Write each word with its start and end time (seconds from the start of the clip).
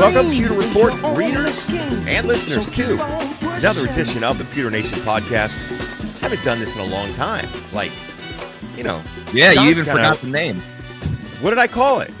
Welcome, 0.00 0.30
Pewter 0.30 0.54
Report 0.54 0.94
readers 1.16 1.68
and 1.68 2.26
listeners, 2.26 2.66
too. 2.74 2.94
another 3.42 3.86
edition 3.86 4.24
of 4.24 4.38
the 4.38 4.44
Pewter 4.46 4.70
Nation 4.70 4.98
podcast. 5.00 5.50
haven't 6.20 6.42
done 6.42 6.58
this 6.58 6.74
in 6.74 6.80
a 6.80 6.86
long 6.86 7.12
time. 7.12 7.46
Like, 7.72 7.92
you 8.76 8.82
know. 8.82 9.02
Yeah, 9.34 9.52
John's 9.52 9.64
you 9.66 9.70
even 9.72 9.84
kinda- 9.84 9.92
forgot 9.92 10.20
the 10.22 10.26
name. 10.28 10.62
What 11.42 11.50
did 11.50 11.58
I 11.58 11.66
call 11.66 12.00
it? 12.00 12.12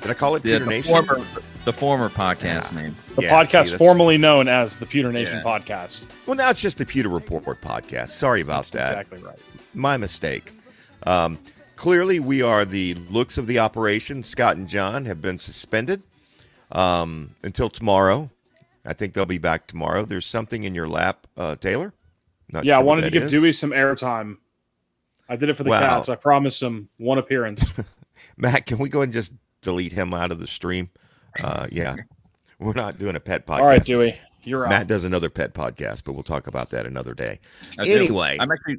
Did 0.00 0.10
I 0.10 0.14
call 0.14 0.36
it 0.36 0.42
The, 0.42 0.52
Pewter 0.52 0.64
the 0.64 0.70
Nation? 0.70 0.90
former, 0.90 1.20
the 1.66 1.72
former 1.72 2.08
podcast 2.08 2.72
Yeah. 2.72 2.80
name. 2.82 2.96
The 3.16 3.22
Yeah, 3.24 3.44
podcast 3.44 3.70
see, 3.72 3.76
formerly 3.76 4.16
known 4.16 4.48
as 4.48 4.78
the 4.78 4.86
Pewter 4.86 5.12
Nation 5.12 5.42
Yeah. 5.44 5.58
podcast. 5.58 6.04
Well, 6.26 6.34
now 6.36 6.48
it's 6.48 6.60
just 6.62 6.78
the 6.78 6.86
Pewter 6.86 7.10
Report 7.10 7.60
podcast. 7.60 8.10
Sorry 8.10 8.40
about 8.40 8.56
That's 8.64 8.70
that. 8.70 8.90
exactly 8.92 9.18
right. 9.22 9.38
My 9.74 9.96
mistake. 9.98 10.52
Um, 11.06 11.38
clearly, 11.76 12.20
we 12.20 12.40
are 12.42 12.64
the 12.64 12.94
looks 13.10 13.36
of 13.36 13.46
the 13.46 13.58
operation. 13.58 14.24
Scott 14.24 14.56
and 14.56 14.66
John 14.66 15.04
have 15.04 15.20
been 15.20 15.38
suspended 15.38 16.02
um, 16.72 17.34
until 17.42 17.68
tomorrow. 17.68 18.30
I 18.84 18.94
think 18.94 19.12
they'll 19.12 19.26
be 19.26 19.38
back 19.38 19.66
tomorrow. 19.66 20.04
There's 20.04 20.24
something 20.24 20.64
in 20.64 20.74
your 20.74 20.88
lap, 20.88 21.26
uh, 21.36 21.56
Taylor. 21.56 21.92
Not 22.52 22.64
yeah, 22.64 22.74
I 22.74 22.76
sure 22.78 22.84
what 22.84 22.86
wanted 22.86 23.02
to 23.02 23.10
give 23.10 23.24
is. 23.24 23.30
Dewey 23.30 23.52
some 23.52 23.70
airtime. 23.70 24.38
I 25.28 25.36
did 25.36 25.50
it 25.50 25.54
for 25.54 25.64
the 25.64 25.70
Wow. 25.70 25.80
cats. 25.98 26.08
I 26.08 26.14
promised 26.14 26.62
him 26.62 26.88
one 26.96 27.18
appearance. 27.18 27.62
Matt, 28.38 28.64
can 28.64 28.78
we 28.78 28.88
go 28.88 29.02
and 29.02 29.12
just 29.12 29.34
delete 29.60 29.92
him 29.92 30.14
out 30.14 30.32
of 30.32 30.40
the 30.40 30.46
stream? 30.46 30.88
Uh, 31.42 31.66
yeah, 31.70 31.96
we're 32.58 32.72
not 32.72 32.98
doing 32.98 33.14
a 33.14 33.20
pet 33.20 33.46
podcast. 33.46 33.60
All 33.60 33.66
right, 33.66 33.84
Dewey, 33.84 34.18
you're 34.44 34.64
out. 34.64 34.70
Matt 34.70 34.86
does 34.86 35.04
another 35.04 35.28
pet 35.28 35.52
podcast, 35.52 36.02
but 36.04 36.14
we'll 36.14 36.22
talk 36.22 36.46
about 36.46 36.70
that 36.70 36.86
another 36.86 37.12
day. 37.12 37.40
I 37.78 37.84
do. 37.84 37.94
Anyway. 37.94 38.38
I'm 38.40 38.50
actually 38.50 38.78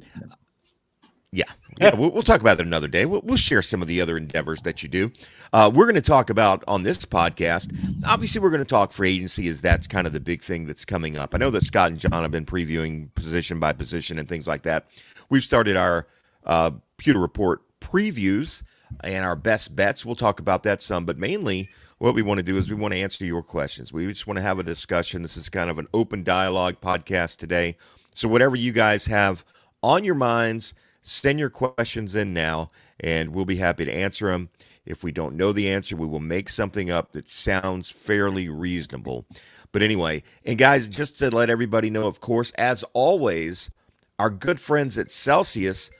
Yeah, 1.30 1.44
yeah, 1.78 1.94
we'll, 1.94 2.10
we'll 2.10 2.22
talk 2.22 2.40
about 2.40 2.60
it 2.60 2.66
another 2.66 2.88
day. 2.88 3.06
We'll, 3.06 3.22
we'll 3.22 3.36
share 3.36 3.62
some 3.62 3.82
of 3.82 3.88
the 3.88 4.00
other 4.00 4.16
endeavors 4.16 4.62
that 4.62 4.82
you 4.82 4.88
do. 4.88 5.12
Uh, 5.52 5.70
we're 5.72 5.84
going 5.84 5.94
to 5.94 6.00
talk 6.00 6.30
about 6.30 6.64
on 6.66 6.82
this 6.82 7.04
podcast. 7.04 7.74
Obviously, 8.06 8.40
we're 8.40 8.50
going 8.50 8.60
to 8.60 8.64
talk 8.64 8.92
free 8.92 9.16
agency, 9.16 9.48
as 9.48 9.60
that's 9.60 9.86
kind 9.86 10.06
of 10.06 10.12
the 10.12 10.20
big 10.20 10.42
thing 10.42 10.66
that's 10.66 10.84
coming 10.84 11.16
up. 11.16 11.34
I 11.34 11.38
know 11.38 11.50
that 11.50 11.64
Scott 11.64 11.90
and 11.90 11.98
John 11.98 12.22
have 12.22 12.30
been 12.30 12.46
previewing 12.46 13.14
position 13.14 13.60
by 13.60 13.72
position 13.72 14.18
and 14.18 14.28
things 14.28 14.46
like 14.48 14.62
that. 14.62 14.86
We've 15.28 15.44
started 15.44 15.76
our 15.76 16.06
uh, 16.44 16.72
Pewter 16.96 17.20
Report 17.20 17.62
previews 17.80 18.62
and 19.02 19.24
our 19.24 19.36
best 19.36 19.74
bets. 19.76 20.04
We'll 20.04 20.16
talk 20.16 20.40
about 20.40 20.62
that 20.64 20.82
some, 20.82 21.04
but 21.04 21.18
mainly 21.18 21.68
what 21.98 22.14
we 22.14 22.22
want 22.22 22.38
to 22.38 22.42
do 22.42 22.56
is 22.56 22.68
we 22.68 22.76
want 22.76 22.94
to 22.94 23.00
answer 23.00 23.24
your 23.24 23.42
questions. 23.42 23.92
We 23.92 24.06
just 24.06 24.26
want 24.26 24.38
to 24.38 24.42
have 24.42 24.58
a 24.58 24.62
discussion. 24.62 25.22
This 25.22 25.36
is 25.36 25.48
kind 25.48 25.70
of 25.70 25.78
an 25.78 25.86
open 25.92 26.22
dialogue 26.22 26.80
podcast 26.80 27.36
today. 27.36 27.76
So, 28.14 28.26
whatever 28.26 28.56
you 28.56 28.72
guys 28.72 29.04
have 29.06 29.44
on 29.82 30.02
your 30.02 30.14
minds, 30.14 30.74
send 31.02 31.38
your 31.38 31.50
questions 31.50 32.14
in 32.14 32.32
now, 32.34 32.70
and 32.98 33.30
we'll 33.34 33.44
be 33.44 33.56
happy 33.56 33.84
to 33.84 33.92
answer 33.92 34.30
them. 34.30 34.50
If 34.86 35.04
we 35.04 35.12
don't 35.12 35.36
know 35.36 35.52
the 35.52 35.68
answer, 35.68 35.94
we 35.96 36.06
will 36.06 36.20
make 36.20 36.48
something 36.48 36.90
up 36.90 37.12
that 37.12 37.28
sounds 37.28 37.90
fairly 37.90 38.48
reasonable. 38.48 39.26
But 39.72 39.82
anyway, 39.82 40.22
and 40.44 40.58
guys, 40.58 40.88
just 40.88 41.18
to 41.18 41.30
let 41.30 41.50
everybody 41.50 41.90
know, 41.90 42.06
of 42.06 42.20
course, 42.20 42.50
as 42.52 42.82
always, 42.92 43.70
our 44.18 44.30
good 44.30 44.58
friends 44.58 44.98
at 44.98 45.12
Celsius 45.12 45.90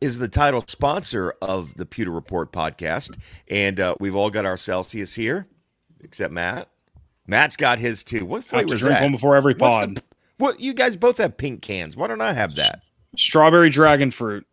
is 0.00 0.18
the 0.18 0.28
title 0.28 0.64
sponsor 0.66 1.34
of 1.42 1.74
the 1.74 1.84
Pewter 1.84 2.10
Report 2.12 2.52
podcast. 2.52 3.18
And 3.48 3.80
uh, 3.80 3.96
we've 4.00 4.14
all 4.14 4.30
got 4.30 4.46
our 4.46 4.56
Celsius 4.56 5.14
here, 5.14 5.46
except 6.00 6.32
Matt. 6.32 6.68
Matt's 7.26 7.56
got 7.56 7.78
his 7.78 8.02
too. 8.04 8.24
What 8.24 8.36
I 8.36 8.38
have 8.38 8.46
flavor 8.46 8.68
to 8.68 8.76
drink 8.78 8.94
that? 8.96 9.02
one 9.02 9.12
before 9.12 9.36
every 9.36 9.54
pod. 9.54 9.96
the- 9.96 10.02
what 10.38 10.60
you 10.60 10.72
guys 10.72 10.96
both 10.96 11.18
have 11.18 11.36
pink 11.36 11.62
cans. 11.62 11.96
Why 11.96 12.06
don't 12.06 12.20
I 12.20 12.32
have 12.32 12.54
that? 12.54 12.80
Strawberry 13.18 13.68
dragon 13.70 14.10
fruit. 14.10 14.46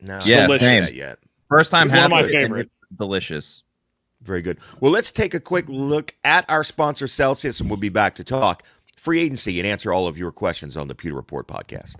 No, 0.00 0.20
Yeah, 0.24 0.46
I 0.48 0.58
haven't 0.58 0.86
same. 0.86 0.96
yet. 0.96 1.18
first 1.48 1.70
time 1.70 1.86
It's 1.88 1.92
one 1.96 2.04
of 2.06 2.12
having 2.12 2.16
my 2.16 2.28
it, 2.28 2.32
favorite. 2.32 2.70
Delicious. 2.96 3.62
Very 4.22 4.42
good. 4.42 4.58
Well, 4.80 4.90
let's 4.92 5.10
take 5.10 5.34
a 5.34 5.40
quick 5.40 5.66
look 5.68 6.14
at 6.24 6.44
our 6.48 6.64
sponsor, 6.64 7.06
Celsius, 7.06 7.60
and 7.60 7.68
we'll 7.70 7.76
be 7.76 7.88
back 7.90 8.14
to 8.16 8.24
talk 8.24 8.62
free 8.96 9.20
agency 9.20 9.60
and 9.60 9.66
answer 9.66 9.92
all 9.92 10.06
of 10.06 10.16
your 10.18 10.32
questions 10.32 10.76
on 10.76 10.88
the 10.88 10.94
Pewter 10.94 11.14
Report 11.16 11.46
podcast. 11.46 11.96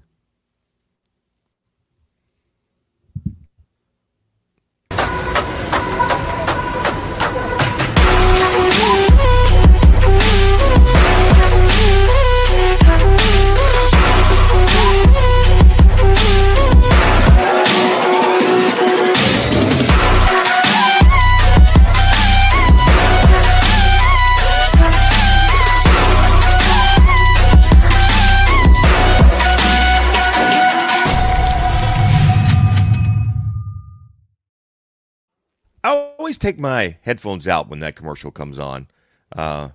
Always 36.34 36.52
take 36.54 36.58
my 36.58 36.96
headphones 37.02 37.46
out 37.46 37.68
when 37.68 37.78
that 37.80 37.94
commercial 37.96 38.30
comes 38.30 38.58
on. 38.58 38.88
Uh, 39.34 39.68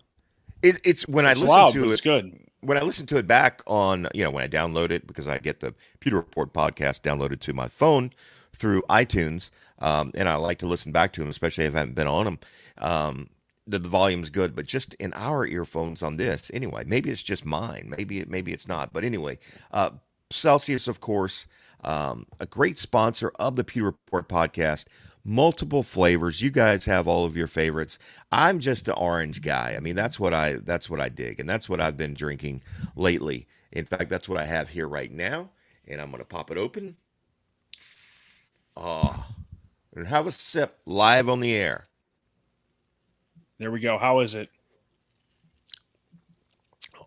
it, 0.62 0.80
it's 0.84 1.08
when 1.08 1.26
I 1.26 1.32
It's 1.32 1.40
listen 1.40 1.56
loud, 1.56 1.74
to 1.74 1.86
it. 1.86 1.92
it's 1.92 2.02
good. 2.02 2.38
when 2.62 2.78
I 2.78 2.82
listen 2.82 3.06
to 3.08 3.18
it 3.18 3.28
back 3.28 3.62
on, 3.66 4.08
you 4.14 4.24
know, 4.24 4.32
when 4.32 4.44
I 4.44 4.48
download 4.50 4.92
it 4.92 5.08
because 5.08 5.28
I 5.28 5.38
get 5.38 5.62
the 5.62 5.74
Pewter 6.02 6.18
Report 6.18 6.54
podcast 6.54 7.02
downloaded 7.02 7.40
to 7.42 7.54
my 7.54 7.68
phone 7.70 8.12
through 8.54 8.82
iTunes, 8.90 9.50
um, 9.80 10.12
and 10.16 10.28
I 10.28 10.36
like 10.36 10.60
to 10.60 10.68
listen 10.68 10.92
back 10.92 11.14
to 11.14 11.22
them, 11.22 11.30
especially 11.30 11.64
if 11.64 11.76
I 11.76 11.80
haven't 11.80 11.96
been 11.96 12.08
on 12.08 12.26
them. 12.26 12.40
Um, 12.78 13.30
the, 13.66 13.80
the 13.80 13.88
volume's 13.90 14.30
good, 14.30 14.54
but 14.56 14.66
just 14.66 14.96
in 14.96 15.14
our 15.14 15.46
earphones 15.46 16.02
on 16.04 16.18
this, 16.18 16.52
anyway. 16.54 16.84
Maybe 16.86 17.10
it's 17.10 17.24
just 17.24 17.46
mine. 17.46 17.94
Maybe 17.96 18.20
it, 18.20 18.30
maybe 18.30 18.52
it's 18.52 18.68
not. 18.68 18.92
But 18.92 19.04
anyway, 19.06 19.40
uh, 19.72 19.92
Celsius, 20.30 20.88
of 20.90 21.00
course, 21.00 21.46
um, 21.84 22.26
a 22.40 22.46
great 22.46 22.78
sponsor 22.78 23.32
of 23.40 23.56
the 23.56 23.64
Pewter 23.64 23.86
Report 23.86 24.28
podcast. 24.28 24.86
Multiple 25.24 25.84
flavors. 25.84 26.42
You 26.42 26.50
guys 26.50 26.86
have 26.86 27.08
all 27.08 27.26
of 27.26 27.36
your 27.36 27.48
favorites. 27.48 28.00
I'm 28.32 28.60
just 28.60 28.88
an 28.88 28.96
orange 28.96 29.42
guy. 29.42 29.76
I 29.76 29.80
mean, 29.80 29.96
that's 29.96 30.20
what 30.20 30.34
I 30.34 30.54
that's 30.54 30.90
what 30.90 31.00
I 31.02 31.10
dig, 31.10 31.40
and 31.40 31.50
that's 31.50 31.70
what 31.70 31.82
I've 31.82 31.98
been 31.98 32.14
drinking 32.14 32.62
lately. 32.96 33.48
In 33.72 33.86
fact, 33.86 34.10
that's 34.10 34.30
what 34.30 34.40
I 34.40 34.46
have 34.46 34.70
here 34.70 34.88
right 34.88 35.12
now, 35.12 35.50
and 35.88 36.02
I'm 36.02 36.12
gonna 36.12 36.24
pop 36.24 36.50
it 36.52 36.58
open. 36.58 36.96
Oh, 38.78 39.26
and 39.94 40.08
have 40.08 40.26
a 40.26 40.32
sip 40.32 40.80
live 40.86 41.28
on 41.28 41.42
the 41.42 41.54
air. 41.54 41.88
There 43.58 43.72
we 43.72 43.82
go. 43.82 43.98
How 43.98 44.22
is 44.22 44.36
it? 44.36 44.50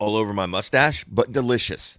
all 0.03 0.17
over 0.17 0.33
my 0.33 0.47
mustache, 0.47 1.05
but 1.05 1.31
delicious. 1.31 1.97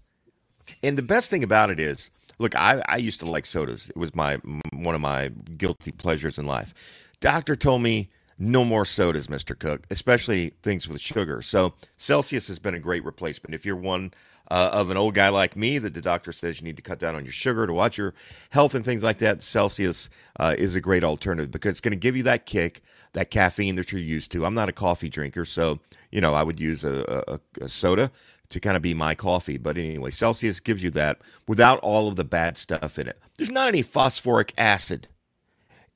And 0.83 0.97
the 0.97 1.01
best 1.01 1.29
thing 1.29 1.41
about 1.41 1.69
it 1.69 1.79
is, 1.79 2.09
look, 2.39 2.55
I, 2.55 2.83
I 2.87 2.97
used 2.97 3.19
to 3.21 3.29
like 3.29 3.45
sodas. 3.45 3.89
It 3.89 3.97
was 3.97 4.13
my 4.15 4.37
one 4.73 4.95
of 4.95 5.01
my 5.01 5.29
guilty 5.57 5.91
pleasures 5.91 6.37
in 6.37 6.45
life. 6.45 6.73
Doctor 7.19 7.55
told 7.55 7.81
me 7.81 8.09
no 8.39 8.65
more 8.65 8.85
sodas, 8.85 9.29
Mister 9.29 9.55
Cook, 9.55 9.85
especially 9.89 10.53
things 10.61 10.87
with 10.87 11.01
sugar. 11.01 11.41
So 11.41 11.73
Celsius 11.97 12.47
has 12.47 12.59
been 12.59 12.75
a 12.75 12.79
great 12.79 13.05
replacement. 13.05 13.53
If 13.53 13.65
you're 13.65 13.75
one 13.75 14.13
uh, 14.51 14.69
of 14.73 14.89
an 14.89 14.97
old 14.97 15.13
guy 15.13 15.29
like 15.29 15.55
me 15.55 15.77
that 15.77 15.93
the 15.93 16.01
doctor 16.01 16.31
says 16.31 16.59
you 16.59 16.65
need 16.65 16.75
to 16.75 16.81
cut 16.81 16.99
down 16.99 17.15
on 17.15 17.23
your 17.23 17.31
sugar 17.31 17.65
to 17.65 17.73
watch 17.73 17.97
your 17.97 18.13
health 18.49 18.75
and 18.75 18.83
things 18.83 19.01
like 19.01 19.19
that, 19.19 19.41
Celsius 19.41 20.09
uh, 20.39 20.55
is 20.57 20.75
a 20.75 20.81
great 20.81 21.03
alternative 21.03 21.51
because 21.51 21.71
it's 21.71 21.81
going 21.81 21.93
to 21.93 21.97
give 21.97 22.17
you 22.17 22.23
that 22.23 22.45
kick, 22.45 22.81
that 23.13 23.31
caffeine 23.31 23.75
that 23.75 23.91
you're 23.91 24.01
used 24.01 24.31
to. 24.33 24.45
I'm 24.45 24.53
not 24.53 24.67
a 24.67 24.73
coffee 24.73 25.09
drinker, 25.09 25.45
so 25.45 25.79
you 26.11 26.19
know 26.19 26.33
I 26.33 26.43
would 26.43 26.59
use 26.59 26.83
a, 26.83 27.23
a, 27.27 27.63
a 27.63 27.69
soda 27.69 28.11
to 28.49 28.59
kind 28.59 28.75
of 28.75 28.83
be 28.83 28.93
my 28.93 29.15
coffee. 29.15 29.57
But 29.57 29.77
anyway, 29.77 30.11
Celsius 30.11 30.59
gives 30.59 30.83
you 30.83 30.91
that 30.91 31.19
without 31.47 31.79
all 31.79 32.07
of 32.07 32.15
the 32.15 32.23
bad 32.23 32.57
stuff 32.57 32.99
in 32.99 33.07
it. 33.07 33.19
There's 33.37 33.51
not 33.51 33.67
any 33.67 33.81
phosphoric 33.81 34.53
acid 34.57 35.07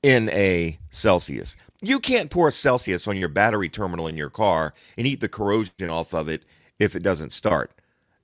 in 0.01 0.29
a 0.29 0.79
Celsius. 0.89 1.55
You 1.81 1.99
can't 1.99 2.31
pour 2.31 2.49
Celsius 2.49 3.07
on 3.07 3.17
your 3.17 3.29
battery 3.29 3.69
terminal 3.69 4.07
in 4.07 4.17
your 4.17 4.29
car 4.29 4.73
and 4.97 5.05
eat 5.05 5.19
the 5.19 5.29
corrosion 5.29 5.89
off 5.89 6.13
of 6.13 6.27
it 6.27 6.43
if 6.79 6.95
it 6.95 7.03
doesn't 7.03 7.31
start. 7.31 7.71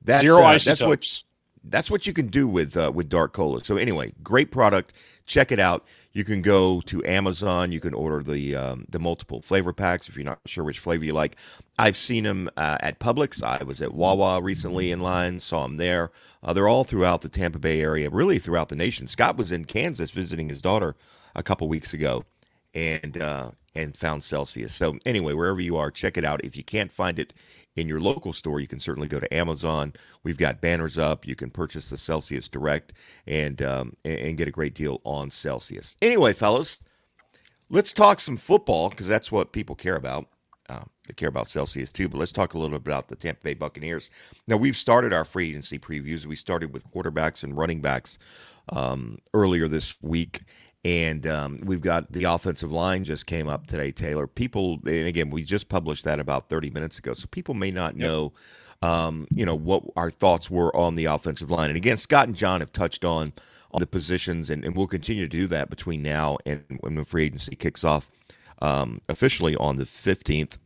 That's, 0.02 0.22
Zero 0.22 0.42
uh, 0.42 0.48
isotopes. 0.48 0.66
That's 0.66 0.82
what 0.82 1.24
that's 1.66 1.90
what 1.90 2.06
you 2.06 2.14
can 2.14 2.28
do 2.28 2.48
with 2.48 2.76
uh, 2.76 2.92
with 2.94 3.10
dark 3.10 3.34
cola. 3.34 3.64
So 3.64 3.78
anyway, 3.78 4.14
great 4.22 4.52
product. 4.52 4.94
Check 5.26 5.52
it 5.52 5.60
out. 5.60 5.86
You 6.14 6.24
can 6.24 6.44
go 6.44 6.80
to 6.82 7.04
Amazon. 7.06 7.72
You 7.72 7.80
can 7.80 7.96
order 7.96 8.22
the 8.22 8.56
um, 8.56 8.86
the 8.88 9.00
multiple 9.00 9.42
flavor 9.42 9.74
packs 9.74 10.08
if 10.08 10.16
you're 10.16 10.24
not 10.24 10.40
sure 10.46 10.64
which 10.64 10.78
flavor 10.78 11.04
you 11.04 11.14
like. 11.14 11.36
I've 11.80 11.98
seen 11.98 12.24
them 12.24 12.52
uh, 12.56 12.78
at 12.82 13.00
Publix. 13.00 13.42
I 13.42 13.64
was 13.64 13.82
at 13.82 13.96
Wawa 13.96 14.40
recently 14.40 14.92
in 14.92 15.02
line. 15.02 15.40
Saw 15.40 15.64
them 15.64 15.78
there. 15.78 16.12
Uh, 16.44 16.54
they're 16.54 16.68
all 16.68 16.84
throughout 16.84 17.22
the 17.22 17.30
Tampa 17.30 17.58
Bay 17.58 17.82
area, 17.82 18.12
really 18.12 18.38
throughout 18.38 18.70
the 18.70 18.76
nation. 18.76 19.08
Scott 19.08 19.38
was 19.38 19.52
in 19.52 19.66
Kansas 19.66 20.12
visiting 20.12 20.50
his 20.50 20.62
daughter 20.62 20.96
a 21.36 21.42
couple 21.42 21.68
weeks 21.68 21.96
ago, 21.96 22.26
and 22.76 23.20
uh, 23.20 23.50
and 23.74 23.98
found 23.98 24.24
Celsius. 24.24 24.76
So 24.76 25.00
anyway, 25.08 25.34
wherever 25.34 25.62
you 25.62 25.78
are, 25.78 25.90
check 25.90 26.16
it 26.16 26.24
out. 26.24 26.46
If 26.46 26.56
you 26.56 26.64
can't 26.64 26.92
find 26.92 27.18
it 27.18 27.34
in 27.76 27.88
your 27.88 28.00
local 28.00 28.34
store, 28.34 28.60
you 28.60 28.68
can 28.68 28.80
certainly 28.80 29.08
go 29.08 29.20
to 29.20 29.34
Amazon. 29.34 29.94
We've 30.24 30.38
got 30.38 30.62
banners 30.62 30.98
up. 30.98 31.28
You 31.28 31.36
can 31.36 31.50
purchase 31.50 31.90
the 31.90 31.98
Celsius 31.98 32.48
Direct 32.48 32.94
and 33.28 33.62
um, 33.62 33.96
and, 34.06 34.38
get 34.38 34.48
a 34.48 34.52
great 34.52 34.76
deal 34.76 35.02
on 35.04 35.30
Celsius. 35.30 35.96
Anyway, 36.02 36.34
fellas, 36.34 36.80
let's 37.70 37.94
talk 37.94 38.20
some 38.20 38.38
football 38.38 38.90
because 38.90 39.08
that's 39.08 39.32
what 39.32 39.52
people 39.52 39.76
care 39.76 39.96
about. 39.96 40.28
Um, 40.70 40.90
they 41.08 41.14
care 41.14 41.30
about 41.30 41.50
Celsius 41.50 41.92
too, 41.92 42.08
but 42.08 42.18
let's 42.18 42.32
talk 42.32 42.54
a 42.54 42.58
little 42.58 42.78
bit 42.78 42.88
about 42.88 43.10
the 43.10 43.16
Tampa 43.16 43.42
Bay 43.44 43.54
Buccaneers. 43.54 44.10
Now 44.48 44.58
we've 44.58 44.78
started 44.78 45.12
our 45.12 45.26
free 45.26 45.50
agency 45.50 45.78
previews. 45.78 46.26
We 46.26 46.36
started 46.36 46.72
with 46.74 46.90
quarterbacks 46.92 47.44
and 47.44 47.58
running 47.58 47.82
backs 47.82 48.18
um, 48.70 49.18
earlier 49.34 49.68
this 49.68 49.96
week, 50.02 50.44
and 50.86 51.26
um, 51.28 51.60
we've 51.64 51.82
got 51.82 52.12
the 52.12 52.26
offensive 52.26 52.72
line 52.72 53.04
just 53.04 53.26
came 53.26 53.48
up 53.48 53.68
today. 53.68 53.92
Taylor, 53.92 54.28
people, 54.28 54.80
and 54.86 55.08
again, 55.08 55.30
we 55.30 55.44
just 55.44 55.70
published 55.70 56.04
that 56.06 56.20
about 56.20 56.50
thirty 56.50 56.70
minutes 56.70 56.98
ago, 56.98 57.14
so 57.14 57.28
people 57.32 57.54
may 57.54 57.72
not 57.72 57.98
Yep. 57.98 58.02
know, 58.08 58.34
um, 58.82 59.28
you 59.32 59.46
know, 59.46 59.56
what 59.56 59.84
our 59.96 60.12
thoughts 60.12 60.50
were 60.50 60.76
on 60.76 60.96
the 60.96 61.06
offensive 61.06 61.50
line. 61.52 61.70
And 61.70 61.78
again, 61.78 61.98
Scott 61.98 62.28
and 62.28 62.36
John 62.36 62.60
have 62.60 62.72
touched 62.74 63.06
on 63.06 63.34
on 63.72 63.80
the 63.80 63.88
positions, 63.88 64.50
and, 64.50 64.64
and 64.66 64.76
we'll 64.76 64.88
continue 64.88 65.24
to 65.24 65.30
do 65.30 65.48
that 65.48 65.70
between 65.70 66.04
now 66.04 66.38
and 66.46 66.64
when 66.82 66.96
the 66.96 67.06
free 67.06 67.26
agency 67.26 67.56
kicks 67.56 67.84
off 67.84 68.12
um, 68.62 69.02
officially 69.10 69.56
on 69.56 69.78
the 69.78 69.86
15th 69.86 70.58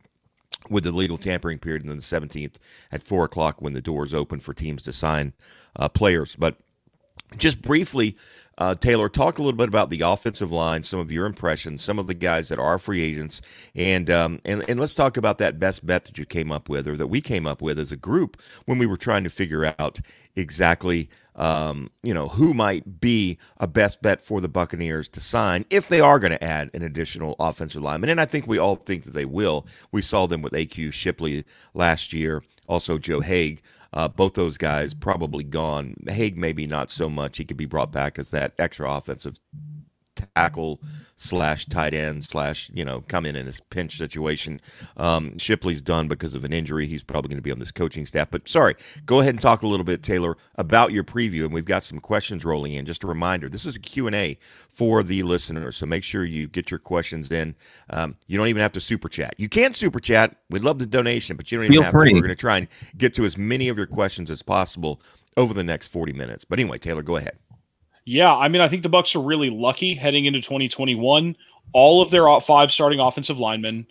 with 0.70 0.84
the 0.84 0.92
legal 0.92 1.16
tampering 1.16 1.58
period, 1.58 1.82
and 1.82 1.90
then 1.90 1.96
the 1.98 2.02
17th 2.02 2.56
at 2.92 3.02
4 3.02 3.24
o'clock 3.24 3.62
when 3.62 3.72
the 3.72 3.80
doors 3.80 4.12
open 4.12 4.40
for 4.40 4.52
teams 4.52 4.82
to 4.82 4.92
sign 4.92 5.32
uh, 5.76 5.88
players. 5.88 6.36
But 6.36 6.56
just 7.36 7.62
briefly, 7.62 8.16
uh, 8.58 8.74
Taylor, 8.74 9.08
talk 9.08 9.38
a 9.38 9.42
little 9.42 9.56
bit 9.56 9.68
about 9.68 9.88
the 9.88 10.00
offensive 10.00 10.50
line, 10.50 10.82
some 10.82 10.98
of 10.98 11.12
your 11.12 11.26
impressions, 11.26 11.80
some 11.80 11.98
of 11.98 12.08
the 12.08 12.14
guys 12.14 12.48
that 12.48 12.58
are 12.58 12.76
free 12.76 13.02
agents, 13.02 13.40
and 13.76 14.10
um, 14.10 14.40
and 14.44 14.68
and 14.68 14.80
let's 14.80 14.94
talk 14.94 15.16
about 15.16 15.38
that 15.38 15.60
best 15.60 15.86
bet 15.86 16.04
that 16.04 16.18
you 16.18 16.26
came 16.26 16.50
up 16.50 16.68
with, 16.68 16.88
or 16.88 16.96
that 16.96 17.06
we 17.06 17.20
came 17.20 17.46
up 17.46 17.62
with 17.62 17.78
as 17.78 17.92
a 17.92 17.96
group 17.96 18.36
when 18.66 18.78
we 18.78 18.84
were 18.86 18.96
trying 18.96 19.22
to 19.22 19.30
figure 19.30 19.72
out 19.78 20.00
exactly, 20.34 21.08
um, 21.36 21.88
you 22.02 22.12
know, 22.12 22.26
who 22.26 22.52
might 22.52 23.00
be 23.00 23.38
a 23.58 23.68
best 23.68 24.02
bet 24.02 24.20
for 24.20 24.40
the 24.40 24.48
Buccaneers 24.48 25.08
to 25.10 25.20
sign 25.20 25.64
if 25.70 25.86
they 25.86 26.00
are 26.00 26.18
going 26.18 26.32
to 26.32 26.42
add 26.42 26.68
an 26.74 26.82
additional 26.82 27.36
offensive 27.38 27.82
lineman, 27.82 28.10
and 28.10 28.20
I 28.20 28.26
think 28.26 28.48
we 28.48 28.58
all 28.58 28.74
think 28.74 29.04
that 29.04 29.14
they 29.14 29.24
will. 29.24 29.68
We 29.92 30.02
saw 30.02 30.26
them 30.26 30.42
with 30.42 30.52
AQ 30.52 30.92
Shipley 30.94 31.44
last 31.74 32.12
year, 32.12 32.42
also 32.66 32.98
Joe 32.98 33.20
Haeg. 33.20 33.62
Uh, 33.92 34.06
both 34.08 34.34
those 34.34 34.58
guys 34.58 34.92
probably 34.92 35.44
gone. 35.44 35.94
Haeg 36.08 36.36
maybe 36.36 36.66
not 36.66 36.90
so 36.90 37.08
much. 37.08 37.38
He 37.38 37.44
could 37.44 37.56
be 37.56 37.64
brought 37.64 37.90
back 37.90 38.18
as 38.18 38.30
that 38.30 38.52
extra 38.58 38.90
offensive 38.90 39.40
tackle 40.34 40.80
slash 41.16 41.66
tight 41.66 41.94
end 41.94 42.24
slash 42.24 42.70
you 42.72 42.84
know 42.84 43.02
come 43.08 43.26
in 43.26 43.36
in 43.36 43.48
a 43.48 43.52
pinch 43.70 43.98
situation. 43.98 44.60
Um, 44.96 45.36
Shipley's 45.38 45.82
done 45.82 46.08
because 46.08 46.34
of 46.34 46.44
an 46.44 46.52
injury. 46.52 46.86
He's 46.86 47.02
probably 47.02 47.28
going 47.28 47.38
to 47.38 47.42
be 47.42 47.50
on 47.50 47.58
this 47.58 47.72
coaching 47.72 48.06
staff. 48.06 48.28
But 48.30 48.48
sorry, 48.48 48.76
go 49.04 49.20
ahead 49.20 49.34
and 49.34 49.40
talk 49.40 49.62
a 49.62 49.66
little 49.66 49.84
bit, 49.84 50.02
Taylor, 50.02 50.36
about 50.56 50.92
your 50.92 51.04
preview. 51.04 51.44
And 51.44 51.52
we've 51.52 51.64
got 51.64 51.82
some 51.82 51.98
questions 51.98 52.44
rolling 52.44 52.72
in. 52.72 52.86
Just 52.86 53.04
a 53.04 53.06
reminder, 53.06 53.48
this 53.48 53.66
is 53.66 53.76
a 53.76 53.80
Q 53.80 54.06
and 54.06 54.16
A 54.16 54.38
for 54.68 55.02
the 55.02 55.22
listeners, 55.22 55.76
so 55.76 55.86
make 55.86 56.04
sure 56.04 56.24
you 56.24 56.46
get 56.48 56.70
your 56.70 56.78
questions 56.78 57.30
in. 57.30 57.54
Um, 57.90 58.16
you 58.26 58.38
don't 58.38 58.48
even 58.48 58.62
have 58.62 58.72
to 58.72 58.80
super 58.80 59.08
chat. 59.08 59.34
You 59.38 59.48
can 59.48 59.74
super 59.74 60.00
chat. 60.00 60.36
We'd 60.50 60.62
love 60.62 60.78
the 60.78 60.86
donation, 60.86 61.36
but 61.36 61.50
you 61.50 61.58
don't 61.58 61.66
even 61.66 61.74
Feel 61.74 61.82
have 61.84 61.92
free. 61.92 62.10
to. 62.10 62.14
We're 62.14 62.22
going 62.22 62.30
to 62.30 62.36
try 62.36 62.58
and 62.58 62.68
get 62.96 63.14
to 63.14 63.24
as 63.24 63.36
many 63.36 63.68
of 63.68 63.76
your 63.76 63.86
questions 63.86 64.30
as 64.30 64.42
possible 64.42 65.00
over 65.36 65.54
the 65.54 65.64
next 65.64 65.88
40 65.88 66.12
minutes. 66.12 66.44
But 66.44 66.58
anyway, 66.60 66.78
Taylor, 66.78 67.02
go 67.02 67.16
ahead. 67.16 67.38
Yeah, 68.08 68.34
I 68.34 68.48
mean, 68.48 68.62
I 68.62 68.68
think 68.68 68.82
the 68.82 68.88
Bucs 68.88 69.14
are 69.14 69.22
really 69.22 69.50
lucky 69.50 69.92
heading 69.92 70.24
into 70.24 70.40
2021. 70.40 71.36
All 71.74 72.00
of 72.00 72.10
their 72.10 72.40
five 72.40 72.72
starting 72.72 73.00
offensive 73.00 73.38
linemen 73.38 73.86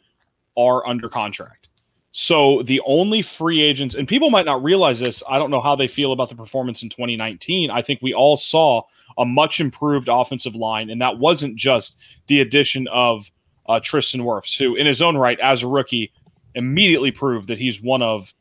are 0.57 0.85
under 0.87 1.07
contract. 1.07 1.69
So 2.13 2.63
the 2.63 2.81
only 2.87 3.21
free 3.21 3.61
agents, 3.61 3.93
and 3.93 4.07
people 4.07 4.31
might 4.31 4.47
not 4.47 4.63
realize 4.63 4.99
this, 4.99 5.21
I 5.29 5.37
don't 5.37 5.51
know 5.51 5.61
how 5.61 5.75
they 5.75 5.87
feel 5.87 6.13
about 6.13 6.29
the 6.29 6.35
performance 6.35 6.81
in 6.81 6.89
2019. 6.89 7.69
I 7.69 7.83
think 7.83 8.01
we 8.01 8.11
all 8.11 8.37
saw 8.37 8.81
a 9.19 9.25
much 9.25 9.59
improved 9.59 10.09
offensive 10.11 10.55
line, 10.55 10.89
and 10.89 10.99
that 10.99 11.19
wasn't 11.19 11.55
just 11.55 11.95
the 12.25 12.41
addition 12.41 12.87
of 12.87 13.29
uh, 13.67 13.79
Tristan 13.83 14.21
Wirfs, 14.21 14.57
who, 14.57 14.75
in 14.75 14.87
his 14.87 15.03
own 15.03 15.15
right, 15.15 15.39
as 15.41 15.61
a 15.61 15.67
rookie, 15.67 16.11
immediately 16.55 17.11
proved 17.11 17.49
that 17.49 17.59
he's 17.59 17.83
one 17.83 18.01
of 18.01 18.33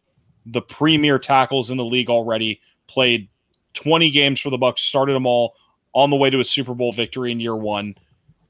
the 0.47 0.63
premier 0.63 1.19
tackles 1.19 1.71
in 1.71 1.77
the 1.77 1.85
league 1.85 2.09
already. 2.09 2.63
Played 2.87 3.29
20 3.75 4.11
games 4.11 4.41
for 4.41 4.49
the 4.49 4.59
Bucs, 4.59 4.79
started 4.79 5.13
them 5.13 5.27
all 5.27 5.55
on 5.97 6.11
the 6.11 6.17
way 6.17 6.29
to 6.29 6.39
a 6.39 6.45
Super 6.45 6.75
Bowl 6.75 6.93
victory 6.93 7.33
in 7.33 7.41
year 7.41 7.57
one. 7.57 7.97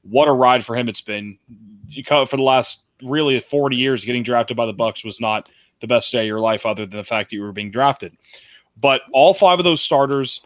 What 0.03 0.27
a 0.27 0.33
ride 0.33 0.65
for 0.65 0.75
him 0.75 0.89
it's 0.89 1.01
been. 1.01 1.39
For 2.05 2.25
the 2.25 2.43
last 2.43 2.83
really 3.01 3.39
40 3.39 3.77
years, 3.77 4.03
getting 4.03 4.21
drafted 4.21 4.57
by 4.57 4.65
the 4.65 4.73
Bucs 4.73 5.05
was 5.05 5.21
not 5.21 5.49
the 5.79 5.87
best 5.87 6.11
day 6.11 6.21
of 6.21 6.27
your 6.27 6.41
life, 6.41 6.65
other 6.65 6.85
than 6.85 6.97
the 6.97 7.05
fact 7.05 7.29
that 7.29 7.37
you 7.37 7.41
were 7.41 7.53
being 7.53 7.71
drafted. 7.71 8.17
But 8.75 9.03
all 9.13 9.33
five 9.33 9.59
of 9.59 9.63
those 9.63 9.81
starters 9.81 10.41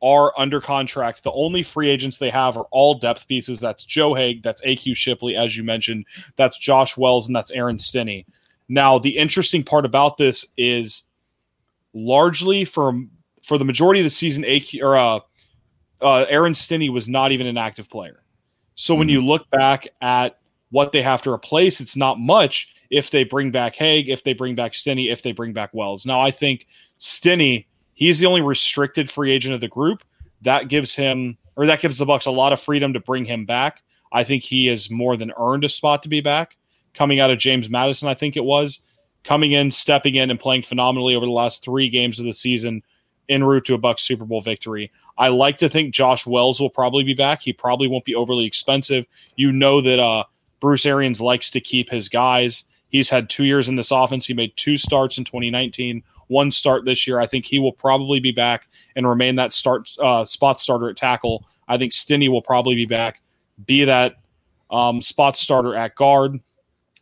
are 0.00 0.32
under 0.38 0.60
contract. 0.60 1.24
The 1.24 1.32
only 1.32 1.64
free 1.64 1.90
agents 1.90 2.18
they 2.18 2.30
have 2.30 2.56
are 2.56 2.68
all 2.70 2.94
depth 2.94 3.26
pieces. 3.26 3.58
That's 3.58 3.84
Joe 3.84 4.14
Haeg, 4.14 4.42
that's 4.44 4.62
AQ 4.62 4.94
Shipley, 4.94 5.34
as 5.34 5.56
you 5.56 5.64
mentioned, 5.64 6.06
that's 6.36 6.56
Josh 6.56 6.96
Wells, 6.96 7.26
and 7.26 7.34
that's 7.34 7.50
Aaron 7.50 7.80
Stinnie. 7.80 8.26
Now, 8.68 9.00
the 9.00 9.18
interesting 9.18 9.64
part 9.64 9.84
about 9.84 10.18
this 10.18 10.46
is 10.56 11.02
largely 11.94 12.64
for 12.64 12.94
for 13.42 13.58
the 13.58 13.64
majority 13.64 14.00
of 14.00 14.04
the 14.04 14.10
season, 14.10 14.44
AQ 14.44 14.82
or 14.82 14.96
uh, 14.96 15.20
uh, 16.04 16.26
Aaron 16.28 16.54
Stinnie 16.54 16.90
was 16.90 17.08
not 17.08 17.32
even 17.32 17.46
an 17.46 17.56
active 17.56 17.88
player. 17.88 18.22
So 18.74 18.94
when 18.94 19.08
you 19.08 19.20
look 19.20 19.48
back 19.50 19.88
at 20.00 20.38
what 20.70 20.92
they 20.92 21.02
have 21.02 21.22
to 21.22 21.32
replace, 21.32 21.80
it's 21.80 21.96
not 21.96 22.20
much 22.20 22.74
if 22.90 23.10
they 23.10 23.24
bring 23.24 23.50
back 23.50 23.74
Haeg, 23.74 24.08
if 24.08 24.22
they 24.22 24.34
bring 24.34 24.54
back 24.54 24.74
Stinnie, 24.74 25.10
if 25.10 25.22
they 25.22 25.32
bring 25.32 25.52
back 25.52 25.70
Wells. 25.72 26.04
Now, 26.04 26.20
I 26.20 26.30
think 26.30 26.66
Stinnie, 26.98 27.66
he's 27.94 28.18
the 28.18 28.26
only 28.26 28.42
restricted 28.42 29.10
free 29.10 29.32
agent 29.32 29.54
of 29.54 29.60
the 29.60 29.68
group. 29.68 30.04
That 30.42 30.68
gives 30.68 30.94
him, 30.94 31.38
or 31.56 31.66
that 31.66 31.80
gives 31.80 31.98
the 31.98 32.04
Bucs 32.04 32.26
a 32.26 32.30
lot 32.30 32.52
of 32.52 32.60
freedom 32.60 32.92
to 32.92 33.00
bring 33.00 33.24
him 33.24 33.46
back. 33.46 33.82
I 34.12 34.24
think 34.24 34.42
he 34.42 34.66
has 34.66 34.90
more 34.90 35.16
than 35.16 35.32
earned 35.38 35.64
a 35.64 35.68
spot 35.68 36.02
to 36.02 36.08
be 36.08 36.20
back. 36.20 36.56
Coming 36.92 37.18
out 37.18 37.30
of 37.30 37.38
James 37.38 37.70
Madison, 37.70 38.08
I 38.08 38.14
think 38.14 38.36
it 38.36 38.44
was 38.44 38.80
coming 39.24 39.52
in, 39.52 39.70
stepping 39.70 40.16
in, 40.16 40.30
and 40.30 40.38
playing 40.38 40.62
phenomenally 40.62 41.16
over 41.16 41.26
the 41.26 41.32
last 41.32 41.64
three 41.64 41.88
games 41.88 42.20
of 42.20 42.26
the 42.26 42.34
season 42.34 42.82
en 43.28 43.44
route 43.44 43.64
to 43.66 43.74
a 43.74 43.78
Bucs 43.78 44.00
Super 44.00 44.24
Bowl 44.24 44.40
victory. 44.40 44.90
I 45.16 45.28
like 45.28 45.58
to 45.58 45.68
think 45.68 45.94
Josh 45.94 46.26
Wells 46.26 46.60
will 46.60 46.70
probably 46.70 47.04
be 47.04 47.14
back. 47.14 47.42
He 47.42 47.52
probably 47.52 47.88
won't 47.88 48.04
be 48.04 48.14
overly 48.14 48.44
expensive. 48.44 49.06
You 49.36 49.52
know 49.52 49.80
that 49.80 50.00
uh, 50.00 50.24
Bruce 50.60 50.86
Arians 50.86 51.20
likes 51.20 51.50
to 51.50 51.60
keep 51.60 51.90
his 51.90 52.08
guys. 52.08 52.64
He's 52.88 53.10
had 53.10 53.28
two 53.28 53.44
years 53.44 53.68
in 53.68 53.76
this 53.76 53.90
offense. 53.90 54.26
He 54.26 54.34
made 54.34 54.56
two 54.56 54.76
starts 54.76 55.18
in 55.18 55.24
2019, 55.24 56.02
one 56.28 56.50
start 56.50 56.84
this 56.84 57.06
year. 57.06 57.18
I 57.18 57.26
think 57.26 57.44
he 57.44 57.58
will 57.58 57.72
probably 57.72 58.20
be 58.20 58.30
back 58.30 58.68
and 58.94 59.08
remain 59.08 59.36
that 59.36 59.52
start 59.52 59.90
uh, 60.00 60.24
spot 60.24 60.60
starter 60.60 60.88
at 60.88 60.96
tackle. 60.96 61.44
I 61.66 61.76
think 61.76 61.92
Stinnie 61.92 62.28
will 62.28 62.42
probably 62.42 62.74
be 62.74 62.86
back, 62.86 63.20
be 63.66 63.84
that 63.84 64.16
um, 64.70 65.02
spot 65.02 65.36
starter 65.36 65.74
at 65.74 65.96
guard, 65.96 66.38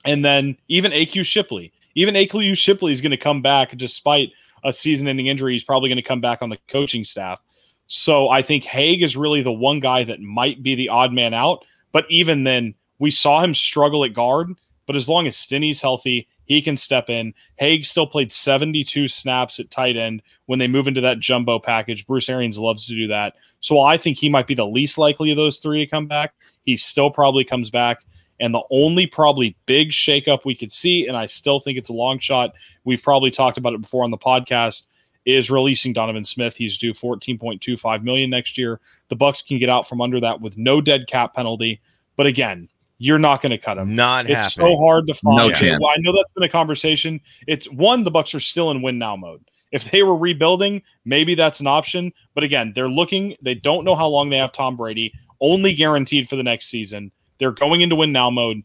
and 0.04 0.24
then 0.24 0.56
even 0.68 0.92
AQ 0.92 1.26
Shipley. 1.26 1.72
Even 1.94 2.14
AQ 2.14 2.56
Shipley 2.56 2.92
is 2.92 3.00
going 3.00 3.10
to 3.10 3.16
come 3.16 3.42
back 3.42 3.76
despite 3.76 4.32
a 4.64 4.72
season-ending 4.72 5.26
injury. 5.26 5.52
He's 5.52 5.64
probably 5.64 5.88
going 5.88 5.96
to 5.96 6.02
come 6.02 6.20
back 6.20 6.42
on 6.42 6.50
the 6.50 6.58
coaching 6.68 7.04
staff. 7.04 7.40
So 7.86 8.28
I 8.28 8.42
think 8.42 8.64
Haeg 8.64 9.02
is 9.02 9.16
really 9.16 9.42
the 9.42 9.52
one 9.52 9.80
guy 9.80 10.04
that 10.04 10.20
might 10.20 10.62
be 10.62 10.74
the 10.74 10.88
odd 10.88 11.12
man 11.12 11.34
out. 11.34 11.64
But 11.92 12.06
even 12.08 12.44
then, 12.44 12.74
we 12.98 13.10
saw 13.10 13.42
him 13.42 13.54
struggle 13.54 14.04
at 14.04 14.14
guard. 14.14 14.48
But 14.86 14.96
as 14.96 15.08
long 15.08 15.26
as 15.26 15.36
Stinnie's 15.36 15.80
healthy, 15.80 16.26
he 16.44 16.60
can 16.60 16.76
step 16.76 17.08
in. 17.08 17.34
Haeg 17.60 17.84
still 17.84 18.06
played 18.06 18.32
72 18.32 19.08
snaps 19.08 19.60
at 19.60 19.70
tight 19.70 19.96
end 19.96 20.22
when 20.46 20.58
they 20.58 20.68
move 20.68 20.88
into 20.88 21.00
that 21.02 21.20
jumbo 21.20 21.58
package. 21.58 22.06
Bruce 22.06 22.28
Arians 22.28 22.58
loves 22.58 22.86
to 22.86 22.94
do 22.94 23.06
that. 23.08 23.34
So 23.60 23.80
I 23.80 23.96
think 23.96 24.18
he 24.18 24.28
might 24.28 24.46
be 24.46 24.54
the 24.54 24.66
least 24.66 24.98
likely 24.98 25.30
of 25.30 25.36
those 25.36 25.58
three 25.58 25.84
to 25.84 25.90
come 25.90 26.06
back. 26.06 26.34
He 26.64 26.76
still 26.76 27.10
probably 27.10 27.44
comes 27.44 27.70
back. 27.70 28.04
And 28.42 28.52
the 28.52 28.64
only 28.72 29.06
probably 29.06 29.56
big 29.66 29.90
shakeup 29.90 30.44
we 30.44 30.56
could 30.56 30.72
see, 30.72 31.06
and 31.06 31.16
I 31.16 31.26
still 31.26 31.60
think 31.60 31.78
it's 31.78 31.88
a 31.88 31.92
long 31.94 32.18
shot, 32.18 32.54
we've 32.82 33.00
probably 33.00 33.30
talked 33.30 33.56
about 33.56 33.72
it 33.72 33.80
before 33.80 34.02
on 34.02 34.10
the 34.10 34.18
podcast, 34.18 34.88
is 35.24 35.48
releasing 35.48 35.92
Donovan 35.92 36.24
Smith. 36.24 36.56
He's 36.56 36.76
due 36.76 36.92
14.25 36.92 38.02
million 38.02 38.30
next 38.30 38.58
year. 38.58 38.80
The 39.10 39.16
Bucs 39.16 39.46
can 39.46 39.58
get 39.58 39.68
out 39.68 39.88
from 39.88 40.00
under 40.00 40.18
that 40.18 40.40
with 40.40 40.58
no 40.58 40.80
dead 40.80 41.06
cap 41.06 41.34
penalty. 41.34 41.80
But 42.16 42.26
again, 42.26 42.68
you're 42.98 43.20
not 43.20 43.42
going 43.42 43.50
to 43.50 43.58
cut 43.58 43.78
him. 43.78 43.94
Not 43.94 44.28
It's 44.28 44.56
happening. 44.56 44.76
so 44.76 44.82
hard 44.82 45.06
to 45.06 45.14
find. 45.14 45.36
No 45.36 45.52
Well. 45.80 45.90
I 45.90 46.00
know 46.00 46.12
that's 46.12 46.32
been 46.34 46.42
a 46.42 46.48
conversation. 46.48 47.20
It's 47.46 47.70
one, 47.70 48.02
the 48.02 48.10
Bucs 48.10 48.34
are 48.34 48.40
still 48.40 48.72
in 48.72 48.82
win 48.82 48.98
now 48.98 49.14
mode. 49.14 49.44
If 49.70 49.88
they 49.92 50.02
were 50.02 50.16
rebuilding, 50.16 50.82
maybe 51.04 51.36
that's 51.36 51.60
an 51.60 51.68
option. 51.68 52.12
But 52.34 52.42
again, 52.42 52.72
they're 52.74 52.90
looking, 52.90 53.36
they 53.40 53.54
don't 53.54 53.84
know 53.84 53.94
how 53.94 54.08
long 54.08 54.30
they 54.30 54.38
have 54.38 54.50
Tom 54.50 54.76
Brady, 54.76 55.14
only 55.40 55.74
guaranteed 55.74 56.28
for 56.28 56.34
the 56.34 56.42
next 56.42 56.66
season. 56.66 57.12
They're 57.38 57.52
going 57.52 57.80
into 57.80 57.96
win 57.96 58.12
now 58.12 58.30
mode, 58.30 58.62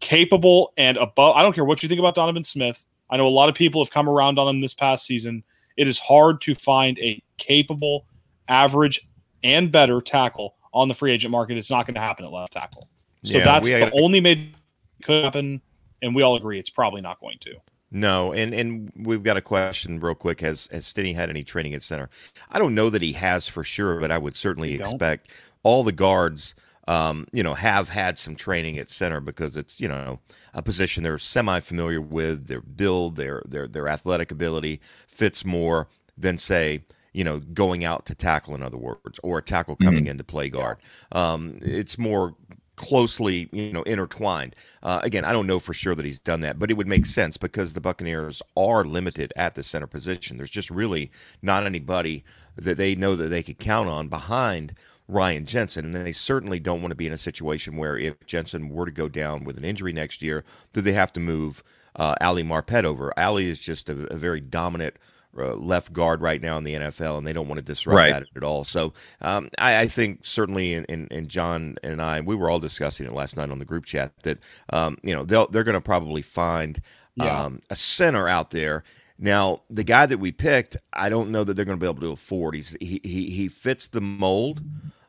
capable 0.00 0.72
and 0.76 0.96
above. 0.96 1.36
I 1.36 1.42
don't 1.42 1.54
care 1.54 1.64
what 1.64 1.82
you 1.82 1.88
think 1.88 1.98
about 1.98 2.14
Donovan 2.14 2.44
Smith. 2.44 2.84
I 3.10 3.16
know 3.16 3.26
a 3.26 3.28
lot 3.28 3.48
of 3.48 3.54
people 3.54 3.82
have 3.84 3.90
come 3.90 4.08
around 4.08 4.38
on 4.38 4.48
him 4.48 4.60
this 4.60 4.74
past 4.74 5.04
season. 5.04 5.42
It 5.76 5.88
is 5.88 5.98
hard 5.98 6.40
to 6.42 6.54
find 6.54 6.98
a 6.98 7.22
capable, 7.38 8.06
average, 8.48 9.08
and 9.42 9.72
better 9.72 10.00
tackle 10.00 10.54
on 10.72 10.88
the 10.88 10.94
free 10.94 11.10
agent 11.10 11.32
market. 11.32 11.56
It's 11.58 11.70
not 11.70 11.86
going 11.86 11.94
to 11.94 12.00
happen 12.00 12.24
at 12.24 12.32
left 12.32 12.52
tackle. 12.52 12.88
So 13.24 13.38
Yeah, 13.38 13.44
that's 13.44 13.68
the 13.68 13.90
only 13.92 14.20
made 14.20 14.54
could 15.02 15.24
happen, 15.24 15.60
and 16.02 16.14
we 16.14 16.22
all 16.22 16.36
agree 16.36 16.58
it's 16.58 16.70
probably 16.70 17.00
not 17.00 17.20
going 17.20 17.38
to. 17.40 17.54
No, 17.90 18.32
and 18.32 18.54
and 18.54 18.92
we've 18.94 19.22
got 19.22 19.36
a 19.36 19.42
question 19.42 19.98
real 19.98 20.14
quick. 20.14 20.40
Has 20.40 20.68
has 20.70 20.86
Stinnie 20.86 21.12
had 21.12 21.28
any 21.28 21.42
training 21.42 21.74
at 21.74 21.82
center? 21.82 22.08
I 22.48 22.58
don't 22.58 22.74
know 22.74 22.88
that 22.88 23.02
he 23.02 23.12
has 23.14 23.48
for 23.48 23.64
sure, 23.64 23.98
but 23.98 24.12
I 24.12 24.18
would 24.18 24.36
certainly 24.36 24.74
expect 24.74 25.28
all 25.64 25.82
the 25.82 25.92
guards 25.92 26.54
um, 26.90 27.26
you 27.32 27.42
know, 27.42 27.54
have 27.54 27.88
had 27.90 28.18
some 28.18 28.34
training 28.36 28.78
at 28.78 28.90
center 28.90 29.20
because 29.20 29.56
it's 29.56 29.78
you 29.80 29.88
know 29.88 30.18
a 30.54 30.62
position 30.62 31.02
they're 31.02 31.18
semi 31.18 31.60
familiar 31.60 32.00
with. 32.00 32.46
Their 32.48 32.60
build, 32.62 33.16
their 33.16 33.42
their 33.46 33.68
their 33.68 33.88
athletic 33.88 34.30
ability 34.32 34.80
fits 35.06 35.44
more 35.44 35.88
than 36.18 36.36
say 36.38 36.84
you 37.12 37.24
know 37.24 37.40
going 37.40 37.84
out 37.84 38.06
to 38.06 38.14
tackle 38.14 38.54
in 38.54 38.62
other 38.62 38.78
words 38.78 39.18
or 39.22 39.38
a 39.38 39.42
tackle 39.42 39.76
coming 39.76 40.04
Mhm. 40.04 40.10
in 40.10 40.18
to 40.18 40.24
play 40.24 40.48
guard. 40.48 40.78
Um, 41.12 41.58
it's 41.62 41.98
more 41.98 42.34
closely 42.76 43.48
you 43.52 43.72
know 43.72 43.82
intertwined. 43.82 44.56
Uh, 44.82 45.00
again, 45.02 45.24
I 45.24 45.32
don't 45.32 45.46
know 45.46 45.58
for 45.60 45.74
sure 45.74 45.94
that 45.94 46.04
he's 46.04 46.18
done 46.18 46.40
that, 46.40 46.58
but 46.58 46.70
it 46.70 46.74
would 46.78 46.88
make 46.88 47.06
sense 47.06 47.36
because 47.36 47.74
the 47.74 47.80
Buccaneers 47.80 48.42
are 48.56 48.84
limited 48.84 49.32
at 49.36 49.54
the 49.54 49.62
center 49.62 49.86
position. 49.86 50.38
There's 50.38 50.50
just 50.50 50.70
really 50.70 51.10
not 51.42 51.66
anybody 51.66 52.24
that 52.56 52.76
they 52.78 52.94
know 52.94 53.14
that 53.16 53.28
they 53.28 53.42
could 53.42 53.58
count 53.58 53.88
on 53.88 54.08
behind 54.08 54.74
Ryan 55.10 55.46
Jensen, 55.46 55.84
and 55.86 55.94
they 56.06 56.12
certainly 56.12 56.58
don't 56.60 56.80
want 56.82 56.90
to 56.92 56.96
be 56.96 57.06
in 57.06 57.12
a 57.12 57.18
situation 57.18 57.76
where 57.76 57.96
if 57.98 58.24
Jensen 58.26 58.68
were 58.68 58.86
to 58.86 58.92
go 58.92 59.08
down 59.08 59.44
with 59.44 59.58
an 59.58 59.64
injury 59.64 59.92
next 59.92 60.22
year, 60.22 60.44
do 60.72 60.80
they 60.80 60.92
have 60.92 61.12
to 61.14 61.20
move 61.20 61.62
uh, 61.96 62.14
Ali 62.20 62.42
Marpet 62.44 62.84
over. 62.84 63.12
Ali 63.18 63.50
is 63.50 63.58
just 63.58 63.88
a, 63.88 64.12
a 64.12 64.16
very 64.16 64.40
dominant 64.40 64.94
uh, 65.36 65.54
left 65.54 65.92
guard 65.92 66.20
right 66.22 66.40
now 66.40 66.56
in 66.56 66.64
the 66.64 66.74
NFL, 66.74 67.18
and 67.18 67.26
they 67.26 67.32
don't 67.32 67.48
want 67.48 67.58
to 67.58 67.64
disrupt 67.64 67.96
Right. 67.96 68.12
that 68.12 68.24
at 68.34 68.42
all. 68.44 68.64
So 68.64 68.92
um, 69.20 69.50
I, 69.58 69.80
I 69.80 69.88
think 69.88 70.20
certainly, 70.24 70.74
and 70.74 70.86
in, 70.86 71.06
in 71.08 71.26
John 71.28 71.76
and 71.82 72.00
I, 72.00 72.20
we 72.20 72.34
were 72.36 72.48
all 72.50 72.60
discussing 72.60 73.06
it 73.06 73.12
last 73.12 73.36
night 73.36 73.50
on 73.50 73.58
the 73.58 73.64
group 73.64 73.84
chat 73.84 74.12
that 74.22 74.38
um, 74.72 74.98
you 75.02 75.14
know 75.14 75.24
they'll 75.24 75.48
they're 75.48 75.64
going 75.64 75.74
to 75.74 75.80
probably 75.80 76.22
find 76.22 76.80
Yeah. 77.16 77.44
um, 77.44 77.60
a 77.70 77.76
center 77.76 78.28
out 78.28 78.50
there. 78.50 78.82
Now, 79.22 79.62
the 79.68 79.84
guy 79.84 80.06
that 80.06 80.18
we 80.18 80.32
picked, 80.32 80.78
I 80.94 81.08
don't 81.10 81.30
know 81.30 81.44
that 81.44 81.54
they're 81.54 81.66
going 81.66 81.78
to 81.78 81.84
be 81.84 81.88
able 81.90 82.00
to 82.00 82.12
afford. 82.12 82.54
He's 82.54 82.76
he 82.80 83.00
he, 83.04 83.30
he 83.30 83.48
fits 83.48 83.86
the 83.88 84.00
mold. 84.00 84.62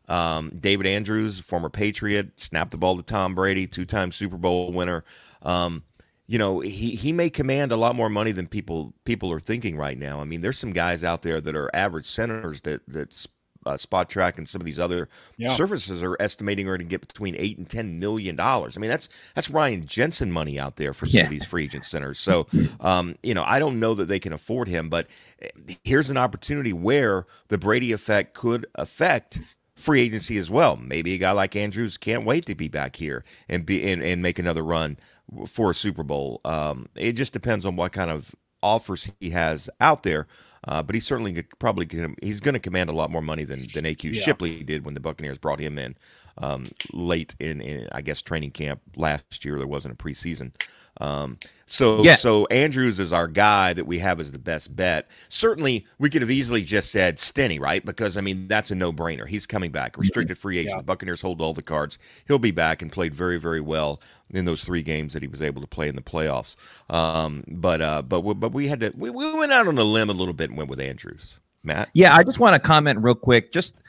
Um, 0.08 0.52
David 0.60 0.88
Andrews, 0.88 1.40
former 1.40 1.70
Patriot, 1.70 2.40
snapped 2.40 2.72
the 2.72 2.78
ball 2.78 2.98
to 2.98 3.04
Tom 3.04 3.36
Brady, 3.36 3.68
two-time 3.68 4.12
Super 4.12 4.38
Bowl 4.38 4.72
winner. 4.72 5.02
Um, 5.42 5.84
you 6.28 6.38
know, 6.38 6.60
he 6.62 6.96
he 6.96 7.12
may 7.12 7.30
command 7.30 7.72
a 7.72 7.76
lot 7.78 7.96
more 7.96 8.10
money 8.10 8.32
than 8.32 8.48
people 8.48 8.94
people 9.06 9.32
are 9.32 9.40
thinking 9.40 9.76
right 9.78 9.98
now. 9.98 10.22
I 10.22 10.24
mean, 10.24 10.42
there's 10.42 10.58
some 10.58 10.72
guys 10.72 11.04
out 11.04 11.22
there 11.24 11.42
that 11.42 11.56
are 11.56 11.70
average 11.74 12.06
centers 12.06 12.62
that 12.62 12.82
that 12.88 13.26
uh, 13.66 13.74
Spotrac 13.78 14.38
and 14.40 14.50
some 14.50 14.60
of 14.60 14.66
these 14.66 14.80
other 14.80 15.08
Yeah. 15.38 15.56
services 15.56 16.02
are 16.02 16.16
estimating 16.20 16.68
are 16.68 16.78
going 16.78 16.88
to 16.88 16.90
get 16.90 17.06
between 17.08 17.36
eight 17.36 17.58
and 17.58 17.70
ten 17.70 18.00
million 18.00 18.36
dollars. 18.36 18.76
I 18.76 18.80
mean, 18.80 18.90
that's 18.90 19.08
that's 19.36 19.50
Ryan 19.50 19.86
Jensen 19.86 20.32
money 20.32 20.58
out 20.58 20.78
there 20.78 20.94
for 20.94 21.06
some 21.06 21.20
Yeah. 21.20 21.24
of 21.26 21.30
these 21.32 21.46
free 21.46 21.66
agent 21.66 21.86
centers. 21.86 22.18
So, 22.20 22.48
um, 22.80 23.18
you 23.24 23.34
know, 23.34 23.44
I 23.46 23.60
don't 23.60 23.80
know 23.80 23.94
that 23.96 24.08
they 24.08 24.20
can 24.20 24.34
afford 24.34 24.68
him, 24.68 24.90
but 24.90 25.08
eh, 25.42 25.50
here's 25.84 26.10
an 26.10 26.18
opportunity 26.18 26.74
where 26.74 27.26
the 27.50 27.58
Brady 27.58 27.92
effect 27.92 28.34
could 28.34 28.66
affect 28.76 29.40
free 29.76 30.02
agency 30.02 30.38
as 30.38 30.50
well. 30.50 30.76
Maybe 30.76 31.14
a 31.14 31.18
guy 31.18 31.32
like 31.32 31.56
Andrews 31.56 31.98
can't 31.98 32.26
wait 32.26 32.46
to 32.46 32.56
be 32.56 32.68
back 32.68 32.96
here 32.98 33.24
and 33.50 33.66
be 33.66 33.90
and, 33.92 34.02
and 34.04 34.22
make 34.22 34.40
another 34.40 34.64
run 34.64 34.98
for 35.48 35.72
a 35.72 35.76
Super 35.76 36.04
Bowl. 36.04 36.42
Um, 36.46 36.88
it 36.96 37.14
just 37.14 37.34
depends 37.34 37.66
on 37.66 37.76
what 37.76 37.92
kind 37.94 38.12
of 38.12 38.36
offers 38.62 39.10
he 39.20 39.32
has 39.32 39.70
out 39.80 40.04
there. 40.04 40.28
Uh, 40.68 40.84
but 40.84 40.94
he's 40.94 41.08
certainly 41.08 41.34
could- 41.34 41.58
probably 41.58 41.88
he's 42.22 42.40
going 42.40 42.54
to 42.54 42.60
command 42.60 42.88
a 42.90 42.94
lot 42.94 43.10
more 43.10 43.22
money 43.24 43.44
than 43.44 43.62
than 43.74 43.84
AQ 43.86 44.14
Yeah. 44.14 44.22
Shipley 44.22 44.64
did 44.64 44.86
when 44.86 44.94
the 44.94 45.00
Buccaneers 45.00 45.40
brought 45.40 45.60
him 45.60 45.80
in 45.80 45.96
um, 46.38 46.72
late 46.94 47.36
in, 47.40 47.62
in 47.62 47.88
I 47.92 48.02
guess 48.02 48.22
training 48.22 48.52
camp 48.52 48.82
last 48.96 49.44
year. 49.46 49.58
There 49.58 49.68
wasn't 49.68 49.94
a 49.94 49.98
preseason. 49.98 50.52
Um, 51.00 51.38
so 51.68 52.04
Yeah. 52.04 52.16
so 52.16 52.46
Andrews 52.48 53.00
is 53.00 53.14
our 53.14 53.28
guy 53.28 53.72
that 53.74 53.88
we 53.88 54.00
have 54.00 54.20
as 54.20 54.32
the 54.34 54.38
best 54.38 54.76
bet. 54.76 55.10
Certainly, 55.30 55.88
we 55.98 56.10
could 56.10 56.22
have 56.22 56.30
easily 56.30 56.64
just 56.64 56.92
said 56.92 57.18
Stinnie, 57.18 57.60
right? 57.60 57.84
Because 57.84 58.18
I 58.18 58.22
mean 58.22 58.48
that's 58.48 58.72
a 58.72 58.76
no 58.76 58.92
brainer. 58.92 59.26
He's 59.28 59.46
coming 59.46 59.72
back, 59.72 59.98
restricted 59.98 60.38
free 60.38 60.58
agent. 60.58 60.72
Yeah. 60.76 60.78
The 60.78 60.84
Buccaneers 60.84 61.22
hold 61.22 61.42
all 61.42 61.54
the 61.54 61.62
cards. 61.64 61.98
He'll 62.28 62.40
be 62.40 62.52
back 62.52 62.82
and 62.82 62.92
played 62.92 63.14
very 63.14 63.40
very 63.40 63.62
well 63.62 64.02
in 64.32 64.46
those 64.46 64.64
three 64.64 64.84
games 64.84 65.14
that 65.14 65.22
he 65.22 65.28
was 65.30 65.42
able 65.42 65.62
to 65.62 65.68
play 65.68 65.88
in 65.88 65.96
the 65.96 66.02
playoffs. 66.02 66.56
Um, 66.90 67.46
but 67.48 67.82
uh, 67.82 68.02
but 68.02 68.22
we- 68.22 68.34
but 68.34 68.52
we 68.52 68.68
had 68.68 68.82
to 68.82 68.94
we, 68.96 69.10
we 69.10 69.34
went 69.34 69.54
out 69.54 69.68
on 69.68 69.78
a 69.78 69.84
limb 69.84 70.10
a 70.10 70.14
little 70.14 70.34
bit 70.34 70.50
and 70.50 70.58
went 70.58 70.70
with 70.70 70.80
Andrews. 70.82 71.40
Matt, 71.64 71.90
Yeah, 71.94 72.16
I 72.16 72.24
just 72.24 72.40
want 72.40 72.54
to 72.56 72.60
comment 72.60 73.00
real 73.00 73.16
quick. 73.16 73.52
Just 73.54 73.82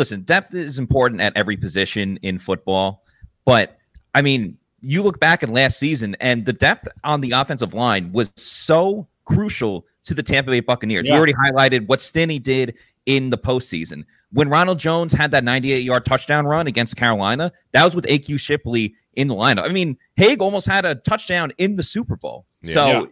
listen, 0.00 0.22
depth 0.22 0.54
is 0.54 0.78
important 0.78 1.20
at 1.20 1.32
every 1.36 1.56
position 1.56 2.18
in 2.22 2.38
football. 2.38 3.04
But 3.44 3.78
I 4.14 4.22
mean, 4.22 4.56
you 4.80 5.02
look 5.02 5.20
back 5.20 5.42
at 5.42 5.48
last 5.50 5.78
season, 5.78 6.16
and 6.20 6.44
the 6.46 6.52
depth 6.54 6.88
on 7.04 7.20
the 7.20 7.32
offensive 7.32 7.74
line 7.74 8.12
was 8.12 8.30
so 8.36 9.06
crucial 9.26 9.84
to 10.04 10.14
the 10.14 10.22
Tampa 10.22 10.50
Bay 10.50 10.60
Buccaneers. 10.60 11.02
We 11.04 11.10
Yeah. 11.10 11.16
already 11.16 11.34
highlighted 11.34 11.86
what 11.86 12.00
Stinnie 12.00 12.38
did 12.38 12.74
in 13.06 13.30
the 13.30 13.38
postseason. 13.38 14.04
When 14.32 14.48
Ronald 14.48 14.78
Jones 14.78 15.12
had 15.12 15.30
that 15.32 15.44
98 15.44 15.84
yard 15.84 16.04
touchdown 16.06 16.46
run 16.46 16.66
against 16.66 16.96
Carolina, 16.96 17.52
that 17.72 17.84
was 17.84 17.94
with 17.94 18.06
AQ 18.06 18.38
Shipley 18.38 18.94
in 19.14 19.28
the 19.28 19.34
lineup. 19.34 19.64
I 19.64 19.72
mean, 19.72 19.98
Haeg 20.18 20.40
almost 20.40 20.66
had 20.66 20.84
a 20.84 20.94
touchdown 20.94 21.52
in 21.58 21.76
the 21.76 21.82
Super 21.82 22.16
Bowl. 22.16 22.46
Yeah. 22.62 22.74
So 22.74 22.86
Yeah. 22.86 23.04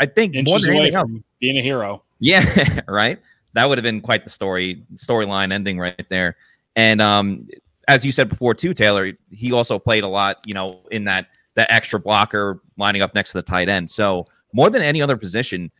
I 0.00 0.06
think 0.06 0.34
more 0.34 0.40
Inches 0.40 0.62
than 0.62 0.74
anything 0.76 0.94
else, 0.94 1.02
from 1.02 1.24
being 1.40 1.58
a 1.58 1.62
hero. 1.62 2.02
yeah, 2.20 2.80
right. 2.88 3.18
That 3.58 3.68
would 3.68 3.76
have 3.76 3.82
been 3.82 4.00
quite 4.00 4.22
the 4.22 4.30
story 4.30 4.84
storyline 4.94 5.52
ending 5.52 5.80
right 5.80 6.06
there. 6.08 6.36
And 6.76 7.02
um, 7.02 7.48
as 7.88 8.04
you 8.04 8.12
said 8.12 8.28
before 8.28 8.54
too, 8.54 8.72
Taylor, 8.72 9.14
he 9.32 9.50
also 9.50 9.80
played 9.80 10.04
a 10.04 10.08
lot, 10.08 10.36
you 10.46 10.54
know, 10.54 10.78
in 10.92 11.02
that 11.04 11.26
that 11.56 11.68
extra 11.68 11.98
blocker 11.98 12.60
lining 12.76 13.02
up 13.02 13.16
next 13.16 13.32
to 13.32 13.38
the 13.38 13.42
tight 13.42 13.68
end. 13.68 13.90
So 13.90 14.26
more 14.52 14.70
than 14.70 14.80
any 14.80 15.02
other 15.02 15.16
position, 15.16 15.72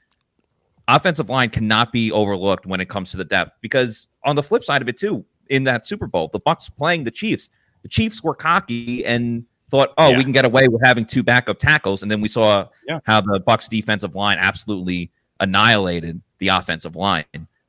offensive 0.89 1.29
line 1.29 1.51
cannot 1.51 1.93
be 1.93 2.11
overlooked 2.11 2.67
when 2.67 2.81
it 2.81 2.89
comes 2.89 3.13
to 3.13 3.17
the 3.17 3.25
depth. 3.25 3.53
Because 3.61 4.09
on 4.25 4.35
the 4.35 4.43
flip 4.43 4.65
side 4.65 4.83
of 4.83 4.89
it 4.89 4.99
too, 4.99 5.25
in 5.49 5.63
that 5.63 5.87
Super 5.87 6.09
Bowl, 6.09 6.31
the 6.33 6.41
Bucs 6.41 6.69
playing 6.75 7.05
the 7.05 7.13
Chiefs, 7.13 7.49
the 7.83 7.89
Chiefs 7.89 8.25
were 8.25 8.35
cocky 8.35 9.05
and 9.05 9.45
thought, 9.71 9.91
oh, 9.99 10.09
Yeah. 10.09 10.17
we 10.19 10.25
can 10.25 10.33
get 10.33 10.45
away 10.45 10.67
with 10.67 10.83
having 10.83 11.05
two 11.05 11.23
backup 11.23 11.61
tackles, 11.61 12.03
and 12.03 12.11
then 12.11 12.21
we 12.21 12.27
saw 12.29 12.67
Yeah. 12.89 12.99
how 13.05 13.21
the 13.21 13.41
Bucs 13.41 13.69
defensive 13.69 14.17
line 14.17 14.39
absolutely 14.41 15.13
annihilated 15.39 16.21
the 16.41 16.49
offensive 16.49 16.97
line. 16.97 17.25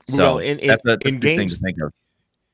So 0.09 0.17
Well, 0.17 0.37
in- 0.39 0.59
in- 0.59 0.69
a, 0.71 0.97
in 1.07 1.19
games- 1.19 1.57
to 1.59 1.63
think 1.63 1.77
of. 1.81 1.91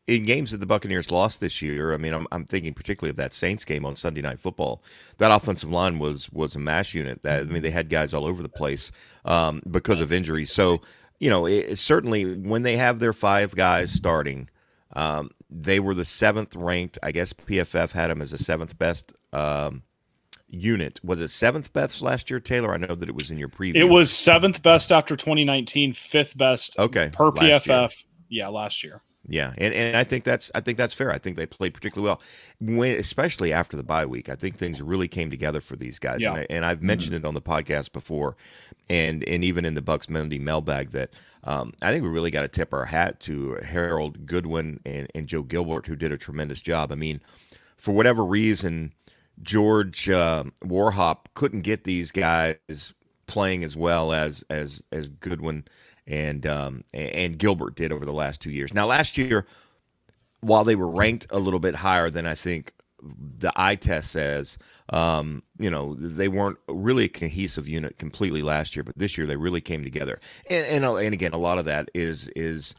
in 0.07 0.25
games 0.25 0.51
that 0.51 0.57
the 0.59 0.65
Buccaneers 0.67 1.09
lost 1.09 1.39
this 1.39 1.61
year, 1.61 1.93
I 1.93 1.97
mean, 1.97 2.13
I'm, 2.13 2.27
I'm 2.31 2.45
thinking 2.45 2.73
particularly 2.73 3.09
of 3.09 3.15
that 3.15 3.33
Saints 3.33 3.65
game 3.65 3.85
on 3.85 3.95
Sunday 3.95 4.21
Night 4.21 4.39
Football. 4.39 4.83
That 5.17 5.31
offensive 5.31 5.71
line 5.71 5.97
was 5.99 6.29
was 6.31 6.55
a 6.55 6.59
mash 6.59 6.93
unit. 6.93 7.21
That 7.23 7.41
I 7.41 7.43
mean, 7.45 7.63
they 7.63 7.71
had 7.71 7.89
guys 7.89 8.13
all 8.13 8.25
over 8.25 8.41
the 8.43 8.49
place 8.49 8.91
um, 9.25 9.61
because 9.69 10.01
of 10.01 10.11
injuries. 10.13 10.51
So, 10.51 10.81
you 11.19 11.29
know, 11.29 11.45
it, 11.47 11.71
it 11.71 11.79
certainly 11.79 12.35
when 12.35 12.61
they 12.63 12.77
have 12.77 12.99
their 12.99 13.13
five 13.13 13.55
guys 13.55 13.91
starting, 13.91 14.49
um, 14.93 15.31
they 15.49 15.79
were 15.79 15.95
the 15.95 16.05
seventh 16.05 16.55
ranked. 16.55 16.99
I 17.01 17.11
guess 17.11 17.33
PFF 17.33 17.91
had 17.91 18.09
them 18.11 18.21
as 18.21 18.31
the 18.31 18.37
seventh 18.37 18.77
best 18.77 19.13
um, 19.33 19.81
unit. 20.47 20.99
Was 21.03 21.21
it 21.21 21.29
seventh 21.29 21.73
best 21.73 22.01
last 22.01 22.29
year, 22.29 22.39
Taylor? 22.39 22.73
I 22.73 22.77
know 22.77 22.95
that 22.95 23.09
it 23.09 23.15
was 23.15 23.31
in 23.31 23.37
your 23.37 23.49
preview. 23.49 23.75
It 23.75 23.89
was 23.89 24.11
seventh 24.11 24.61
best 24.61 24.91
after 24.91 25.15
2019, 25.15 25.93
fifth 25.93 26.37
best 26.37 26.77
okay 26.79 27.09
per 27.11 27.29
last 27.29 27.67
year. 27.67 27.77
PFF. 27.77 28.03
Yeah, 28.29 28.47
last 28.47 28.83
year. 28.83 29.01
Yeah, 29.27 29.53
and, 29.57 29.73
and 29.73 29.97
I 29.97 30.03
think 30.03 30.23
that's 30.23 30.51
I 30.53 30.61
think 30.61 30.77
that's 30.77 30.93
fair. 30.93 31.11
I 31.11 31.17
think 31.17 31.35
they 31.35 31.47
played 31.47 31.73
particularly 31.73 32.07
well, 32.09 32.21
when, 32.61 32.95
especially 32.99 33.51
after 33.51 33.75
the 33.75 33.83
bye 33.83 34.05
week. 34.05 34.29
I 34.29 34.35
think 34.35 34.57
things 34.57 34.81
really 34.81 35.07
came 35.07 35.31
together 35.31 35.61
for 35.61 35.75
these 35.75 35.97
guys, 35.97 36.21
Yeah. 36.21 36.31
and, 36.33 36.39
I, 36.39 36.45
and 36.51 36.65
I've 36.65 36.83
mentioned 36.83 37.15
it 37.15 37.25
on 37.25 37.33
the 37.33 37.41
podcast 37.41 37.91
before, 37.91 38.37
and 38.87 39.27
and 39.27 39.43
even 39.43 39.65
in 39.65 39.73
the 39.73 39.81
Bucs 39.81 40.09
Monday 40.09 40.37
mailbag 40.37 40.91
that 40.91 41.11
um, 41.43 41.73
I 41.81 41.91
think 41.91 42.03
we 42.03 42.09
really 42.09 42.29
got 42.29 42.41
to 42.41 42.47
tip 42.47 42.71
our 42.71 42.85
hat 42.85 43.19
to 43.21 43.57
Harold 43.63 44.27
Goodwin 44.27 44.79
and, 44.85 45.07
and 45.15 45.27
Joe 45.27 45.41
Gilbert 45.41 45.87
who 45.87 45.95
did 45.95 46.11
a 46.11 46.17
tremendous 46.17 46.61
job. 46.61 46.91
I 46.91 46.95
mean, 46.95 47.19
for 47.77 47.93
whatever 47.93 48.23
reason, 48.23 48.93
George 49.41 50.09
uh, 50.09 50.45
Warhop 50.63 51.25
couldn't 51.33 51.61
get 51.61 51.83
these 51.83 52.11
guys 52.11 52.57
playing 53.27 53.63
as 53.63 53.75
well 53.75 54.13
as 54.13 54.43
as 54.49 54.83
as 54.91 55.09
Goodwin 55.09 55.65
and 56.07 56.45
um, 56.45 56.83
and 56.93 57.37
Gilbert 57.37 57.75
did 57.75 57.91
over 57.91 58.05
the 58.05 58.13
last 58.13 58.41
two 58.41 58.51
years. 58.51 58.73
Now, 58.73 58.85
last 58.85 59.17
year, 59.17 59.45
while 60.41 60.63
they 60.63 60.75
were 60.75 60.89
ranked 60.89 61.27
a 61.29 61.39
little 61.39 61.59
bit 61.59 61.75
higher 61.75 62.09
than 62.09 62.25
I 62.25 62.35
think 62.35 62.73
the 63.01 63.51
eye 63.55 63.75
test 63.75 64.11
says, 64.11 64.57
um, 64.89 65.43
you 65.59 65.69
know, 65.69 65.95
they 65.95 66.27
weren't 66.27 66.57
really 66.67 67.05
a 67.05 67.09
cohesive 67.09 67.67
unit 67.67 67.97
completely 67.97 68.41
last 68.41 68.75
year, 68.75 68.83
but 68.83 68.97
this 68.97 69.17
year 69.17 69.27
they 69.27 69.35
really 69.35 69.61
came 69.61 69.83
together. 69.83 70.19
And 70.49 70.65
and, 70.65 70.85
and 70.85 71.13
again, 71.13 71.33
a 71.33 71.37
lot 71.37 71.57
of 71.57 71.65
that 71.65 71.89
is 71.93 72.29
is 72.35 72.75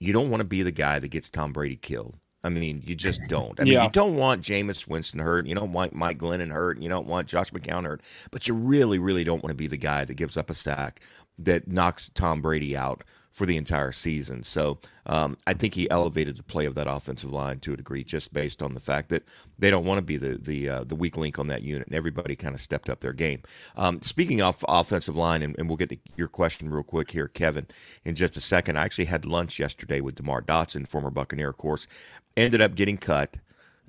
you 0.00 0.12
don't 0.12 0.30
want 0.30 0.40
to 0.40 0.44
be 0.44 0.62
the 0.62 0.72
guy 0.72 0.98
that 0.98 1.08
gets 1.08 1.30
Tom 1.30 1.52
Brady 1.52 1.76
killed. 1.76 2.16
I 2.44 2.50
mean, 2.50 2.82
you 2.84 2.94
just 2.94 3.22
don't. 3.26 3.58
I 3.58 3.64
mean, 3.64 3.72
Yeah. 3.72 3.84
you 3.84 3.90
don't 3.90 4.16
want 4.16 4.42
Jameis 4.42 4.86
Winston 4.86 5.18
hurt. 5.20 5.46
You 5.46 5.54
don't 5.54 5.72
want 5.72 5.94
Mike 5.94 6.18
Glennon 6.18 6.52
hurt. 6.52 6.78
You 6.80 6.88
don't 6.90 7.06
want 7.06 7.26
Josh 7.26 7.50
McCown 7.50 7.84
hurt. 7.84 8.02
But 8.30 8.46
you 8.46 8.54
really, 8.54 8.98
really 8.98 9.24
don't 9.24 9.42
want 9.42 9.50
to 9.50 9.56
be 9.56 9.66
the 9.66 9.78
guy 9.78 10.04
that 10.04 10.14
gives 10.14 10.36
up 10.36 10.50
a 10.50 10.54
sack 10.54 11.00
that 11.38 11.66
knocks 11.68 12.10
Tom 12.14 12.42
Brady 12.42 12.76
out 12.76 13.02
for 13.34 13.46
the 13.46 13.56
entire 13.56 13.90
season. 13.90 14.44
So 14.44 14.78
um, 15.06 15.36
I 15.44 15.54
think 15.54 15.74
he 15.74 15.90
elevated 15.90 16.36
the 16.36 16.44
play 16.44 16.66
of 16.66 16.76
that 16.76 16.86
offensive 16.88 17.32
line 17.32 17.58
to 17.60 17.72
a 17.72 17.76
degree, 17.76 18.04
just 18.04 18.32
based 18.32 18.62
on 18.62 18.74
the 18.74 18.80
fact 18.80 19.08
that 19.08 19.24
they 19.58 19.70
don't 19.70 19.84
want 19.84 19.98
to 19.98 20.02
be 20.02 20.16
the 20.16 20.38
the 20.40 20.68
uh, 20.68 20.84
the 20.84 20.94
weak 20.94 21.16
link 21.16 21.36
on 21.38 21.48
that 21.48 21.62
unit, 21.62 21.88
and 21.88 21.96
everybody 21.96 22.36
kind 22.36 22.54
of 22.54 22.60
stepped 22.60 22.88
up 22.88 23.00
their 23.00 23.12
game. 23.12 23.42
Um, 23.76 24.00
speaking 24.02 24.40
of 24.40 24.64
offensive 24.68 25.16
line, 25.16 25.42
and, 25.42 25.58
and 25.58 25.68
we'll 25.68 25.76
get 25.76 25.88
to 25.90 25.98
your 26.16 26.28
question 26.28 26.70
real 26.70 26.84
quick 26.84 27.10
here, 27.10 27.26
Kevin, 27.28 27.66
in 28.04 28.14
just 28.14 28.36
a 28.36 28.40
second. 28.40 28.78
I 28.78 28.84
actually 28.84 29.06
had 29.06 29.26
lunch 29.26 29.58
yesterday 29.58 30.00
with 30.00 30.14
Demar 30.14 30.40
Dotson, 30.40 30.86
former 30.88 31.10
Buccaneer, 31.10 31.50
of 31.50 31.58
course, 31.58 31.88
ended 32.36 32.60
up 32.62 32.76
getting 32.76 32.96
cut 32.98 33.36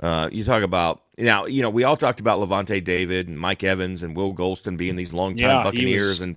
Uh, 0.01 0.27
you 0.31 0.43
talk 0.43 0.63
about 0.63 1.03
now, 1.17 1.45
you 1.45 1.61
know, 1.61 1.69
we 1.69 1.85
all 1.85 1.95
talked 1.95 2.19
about 2.19 2.39
Lavonte 2.39 2.83
David 2.83 3.29
and 3.29 3.39
Mike 3.39 3.63
Evans 3.63 4.03
and 4.03 4.13
Will 4.17 4.33
Gholston 4.33 4.75
being 4.75 4.97
these 4.97 5.13
longtime 5.13 5.47
Yeah, 5.47 5.63
Buccaneers 5.63 6.09
was- 6.09 6.21
and 6.21 6.35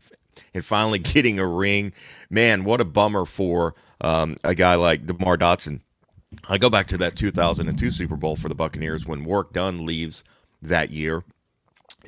and 0.55 0.65
finally 0.65 0.99
getting 1.15 1.39
a 1.39 1.47
ring. 1.47 1.93
Man, 2.31 2.65
what 2.65 2.81
a 2.81 2.85
bummer 2.85 3.25
for 3.25 3.75
um, 4.01 4.37
a 4.45 4.55
guy 4.55 4.75
like 4.75 5.07
DeMar 5.07 5.37
Dotson. 5.37 5.81
I 6.49 6.59
go 6.59 6.69
back 6.69 6.87
to 6.89 6.99
that 6.99 7.17
2002 7.17 7.91
Super 7.91 8.17
Bowl 8.17 8.37
for 8.37 8.49
the 8.49 8.55
Buccaneers 8.55 9.07
when 9.07 9.25
Warrick 9.25 9.53
Dunn 9.53 9.87
leaves 9.87 10.25
that 10.61 10.91
year. 10.91 11.25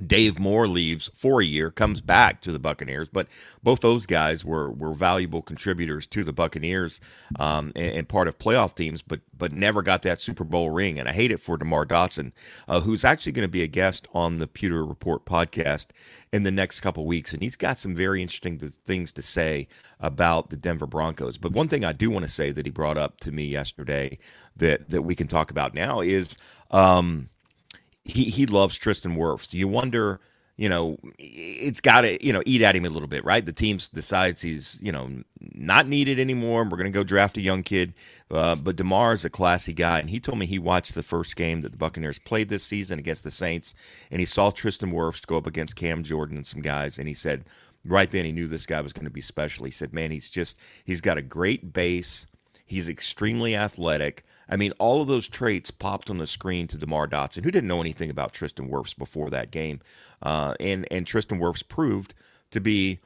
Dave 0.06 0.38
Moore 0.38 0.68
leaves 0.68 1.10
for 1.14 1.40
a 1.40 1.44
year, 1.44 1.70
comes 1.70 2.00
back 2.00 2.40
to 2.42 2.52
the 2.52 2.58
Buccaneers, 2.58 3.08
but 3.08 3.26
both 3.62 3.80
those 3.80 4.06
guys 4.06 4.44
were 4.44 4.70
were 4.70 4.94
valuable 4.94 5.42
contributors 5.42 6.06
to 6.08 6.25
the 6.25 6.32
Buccaneers 6.32 7.00
um, 7.38 7.72
and, 7.75 7.92
and 7.92 8.08
part 8.08 8.28
of 8.28 8.38
playoff 8.38 8.75
teams, 8.75 9.02
but 9.02 9.20
but 9.37 9.52
never 9.52 9.82
got 9.82 10.02
that 10.02 10.20
Super 10.20 10.44
Bowl 10.44 10.70
ring. 10.70 10.99
And 10.99 11.08
I 11.08 11.12
hate 11.12 11.32
it 11.32 11.40
for 11.40 11.56
Demar 11.56 11.84
Dotson, 11.84 12.32
uh, 12.68 12.80
who's 12.80 13.04
actually 13.04 13.32
going 13.32 13.46
to 13.46 13.49
be 13.49 13.62
a 13.62 13.66
guest 13.68 14.06
on 14.14 14.38
the 14.38 14.46
Pewter 14.46 14.84
Report 14.84 15.25
podcast 15.26 15.87
in 16.32 16.44
the 16.44 16.50
next 16.50 16.80
couple 16.80 17.04
weeks, 17.04 17.32
and 17.32 17.42
he's 17.42 17.56
got 17.56 17.78
some 17.78 17.94
very 17.94 18.22
interesting 18.22 18.58
th- 18.58 18.72
things 18.87 19.12
to 19.12 19.22
say 19.22 19.66
about 19.99 20.50
the 20.50 20.56
Denver 20.56 20.87
Broncos. 20.87 21.37
But 21.37 21.52
one 21.52 21.68
thing 21.68 21.84
I 21.84 21.92
do 21.92 22.10
want 22.10 22.25
to 22.25 22.30
say 22.30 22.52
that 22.52 22.64
he 22.64 22.70
brought 22.70 22.96
up 22.96 23.18
to 23.20 23.32
me 23.32 23.44
yesterday 23.44 24.18
that 24.56 24.90
that 24.90 25.02
we 25.02 25.14
can 25.14 25.26
talk 25.26 25.50
about 25.50 25.75
now 25.75 26.00
is. 26.00 26.37
Um, 26.70 27.28
he 28.11 28.25
he 28.25 28.47
loves 28.47 28.76
Tristan 28.76 29.17
Wirfs. 29.17 29.52
You 29.52 29.69
wonder, 29.69 30.21
you 30.57 30.69
know, 30.69 30.99
it's 31.19 31.81
got 31.81 32.02
to 32.02 32.25
you 32.25 32.33
know 32.33 32.43
eat 32.45 32.62
at 32.62 32.76
him 32.76 32.85
a 32.85 32.88
little 32.88 33.09
bit, 33.09 33.25
right? 33.25 33.45
The 33.45 33.52
team 33.52 33.79
decides 33.93 34.43
he's 34.43 34.79
you 34.83 34.93
know 34.93 35.23
not 35.40 35.88
needed 35.88 36.19
anymore, 36.19 36.62
and 36.62 36.71
we're 36.71 36.79
going 36.79 36.93
to 36.93 36.97
go 36.99 37.05
draft 37.05 37.37
a 37.37 37.40
young 37.40 37.62
kid. 37.62 37.95
Uh, 38.31 38.55
but 38.55 38.76
Demar 38.76 39.12
is 39.12 39.25
a 39.25 39.31
classy 39.31 39.73
guy, 39.73 39.99
and 39.99 40.11
he 40.11 40.21
told 40.21 40.38
me 40.38 40.47
he 40.47 40.59
watched 40.59 40.95
the 40.95 41.02
first 41.02 41.35
game 41.37 41.62
that 41.62 41.73
the 41.73 41.79
Buccaneers 41.79 42.19
played 42.19 42.49
this 42.49 42.64
season 42.64 42.99
against 42.99 43.25
the 43.25 43.31
Saints, 43.31 43.75
and 44.11 44.21
he 44.21 44.26
saw 44.26 44.50
Tristan 44.50 44.93
Wirfs 44.93 45.26
go 45.26 45.37
up 45.37 45.47
against 45.47 45.76
Cam 45.76 46.02
Jordan 46.02 46.37
and 46.37 46.47
some 46.47 46.62
guys, 46.62 46.99
and 46.99 47.09
he 47.09 47.14
said 47.14 47.45
right 47.85 48.11
then 48.11 48.25
he 48.25 48.33
knew 48.33 48.47
this 48.47 48.67
guy 48.67 48.81
was 48.81 48.93
going 48.93 49.05
to 49.07 49.11
be 49.11 49.21
special. 49.21 49.64
He 49.64 49.71
said, 49.71 49.93
"Man, 49.93 50.11
he's 50.11 50.29
just 50.31 50.59
he's 50.85 51.00
got 51.00 51.19
a 51.19 51.23
great 51.23 51.73
base." 51.73 52.26
He's 52.67 52.88
extremely 52.88 53.57
athletic. 53.57 54.25
I 54.50 54.57
mean, 54.57 54.73
all 54.78 55.00
of 55.00 55.09
those 55.09 55.28
traits 55.28 55.71
popped 55.71 56.11
on 56.11 56.19
the 56.19 56.26
screen 56.26 56.66
to 56.69 56.76
DeMar 56.76 57.07
Dotson, 57.07 57.45
who 57.45 57.50
didn't 57.50 57.69
know 57.69 57.80
anything 57.80 58.11
about 58.11 58.33
Tristan 58.33 58.69
Wirfs 58.69 58.97
before 58.99 59.30
that 59.30 59.50
game. 59.50 59.80
Uh, 60.21 60.54
and, 60.59 60.87
and 60.90 61.07
Tristan 61.07 61.38
Wirfs 61.38 61.66
proved 61.66 62.14
to 62.50 62.61
be 62.61 62.99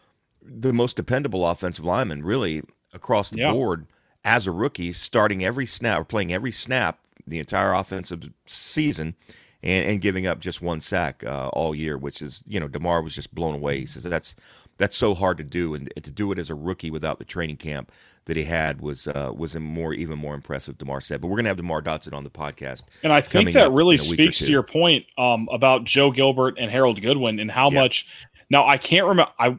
the 0.43 0.73
most 0.73 0.97
dependable 0.97 1.47
offensive 1.47 1.85
lineman, 1.85 2.25
really, 2.25 2.63
across 2.93 3.31
the 3.31 3.41
Yeah. 3.41 3.53
board 3.53 3.87
as 4.25 4.47
a 4.47 4.51
rookie, 4.53 4.93
starting 4.93 5.45
every 5.45 5.67
snap 5.67 6.01
or 6.01 6.05
playing 6.05 6.33
every 6.33 6.53
snap 6.53 6.99
the 7.27 7.39
entire 7.39 7.73
offensive 7.75 8.31
season 8.47 9.15
and, 9.63 9.87
and 9.87 10.01
giving 10.01 10.27
up 10.27 10.41
just 10.41 10.61
one 10.63 10.81
sack 10.81 11.23
uh, 11.25 11.49
all 11.49 11.75
year, 11.75 11.97
which 11.99 12.21
is, 12.23 12.43
you 12.47 12.59
know, 12.59 12.69
DeMar 12.69 13.03
was 13.03 13.15
just 13.15 13.35
blown 13.35 13.55
away. 13.55 13.81
He 13.81 13.87
says 13.87 14.03
that's 14.05 14.35
that's 14.79 14.97
so 14.97 15.15
hard 15.15 15.39
to 15.39 15.45
do, 15.45 15.75
and, 15.75 15.93
to 16.03 16.11
do 16.11 16.33
it 16.33 16.39
as 16.39 16.51
a 16.51 16.55
rookie 16.55 16.91
without 16.91 17.19
the 17.19 17.25
training 17.25 17.57
camp 17.57 17.93
that 18.27 18.37
he 18.37 18.45
had 18.45 18.81
was 18.81 19.07
uh, 19.07 19.33
was 19.37 19.55
a 19.55 19.61
more 19.61 19.93
even 19.95 20.19
more 20.19 20.35
impressive. 20.35 20.79
Demar 20.79 21.01
said, 21.01 21.21
but 21.21 21.29
we're 21.29 21.37
gonna 21.37 21.49
have 21.51 21.57
Demar 21.59 21.83
Dotson 21.83 22.13
on 22.15 22.25
the 22.25 22.31
podcast. 22.31 22.85
And 23.03 23.13
I 23.13 23.21
think 23.21 23.53
that 23.53 23.71
really 23.73 23.97
in 23.97 24.01
a 24.01 24.05
week 24.05 24.13
or 24.13 24.23
speaks 24.23 24.39
to 24.39 24.51
your 24.51 24.63
point 24.63 25.05
um, 25.19 25.49
about 25.53 25.85
Joe 25.85 26.11
Gilbert 26.11 26.57
and 26.59 26.71
Harold 26.71 27.01
Goodwin 27.01 27.39
and 27.39 27.51
how 27.51 27.71
Yeah. 27.71 27.81
much. 27.83 28.07
Now 28.51 28.67
I 28.67 28.79
can't 28.79 29.07
remember. 29.07 29.31
I 29.39 29.57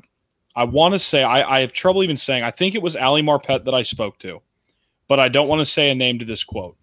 I 0.56 0.64
want 0.64 0.94
to 0.94 1.00
say 1.00 1.22
I, 1.24 1.58
I 1.58 1.60
have 1.62 1.74
trouble 1.74 2.04
even 2.04 2.18
saying. 2.18 2.44
I 2.44 2.52
think 2.52 2.76
it 2.76 2.82
was 2.82 2.96
Ali 2.96 3.22
Marpet 3.22 3.66
that 3.66 3.74
I 3.76 3.84
spoke 3.84 4.18
to, 4.20 4.42
but 5.08 5.20
I 5.20 5.30
don't 5.30 5.48
want 5.48 5.60
to 5.60 5.66
say 5.66 5.90
a 5.92 5.96
name 5.96 6.20
to 6.20 6.26
this 6.26 6.44
quote. 6.44 6.76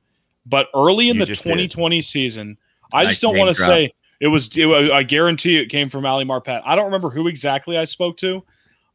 But 0.45 0.69
early 0.75 1.09
in 1.09 1.17
You 1.17 1.21
the 1.23 1.27
just 1.27 1.43
did. 1.43 1.51
2020 1.51 2.03
season, 2.03 2.59
I 2.93 3.05
Nice 3.05 3.13
just 3.13 3.23
don't 3.23 3.37
want 3.39 3.57
to 3.57 3.63
say 3.63 3.93
it 4.23 4.29
was. 4.29 4.57
I 4.57 5.03
guarantee 5.03 5.57
it 5.57 5.67
came 5.67 5.89
from 5.89 6.07
Ali 6.07 6.25
Marpet. 6.25 6.63
I 6.65 6.77
don't 6.77 6.85
remember 6.85 7.11
who 7.11 7.27
exactly 7.27 7.77
I 7.77 7.85
spoke 7.85 8.17
to. 8.19 8.45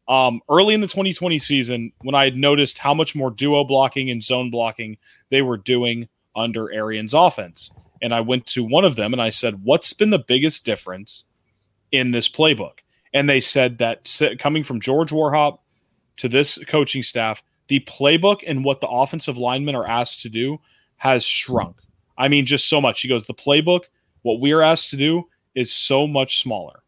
Um, 0.08 0.40
early 0.50 0.74
in 0.74 0.80
the 0.80 0.88
2020 0.88 1.38
season, 1.38 1.92
when 2.02 2.16
I 2.16 2.24
had 2.24 2.38
noticed 2.38 2.78
how 2.78 2.94
much 2.94 3.14
more 3.14 3.30
duo 3.30 3.66
blocking 3.66 4.10
and 4.10 4.24
zone 4.24 4.50
blocking 4.50 4.98
they 5.30 5.42
were 5.42 5.58
doing 5.58 6.08
under 6.34 6.72
Arian's 6.72 7.14
offense. 7.14 7.74
And 8.02 8.14
I 8.14 8.22
went 8.22 8.46
to 8.48 8.64
one 8.64 8.86
of 8.86 8.96
them 8.96 9.12
and 9.12 9.22
I 9.22 9.28
said, 9.28 9.66
What's 9.66 9.92
been 9.92 10.12
the 10.12 10.20
biggest 10.26 10.64
difference 10.64 11.26
in 11.92 12.12
this 12.12 12.30
playbook? 12.30 12.80
And 13.14 13.30
they 13.30 13.42
said 13.42 13.80
that 13.80 14.10
coming 14.40 14.64
from 14.64 14.80
George 14.80 15.12
Warhop 15.12 15.60
to 16.18 16.30
this 16.30 16.58
coaching 16.70 17.04
staff, 17.04 17.44
the 17.68 17.82
playbook 17.82 18.44
and 18.48 18.64
what 18.64 18.80
the 18.80 18.88
offensive 18.88 19.38
linemen 19.38 19.76
are 19.76 19.88
asked 19.88 20.22
to 20.22 20.30
do 20.30 20.60
has 20.96 21.26
shrunk. 21.26 21.76
I 22.18 22.30
mean, 22.30 22.46
just 22.46 22.70
so 22.70 22.80
much. 22.80 23.02
He 23.02 23.10
goes, 23.10 23.26
The 23.26 23.34
playbook, 23.34 23.82
what 24.28 24.42
we 24.42 24.52
are 24.52 24.62
asked 24.62 24.90
to 24.92 24.98
do 24.98 25.28
is 25.56 25.74
so 25.74 26.06
much 26.06 26.42
smaller. 26.42 26.84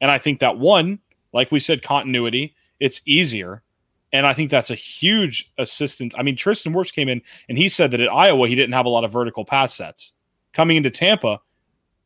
And 0.00 0.10
I 0.10 0.18
think 0.18 0.40
that 0.40 0.58
one, 0.58 0.98
like 1.32 1.52
we 1.52 1.60
said, 1.60 1.82
continuity, 1.82 2.54
it's 2.80 3.02
easier. 3.06 3.62
And 4.12 4.26
I 4.26 4.32
think 4.32 4.50
that's 4.50 4.70
a 4.70 4.74
huge 4.74 5.52
assistance. 5.58 6.14
I 6.18 6.22
mean, 6.22 6.34
Tristan 6.34 6.72
Wirfs 6.72 6.92
came 6.92 7.08
in 7.08 7.22
and 7.48 7.56
he 7.56 7.68
said 7.68 7.92
that 7.92 8.00
at 8.00 8.12
Iowa 8.12 8.48
he 8.48 8.56
didn't 8.56 8.72
have 8.72 8.86
a 8.86 8.90
lot 8.90 9.04
of 9.04 9.12
vertical 9.12 9.44
pass 9.44 9.74
sets. 9.74 10.12
Coming 10.52 10.76
into 10.76 10.90
Tampa, 10.90 11.40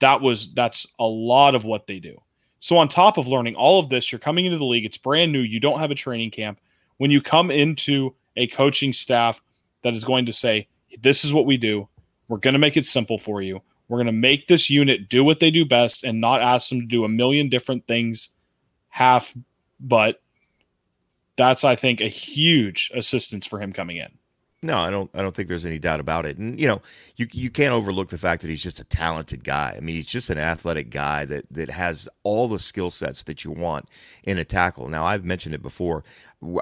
that 0.01 0.21
was 0.21 0.53
that's 0.53 0.87
a 0.99 1.07
lot 1.07 1.55
of 1.55 1.65
what 1.65 1.87
they 1.87 1.99
do. 1.99 2.21
So 2.61 2.77
on 2.77 2.89
top 2.89 3.17
of 3.17 3.27
learning 3.27 3.57
all 3.57 3.79
of 3.79 3.89
this, 3.89 4.11
you're 4.11 4.19
coming 4.19 4.45
into 4.45 4.59
the 4.59 4.67
league, 4.67 4.85
it's 4.85 4.99
brand 4.99 5.33
new, 5.33 5.41
you 5.41 5.61
don't 5.61 5.79
have 5.79 5.91
a 5.91 5.95
training 5.95 6.31
camp. 6.31 6.61
When 6.99 7.11
you 7.11 7.23
come 7.23 7.51
into 7.51 8.15
a 8.37 8.47
coaching 8.49 8.93
staff 8.93 9.41
that 9.83 9.95
is 9.95 10.05
going 10.05 10.27
to 10.27 10.33
say, 10.33 10.69
This 11.01 11.25
is 11.25 11.33
what 11.33 11.47
we 11.47 11.57
do, 11.57 11.89
we're 12.29 12.39
going 12.39 12.55
to 12.55 12.59
make 12.59 12.77
it 12.77 12.85
simple 12.85 13.19
for 13.19 13.41
you. 13.41 13.63
We're 13.95 13.99
going 13.99 14.07
to 14.07 14.13
make 14.13 14.49
this 14.49 14.69
unit 14.69 15.09
do 15.09 15.23
what 15.23 15.39
they 15.41 15.51
do 15.51 15.65
best 15.65 16.03
and 16.03 16.21
not 16.21 16.43
ask 16.43 16.69
them 16.69 16.81
to 16.81 16.87
do 16.87 17.05
a 17.05 17.09
million 17.09 17.49
different 17.49 17.87
things 17.87 18.31
half 18.89 19.35
but 19.81 20.21
that's 21.37 21.65
I 21.65 21.77
think 21.77 22.01
a 22.01 22.09
huge 22.09 22.91
assistance 22.95 23.47
for 23.47 23.61
him 23.61 23.73
coming 23.73 23.97
in. 23.97 24.09
No, 24.63 24.79
I 24.79 24.89
don't. 24.89 25.11
I 25.13 25.21
don't 25.21 25.37
think 25.37 25.49
there's 25.49 25.67
any 25.67 25.79
doubt 25.79 26.01
about 26.01 26.25
it. 26.25 26.39
And 26.39 26.59
you 26.59 26.67
know, 26.67 26.81
you 27.17 27.29
you 27.33 27.51
can't 27.51 27.75
overlook 27.75 28.09
the 28.09 28.17
fact 28.17 28.41
that 28.41 28.49
he's 28.49 28.63
just 28.63 28.81
a 28.81 28.85
talented 28.85 29.45
guy. 29.45 29.75
I 29.77 29.81
mean, 29.81 29.95
he's 29.95 30.07
just 30.07 30.31
an 30.31 30.39
athletic 30.39 30.89
guy 30.89 31.27
that 31.27 31.45
that 31.51 31.71
has 31.71 32.09
all 32.23 32.49
the 32.49 32.59
skill 32.59 32.91
sets 32.91 33.25
that 33.25 33.45
you 33.45 33.51
want 33.51 33.91
in 34.23 34.39
a 34.39 34.45
tackle. 34.45 34.89
Now, 34.89 35.05
I've 35.05 35.25
mentioned 35.25 35.55
it 35.55 35.61
before. 35.61 36.03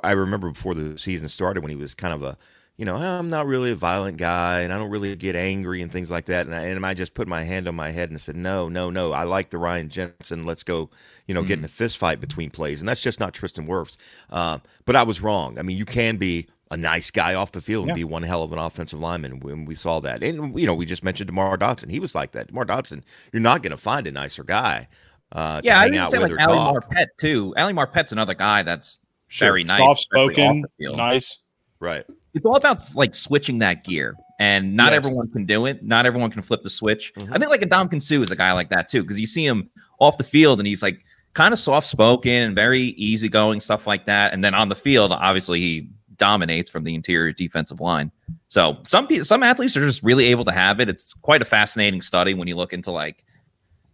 I 0.02 0.12
remember 0.12 0.50
before 0.50 0.74
the 0.74 0.98
season 0.98 1.28
started 1.28 1.62
when 1.62 1.70
he 1.70 1.76
was 1.76 1.94
kind 1.94 2.12
of 2.12 2.24
a, 2.24 2.36
you 2.82 2.86
know, 2.86 2.96
I'm 2.96 3.30
not 3.30 3.46
really 3.46 3.70
a 3.70 3.76
violent 3.76 4.16
guy 4.16 4.62
and 4.62 4.72
I 4.72 4.76
don't 4.76 4.90
really 4.90 5.14
get 5.14 5.36
angry 5.36 5.82
and 5.82 5.92
things 5.92 6.10
like 6.10 6.24
that. 6.24 6.46
And 6.46 6.52
I, 6.52 6.62
and 6.62 6.84
I 6.84 6.94
just 6.94 7.14
put 7.14 7.28
my 7.28 7.44
hand 7.44 7.68
on 7.68 7.76
my 7.76 7.92
head 7.92 8.10
and 8.10 8.20
said, 8.20 8.34
no, 8.34 8.68
no, 8.68 8.90
no. 8.90 9.12
I 9.12 9.22
like 9.22 9.50
the 9.50 9.58
Ryan 9.58 9.88
Jensen. 9.88 10.44
Let's 10.46 10.64
go, 10.64 10.90
you 11.28 11.32
know, 11.32 11.44
get 11.44 11.60
in 11.60 11.64
a 11.64 11.68
fist 11.68 11.96
fight 11.96 12.18
between 12.20 12.50
plays. 12.50 12.80
And 12.80 12.88
that's 12.88 13.00
just 13.00 13.20
not 13.20 13.34
Tristan 13.34 13.68
Wirfs. 13.68 13.98
Uh, 14.30 14.58
but 14.84 14.96
I 14.96 15.04
was 15.04 15.20
wrong. 15.20 15.60
I 15.60 15.62
mean, 15.62 15.76
you 15.76 15.84
can 15.84 16.16
be 16.16 16.48
a 16.72 16.76
nice 16.76 17.12
guy 17.12 17.34
off 17.34 17.52
the 17.52 17.60
field 17.60 17.82
and 17.84 17.90
Yeah. 17.90 18.00
be 18.00 18.04
one 18.04 18.24
hell 18.24 18.42
of 18.42 18.52
an 18.52 18.58
offensive 18.58 18.98
lineman 18.98 19.38
when 19.38 19.64
we 19.64 19.76
saw 19.76 20.00
that. 20.00 20.24
And 20.24 20.58
you 20.58 20.66
know, 20.66 20.74
we 20.74 20.84
just 20.84 21.04
mentioned 21.04 21.28
Demar 21.28 21.56
Dotson. 21.56 21.88
He 21.88 22.00
was 22.00 22.16
like 22.16 22.32
that. 22.32 22.48
Demar 22.48 22.64
Dotson, 22.64 23.04
you're 23.32 23.38
not 23.38 23.62
going 23.62 23.70
to 23.70 23.76
find 23.76 24.08
a 24.08 24.10
nicer 24.10 24.42
guy. 24.42 24.88
Uh, 25.30 25.60
to 25.60 25.66
Yeah, 25.68 25.78
I 25.78 25.82
hang 25.82 25.92
would 25.92 25.98
out 26.00 26.10
say 26.10 26.18
like 26.18 26.32
or 26.32 26.40
Ali. 26.40 26.58
Marpet 26.80 27.06
too. 27.20 27.54
Ali 27.56 27.74
Marpet's 27.74 28.10
another 28.10 28.34
guy 28.34 28.64
that's 28.64 28.98
Sure. 29.28 29.46
very 29.46 29.62
nice. 29.62 29.78
Soft 29.78 30.00
especially 30.00 30.30
off 30.32 30.36
spoken, 30.36 30.96
nice. 30.96 31.38
Right. 31.78 32.04
It's 32.34 32.46
all 32.46 32.56
about 32.56 32.94
like 32.94 33.14
switching 33.14 33.58
that 33.58 33.84
gear, 33.84 34.16
and 34.38 34.74
not 34.74 34.92
Yes. 34.92 35.04
everyone 35.04 35.30
can 35.30 35.44
do 35.46 35.66
it. 35.66 35.82
Not 35.84 36.06
everyone 36.06 36.30
can 36.30 36.42
flip 36.42 36.62
the 36.62 36.70
switch. 36.70 37.12
Mhm. 37.16 37.28
I 37.34 37.38
think 37.38 37.50
like 37.50 37.62
a 37.62 37.66
Dom 37.66 38.00
Sue 38.00 38.22
is 38.22 38.30
a 38.30 38.36
guy 38.36 38.52
like 38.52 38.70
that 38.70 38.88
too, 38.88 39.02
because 39.02 39.20
you 39.20 39.26
see 39.26 39.44
him 39.46 39.68
off 40.00 40.16
the 40.18 40.24
field 40.24 40.58
and 40.60 40.66
he's 40.66 40.82
like 40.82 41.04
kind 41.34 41.52
of 41.52 41.58
soft 41.58 41.86
spoken 41.86 42.32
and 42.32 42.54
very 42.54 42.82
easygoing 42.82 43.60
stuff 43.60 43.86
like 43.86 44.06
that. 44.06 44.32
And 44.32 44.42
then 44.44 44.54
on 44.54 44.68
the 44.68 44.74
field, 44.74 45.12
obviously 45.12 45.60
he 45.60 45.88
dominates 46.16 46.70
from 46.70 46.84
the 46.84 46.94
interior 46.94 47.32
defensive 47.32 47.80
line. 47.80 48.10
So 48.48 48.78
some 48.86 49.06
people, 49.06 49.24
some 49.24 49.42
athletes 49.42 49.76
are 49.76 49.84
just 49.84 50.02
really 50.02 50.26
able 50.26 50.44
to 50.44 50.52
have 50.52 50.78
it. 50.80 50.88
It's 50.88 51.12
quite 51.22 51.42
a 51.42 51.46
fascinating 51.46 52.00
study 52.02 52.34
when 52.34 52.48
you 52.48 52.56
look 52.56 52.72
into 52.72 52.90
like 52.90 53.24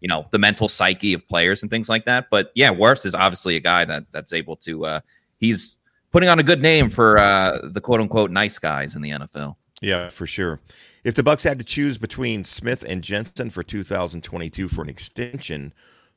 you 0.01 0.09
know 0.09 0.27
the 0.31 0.38
mental 0.38 0.68
psyche 0.68 1.12
of 1.12 1.27
players 1.29 1.62
and 1.62 1.70
things 1.70 1.88
like 1.88 2.05
that. 2.05 2.27
But 2.31 2.53
yeah, 2.55 2.70
Wirfs 2.72 3.05
is 3.05 3.14
obviously 3.16 3.57
a 3.57 3.61
guy 3.61 3.85
that 3.85 4.05
that's 4.12 4.33
able 4.33 4.57
to. 4.59 4.87
uh 4.87 5.01
He's 5.38 5.78
putting 6.12 6.29
on 6.29 6.38
a 6.38 6.42
good 6.42 6.61
name 6.62 6.90
for 6.90 7.18
uh 7.18 7.59
the 7.64 7.81
quote 7.81 8.01
unquote 8.01 8.31
nice 8.31 8.59
guys 8.59 8.97
in 8.97 9.03
the 9.03 9.11
NFL. 9.11 9.57
Yeah, 9.81 10.09
for 10.09 10.27
sure. 10.27 10.61
If 11.05 11.14
the 11.14 11.23
Bucs 11.23 11.44
had 11.44 11.59
to 11.61 11.64
choose 11.64 11.97
between 11.99 12.44
Smith 12.44 12.85
and 12.87 13.03
Jensen 13.03 13.51
for 13.51 13.62
2022 13.62 14.68
for 14.68 14.83
an 14.83 14.88
extension, 14.88 15.73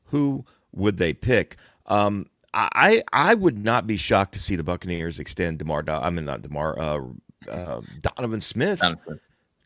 who 0.06 0.46
would 0.74 0.98
they 0.98 1.14
pick? 1.14 1.58
Um, 1.86 2.28
I 2.54 3.04
I 3.14 3.34
would 3.36 3.58
not 3.64 3.88
be 3.88 3.96
shocked 3.98 4.34
to 4.34 4.40
see 4.40 4.56
the 4.56 4.64
Buccaneers 4.64 5.20
extend 5.20 5.60
Demar. 5.60 5.84
I 5.88 6.10
mean, 6.10 6.26
not 6.26 6.42
Demar. 6.42 6.78
Uh, 6.80 7.02
uh, 7.50 7.82
Donovan 8.02 8.42
Smith. 8.42 8.82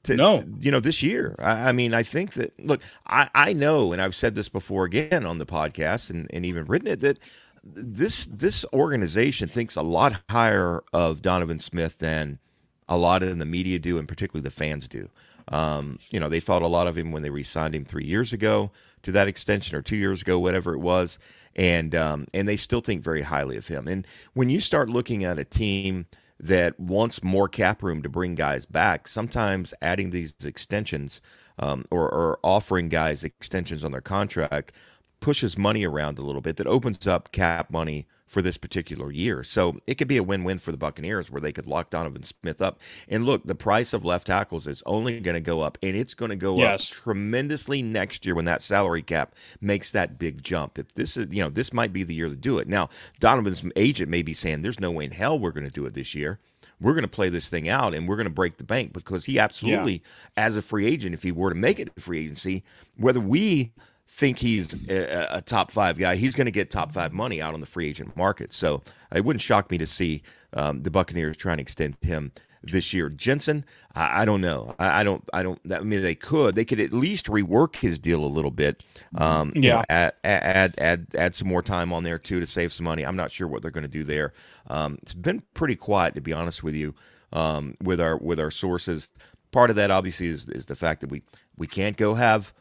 to, 0.04 0.16
No. 0.16 0.42
to- 0.42 0.48
you 0.60 0.70
know, 0.72 0.80
this 0.80 1.02
year. 1.02 1.36
I, 1.40 1.70
I 1.70 1.72
mean, 1.72 1.94
I 1.96 2.04
think 2.04 2.34
that 2.34 2.54
look, 2.64 2.82
I, 3.08 3.30
I 3.34 3.54
know, 3.54 3.92
and 3.92 4.02
I've 4.02 4.16
said 4.16 4.36
this 4.36 4.50
before 4.50 4.86
again 4.86 5.26
on 5.26 5.40
the 5.40 5.46
podcast 5.48 6.10
and, 6.12 6.30
and 6.32 6.46
even 6.46 6.66
written 6.66 6.88
it 6.90 7.00
that 7.02 7.18
this 7.66 8.26
this 8.26 8.64
organization 8.72 9.50
thinks 9.50 9.76
a 9.76 9.82
lot 9.82 10.22
higher 10.30 10.84
of 10.94 11.22
Donovan 11.22 11.60
Smith 11.60 11.98
than 11.98 12.40
a 12.88 12.98
lot 12.98 13.24
of 13.24 13.38
the 13.38 13.46
media 13.46 13.80
do, 13.80 13.98
and 13.98 14.08
particularly 14.08 14.44
the 14.44 14.52
fans 14.52 14.88
do. 14.88 15.10
Um, 15.48 16.00
you 16.10 16.20
know, 16.20 16.30
they 16.30 16.40
thought 16.40 16.62
a 16.62 16.68
lot 16.68 16.88
of 16.88 16.98
him 16.98 17.12
when 17.12 17.24
they 17.24 17.30
re-signed 17.30 17.76
him 17.76 17.86
three 17.86 18.06
years 18.06 18.34
ago 18.34 18.72
to 19.04 19.12
that 19.12 19.28
extension, 19.28 19.76
or 19.76 19.82
two 19.82 19.96
years 19.96 20.22
ago, 20.22 20.40
whatever 20.40 20.74
it 20.74 20.80
was, 20.80 21.18
and 21.56 21.96
um, 21.96 22.28
and 22.34 22.48
they 22.48 22.58
still 22.58 22.82
think 22.82 23.02
very 23.02 23.24
highly 23.24 23.58
of 23.58 23.68
him. 23.68 23.88
And 23.88 24.06
when 24.34 24.50
you 24.50 24.60
start 24.60 24.90
looking 24.90 25.24
at 25.24 25.40
a 25.40 25.46
team 25.46 26.06
that 26.40 26.80
wants 26.80 27.24
more 27.24 27.48
cap 27.48 27.82
room 27.82 28.02
to 28.04 28.10
bring 28.10 28.36
guys 28.36 28.66
back, 28.66 29.08
sometimes 29.08 29.74
adding 29.82 30.10
these 30.10 30.34
extensions 30.44 31.22
um, 31.58 31.86
or, 31.90 32.10
or 32.10 32.40
offering 32.44 32.90
guys 32.90 33.24
extensions 33.24 33.84
on 33.84 33.92
their 33.92 34.02
contract 34.02 34.74
pushes 35.20 35.58
money 35.58 35.86
around 35.86 36.20
a 36.20 36.24
little 36.24 36.42
bit 36.42 36.58
that 36.58 36.68
opens 36.68 37.08
up 37.08 37.32
cap 37.32 37.70
money 37.70 38.08
for 38.28 38.42
this 38.42 38.58
particular 38.58 39.12
year. 39.12 39.44
So 39.44 39.78
it 39.86 39.96
could 39.96 40.08
be 40.08 40.18
a 40.18 40.24
win-win 40.24 40.58
for 40.58 40.72
the 40.72 40.78
Buccaneers 40.78 41.30
where 41.30 41.42
they 41.42 41.52
could 41.52 41.68
lock 41.68 41.92
Donovan 41.92 42.24
Smith 42.24 42.62
up. 42.62 42.80
And 43.08 43.26
look, 43.26 43.46
the 43.46 43.56
price 43.56 43.94
of 43.94 44.04
left 44.04 44.28
tackles 44.28 44.68
is 44.68 44.82
only 44.86 45.20
going 45.20 45.36
to 45.36 45.42
go 45.42 45.62
up 45.62 45.78
and 45.84 45.96
it's 45.96 46.16
going 46.16 46.32
to 46.32 46.36
go 46.36 46.58
yes. 46.58 46.92
up 46.92 46.98
tremendously 46.98 47.82
next 47.82 48.26
year 48.26 48.36
when 48.36 48.46
that 48.46 48.62
salary 48.62 49.04
cap 49.04 49.36
makes 49.62 49.92
that 49.92 50.18
big 50.18 50.44
jump. 50.44 50.80
If 50.80 50.94
this 50.96 51.18
is, 51.18 51.28
you 51.30 51.44
know, 51.44 51.50
this 51.50 51.72
might 51.72 51.94
be 51.94 52.04
the 52.04 52.16
year 52.16 52.28
to 52.28 52.36
do 52.36 52.58
it. 52.58 52.68
Now, 52.68 52.90
Donovan's 53.20 53.64
agent 53.76 54.10
may 54.10 54.24
be 54.24 54.34
saying 54.34 54.62
there's 54.62 54.80
no 54.80 54.92
way 54.92 55.06
in 55.06 55.12
hell 55.12 55.38
we're 55.38 55.52
going 55.52 55.64
to 55.64 55.70
do 55.70 55.86
it 55.86 55.94
this 55.94 56.16
year 56.16 56.40
we're 56.82 56.92
going 56.92 57.04
to 57.04 57.08
play 57.08 57.30
this 57.30 57.50
thing 57.50 57.70
out 57.70 57.94
and 57.94 58.06
we're 58.06 58.18
going 58.18 58.28
to 58.28 58.34
break 58.34 58.58
the 58.58 58.64
bank 58.64 58.92
because 58.92 59.24
he 59.24 59.40
absolutely, 59.40 59.94
yeah. 59.94 60.46
as 60.46 60.58
a 60.58 60.62
free 60.62 60.86
agent, 60.86 61.14
if 61.14 61.24
he 61.24 61.32
were 61.32 61.50
to 61.50 61.56
make 61.56 61.80
it 61.80 61.90
a 61.96 62.02
free 62.02 62.20
agency, 62.20 62.66
whether 62.98 63.22
we 63.22 63.72
think 64.08 64.40
he's 64.40 64.74
a, 64.90 65.38
a, 65.38 65.42
top 65.42 65.72
five 65.72 65.98
guy, 65.98 66.16
he's 66.16 66.36
going 66.36 66.46
to 66.46 66.52
get 66.52 66.70
top 66.70 66.92
five 66.92 67.12
money 67.12 67.42
out 67.42 67.54
on 67.54 67.60
the 67.60 67.66
free 67.66 67.88
agent 67.88 68.16
market. 68.16 68.54
So 68.54 68.82
it 69.14 69.26
wouldn't 69.26 69.42
shock 69.42 69.70
me 69.70 69.78
to 69.78 69.88
see 69.88 70.22
um, 70.54 70.84
the 70.84 70.92
Buccaneers 70.92 71.36
trying 71.36 71.58
to 71.58 71.62
extend 71.62 71.98
him 72.02 72.32
this 72.64 72.94
year. 72.94 73.10
Jensen, 73.10 73.66
I, 73.94 74.22
I 74.22 74.26
don't 74.26 74.42
know. 74.42 74.76
I, 74.80 75.02
I, 75.02 75.04
don't. 75.04 75.28
I 75.34 75.44
don't. 75.44 75.60
I 75.72 75.80
mean, 75.82 76.02
they 76.02 76.16
could. 76.16 76.56
They 76.56 76.66
could 76.66 76.80
at 76.80 76.94
least 76.94 77.28
rework 77.28 77.78
his 77.78 78.00
deal 78.00 78.24
a 78.24 78.28
little 78.28 78.52
bit. 78.52 78.84
Um, 79.16 79.52
yeah. 79.56 79.62
You 79.62 79.70
know, 79.70 79.84
add, 79.90 80.14
add 80.24 80.76
add 80.78 81.08
add 81.16 81.36
some 81.36 81.48
more 81.48 81.62
time 81.62 81.94
on 81.94 82.04
there 82.04 82.20
too 82.20 82.40
to 82.40 82.48
save 82.48 82.74
some 82.74 82.86
money. 82.86 83.06
I'm 83.06 83.16
not 83.16 83.32
sure 83.32 83.48
what 83.48 83.62
they're 83.62 83.72
going 83.72 83.84
to 83.84 83.88
do 83.88 84.04
there. 84.04 84.34
Um, 84.68 84.98
it's 85.02 85.14
been 85.14 85.44
pretty 85.54 85.76
quiet 85.76 86.16
to 86.16 86.22
be 86.22 86.34
honest 86.34 86.64
with 86.64 86.76
you. 86.76 86.96
Um, 87.34 87.76
with 87.82 88.00
our 88.00 88.18
with 88.18 88.40
our 88.40 88.52
sources, 88.52 89.10
part 89.52 89.70
of 89.70 89.76
that 89.76 89.92
obviously 89.92 90.28
is 90.28 90.48
is 90.48 90.68
the 90.68 90.76
fact 90.76 91.02
that 91.02 91.10
we 91.10 91.22
we 91.58 91.68
can't 91.68 91.98
go 91.98 92.14
have 92.14 92.54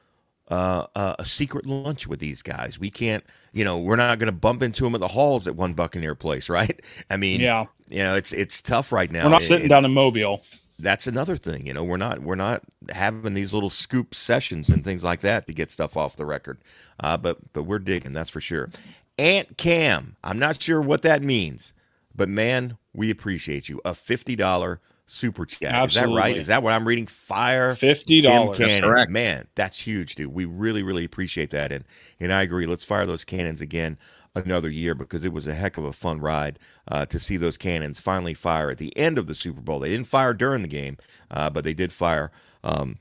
uh, 0.48 0.87
uh, 0.94 1.14
a 1.18 1.24
secret 1.24 1.66
lunch 1.66 2.07
with 2.07 2.20
these 2.20 2.42
guys. 2.42 2.78
We 2.78 2.90
can't, 2.90 3.24
you 3.52 3.64
know, 3.64 3.78
we're 3.78 3.96
not 3.96 4.18
going 4.18 4.26
to 4.26 4.33
bump 4.33 4.62
into 4.62 4.85
them 4.85 4.94
at 4.94 5.00
the 5.00 5.09
halls 5.09 5.46
at 5.46 5.57
one 5.57 5.74
Buccaneer 5.74 6.14
place, 6.14 6.48
right? 6.48 6.80
I 7.11 7.16
mean, 7.16 7.40
yeah, 7.40 7.66
you 7.88 8.02
know, 8.02 8.14
it's 8.14 8.33
it's 8.33 8.61
tough 8.62 8.92
right 8.92 9.11
now. 9.11 9.24
We're 9.24 9.30
not 9.30 9.40
sitting 9.40 9.66
it, 9.66 9.68
down 9.68 9.85
in 9.85 9.92
Mobile. 9.92 10.42
That's 10.78 11.07
another 11.07 11.37
thing, 11.37 11.66
you 11.66 11.72
know. 11.72 11.85
We're 11.85 11.96
not 11.96 12.22
we're 12.22 12.35
not 12.35 12.62
having 12.90 13.35
these 13.35 13.54
little 13.54 13.70
scoop 13.70 14.14
sessions 14.14 14.68
and 14.68 14.85
things 14.85 15.04
like 15.04 15.20
that 15.20 15.46
to 15.46 15.52
get 15.52 15.70
stuff 15.70 15.96
off 15.96 16.16
the 16.16 16.26
record. 16.26 16.59
Uh, 17.00 17.16
but 17.16 17.52
but 17.52 17.62
we're 17.62 17.78
digging, 17.78 18.12
that's 18.12 18.30
for 18.30 18.40
sure. 18.40 18.70
Aunt 19.16 19.57
Cam, 19.57 20.16
I'm 20.24 20.38
not 20.38 20.61
sure 20.61 20.80
what 20.80 21.02
that 21.02 21.22
means, 21.22 21.72
but 22.14 22.28
man, 22.28 22.76
we 22.92 23.11
appreciate 23.11 23.68
you. 23.68 23.80
A 23.85 23.94
fifty 23.94 24.35
dollar 24.35 24.80
super 25.06 25.46
chat. 25.46 25.72
Absolutely. 25.72 26.12
Is 26.12 26.16
that 26.16 26.20
right? 26.20 26.36
Is 26.36 26.46
that 26.48 26.62
what 26.62 26.72
I'm 26.72 26.86
reading? 26.86 27.06
Fire 27.06 27.74
fifty 27.74 28.20
dollars. 28.20 28.58
Cannons. 28.58 29.10
Man, 29.10 29.46
that's 29.54 29.80
huge, 29.80 30.14
dude. 30.14 30.32
We 30.32 30.44
really, 30.44 30.82
really 30.82 31.04
appreciate 31.04 31.50
that. 31.50 31.72
And 31.72 31.84
and 32.20 32.32
I 32.32 32.42
agree. 32.42 32.66
Let's 32.66 32.84
fire 32.84 33.06
those 33.06 33.24
cannons 33.24 33.60
again 33.60 33.98
another 34.34 34.68
year 34.68 34.94
because 34.94 35.24
it 35.24 35.32
was 35.32 35.46
a 35.46 35.54
heck 35.54 35.76
of 35.78 35.84
a 35.84 35.92
fun 35.92 36.20
ride 36.20 36.58
uh, 36.88 37.06
to 37.06 37.18
see 37.18 37.36
those 37.36 37.56
cannons 37.56 38.00
finally 38.00 38.34
fire 38.34 38.70
at 38.70 38.78
the 38.78 38.96
end 38.96 39.16
of 39.16 39.26
the 39.26 39.34
Super 39.34 39.60
Bowl. 39.60 39.78
They 39.78 39.90
didn't 39.90 40.08
fire 40.08 40.34
during 40.34 40.62
the 40.62 40.68
game, 40.68 40.96
uh, 41.30 41.50
but 41.50 41.64
they 41.64 41.74
did 41.74 41.92
fire. 41.92 42.32
Um, 42.64 42.98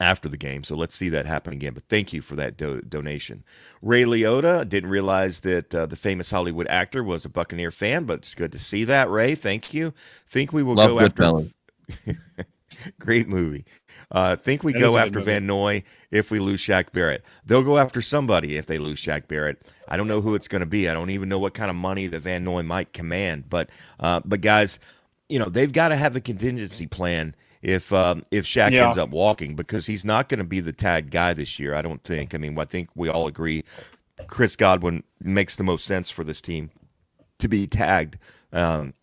after 0.00 0.28
the 0.28 0.36
game. 0.36 0.64
So 0.64 0.76
let's 0.76 0.94
see 0.94 1.08
that 1.10 1.26
happen 1.26 1.52
again. 1.52 1.74
But 1.74 1.84
thank 1.88 2.12
you 2.12 2.22
for 2.22 2.36
that 2.36 2.56
do- 2.56 2.82
donation. 2.82 3.44
Ray 3.82 4.04
Liotta 4.04 4.68
didn't 4.68 4.90
realize 4.90 5.40
that 5.40 5.74
uh, 5.74 5.86
the 5.86 5.96
famous 5.96 6.30
Hollywood 6.30 6.66
actor 6.68 7.02
was 7.02 7.24
a 7.24 7.28
Buccaneer 7.28 7.70
fan, 7.70 8.04
but 8.04 8.18
it's 8.18 8.34
good 8.34 8.52
to 8.52 8.58
see 8.58 8.84
that. 8.84 9.10
Ray, 9.10 9.34
thank 9.34 9.72
you. 9.72 9.94
Think 10.28 10.52
we 10.52 10.62
will 10.62 10.74
Love 10.74 10.90
go 10.90 11.00
after. 11.00 11.50
Great 12.98 13.28
movie. 13.28 13.64
Uh, 14.10 14.36
think 14.36 14.62
we 14.62 14.72
that 14.72 14.80
go 14.80 14.98
after 14.98 15.20
Van 15.20 15.46
Noy 15.46 15.82
if 16.10 16.30
we 16.30 16.38
lose 16.38 16.60
Shaq 16.60 16.92
Barrett. 16.92 17.24
They'll 17.44 17.62
go 17.62 17.78
after 17.78 18.02
somebody 18.02 18.56
if 18.56 18.66
they 18.66 18.78
lose 18.78 19.00
Shaq 19.00 19.28
Barrett. 19.28 19.72
I 19.88 19.96
don't 19.96 20.08
know 20.08 20.20
who 20.20 20.34
it's 20.34 20.48
going 20.48 20.60
to 20.60 20.66
be. 20.66 20.88
I 20.88 20.92
don't 20.92 21.10
even 21.10 21.28
know 21.28 21.38
what 21.38 21.54
kind 21.54 21.70
of 21.70 21.76
money 21.76 22.06
that 22.08 22.20
Van 22.20 22.44
Noy 22.44 22.62
might 22.62 22.92
command. 22.92 23.48
But 23.48 23.70
uh, 23.98 24.20
but 24.24 24.40
guys, 24.40 24.78
you 25.28 25.38
know 25.38 25.48
they've 25.48 25.72
got 25.72 25.88
to 25.88 25.96
have 25.96 26.16
a 26.16 26.20
contingency 26.20 26.86
plan 26.86 27.34
if 27.62 27.92
um, 27.92 28.24
if 28.30 28.44
Shaq 28.44 28.72
yeah. 28.72 28.86
ends 28.86 28.98
up 28.98 29.10
walking 29.10 29.54
because 29.54 29.86
he's 29.86 30.04
not 30.04 30.28
going 30.28 30.38
to 30.38 30.44
be 30.44 30.60
the 30.60 30.72
tag 30.72 31.10
guy 31.10 31.34
this 31.34 31.58
year. 31.58 31.74
I 31.74 31.82
don't 31.82 32.02
think. 32.02 32.34
I 32.34 32.38
mean, 32.38 32.58
I 32.58 32.64
think 32.64 32.90
we 32.94 33.08
all 33.08 33.26
agree 33.26 33.64
Chris 34.26 34.56
Godwin 34.56 35.02
makes 35.20 35.56
the 35.56 35.64
most 35.64 35.84
sense 35.84 36.10
for 36.10 36.24
this 36.24 36.40
team 36.40 36.70
to 37.38 37.48
be 37.48 37.66
tagged, 37.66 38.18
um, 38.52 38.94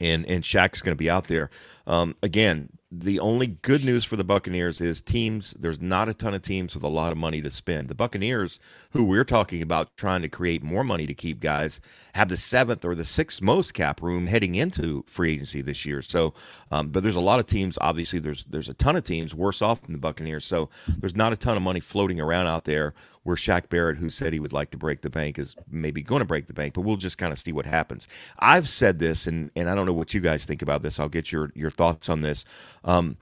and 0.00 0.26
and 0.26 0.44
Shaq's 0.44 0.82
going 0.82 0.92
to 0.92 0.98
be 0.98 1.10
out 1.10 1.26
there 1.26 1.50
um, 1.86 2.14
again 2.22 2.70
the 3.00 3.18
only 3.18 3.46
good 3.46 3.84
news 3.84 4.04
for 4.04 4.16
the 4.16 4.24
Buccaneers 4.24 4.80
is 4.80 5.00
teams. 5.00 5.54
There's 5.58 5.80
not 5.80 6.08
a 6.08 6.14
ton 6.14 6.34
of 6.34 6.42
teams 6.42 6.74
with 6.74 6.82
a 6.82 6.88
lot 6.88 7.12
of 7.12 7.18
money 7.18 7.42
to 7.42 7.50
spend. 7.50 7.88
The 7.88 7.94
Buccaneers, 7.94 8.60
who 8.90 9.04
we're 9.04 9.24
talking 9.24 9.62
about 9.62 9.96
trying 9.96 10.22
to 10.22 10.28
create 10.28 10.62
more 10.62 10.84
money 10.84 11.06
to 11.06 11.14
keep 11.14 11.40
guys, 11.40 11.80
have 12.14 12.28
the 12.28 12.36
seventh 12.36 12.84
or 12.84 12.94
the 12.94 13.04
sixth 13.04 13.42
most 13.42 13.74
cap 13.74 14.00
room 14.00 14.26
heading 14.26 14.54
into 14.54 15.04
free 15.06 15.34
agency 15.34 15.60
this 15.60 15.84
year. 15.84 16.02
So, 16.02 16.34
um, 16.70 16.88
but 16.88 17.02
there's 17.02 17.16
a 17.16 17.20
lot 17.20 17.40
of 17.40 17.46
teams. 17.46 17.78
Obviously, 17.80 18.18
there's 18.18 18.44
there's 18.44 18.68
a 18.68 18.74
ton 18.74 18.96
of 18.96 19.04
teams 19.04 19.34
worse 19.34 19.60
off 19.60 19.82
than 19.82 19.92
the 19.92 19.98
Buccaneers. 19.98 20.44
So 20.44 20.68
there's 20.86 21.16
not 21.16 21.32
a 21.32 21.36
ton 21.36 21.56
of 21.56 21.62
money 21.62 21.80
floating 21.80 22.20
around 22.20 22.46
out 22.46 22.64
there 22.64 22.94
where 23.24 23.36
Shaq 23.36 23.68
Barrett, 23.68 23.96
who 23.96 24.08
said 24.08 24.32
he 24.32 24.40
would 24.40 24.52
like 24.52 24.70
to 24.70 24.76
break 24.76 25.00
the 25.00 25.10
bank, 25.10 25.38
is 25.38 25.56
maybe 25.68 26.02
going 26.02 26.20
to 26.20 26.26
break 26.26 26.46
the 26.46 26.52
bank, 26.52 26.74
but 26.74 26.82
we'll 26.82 26.96
just 26.96 27.18
kind 27.18 27.32
of 27.32 27.38
see 27.38 27.52
what 27.52 27.66
happens. 27.66 28.06
I've 28.38 28.68
said 28.68 28.98
this, 28.98 29.26
and, 29.26 29.50
and 29.56 29.68
I 29.68 29.74
don't 29.74 29.86
know 29.86 29.92
what 29.92 30.14
you 30.14 30.20
guys 30.20 30.44
think 30.44 30.62
about 30.62 30.82
this. 30.82 31.00
I'll 31.00 31.08
get 31.08 31.32
your, 31.32 31.50
your 31.54 31.70
thoughts 31.70 32.08
on 32.08 32.20
this. 32.20 32.44
Um, 32.84 33.16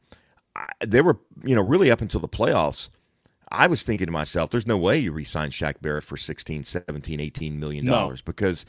I, 0.55 0.67
they 0.85 1.01
were, 1.01 1.19
you 1.45 1.55
know, 1.55 1.63
really 1.63 1.91
up 1.91 2.01
until 2.01 2.21
the 2.21 2.29
playoffs. 2.29 2.89
I 3.49 3.67
was 3.67 3.83
thinking 3.83 4.07
to 4.07 4.13
myself, 4.13 4.51
there's 4.51 4.67
no 4.67 4.79
way 4.79 4.99
you 4.99 5.13
resign 5.13 5.51
Shaq 5.51 5.81
Barrett 5.81 6.05
for 6.05 6.17
16, 6.17 6.65
17, 6.65 7.21
18 7.21 7.61
million 7.61 7.85
dollars 7.87 8.21
no. 8.21 8.25
because 8.27 8.65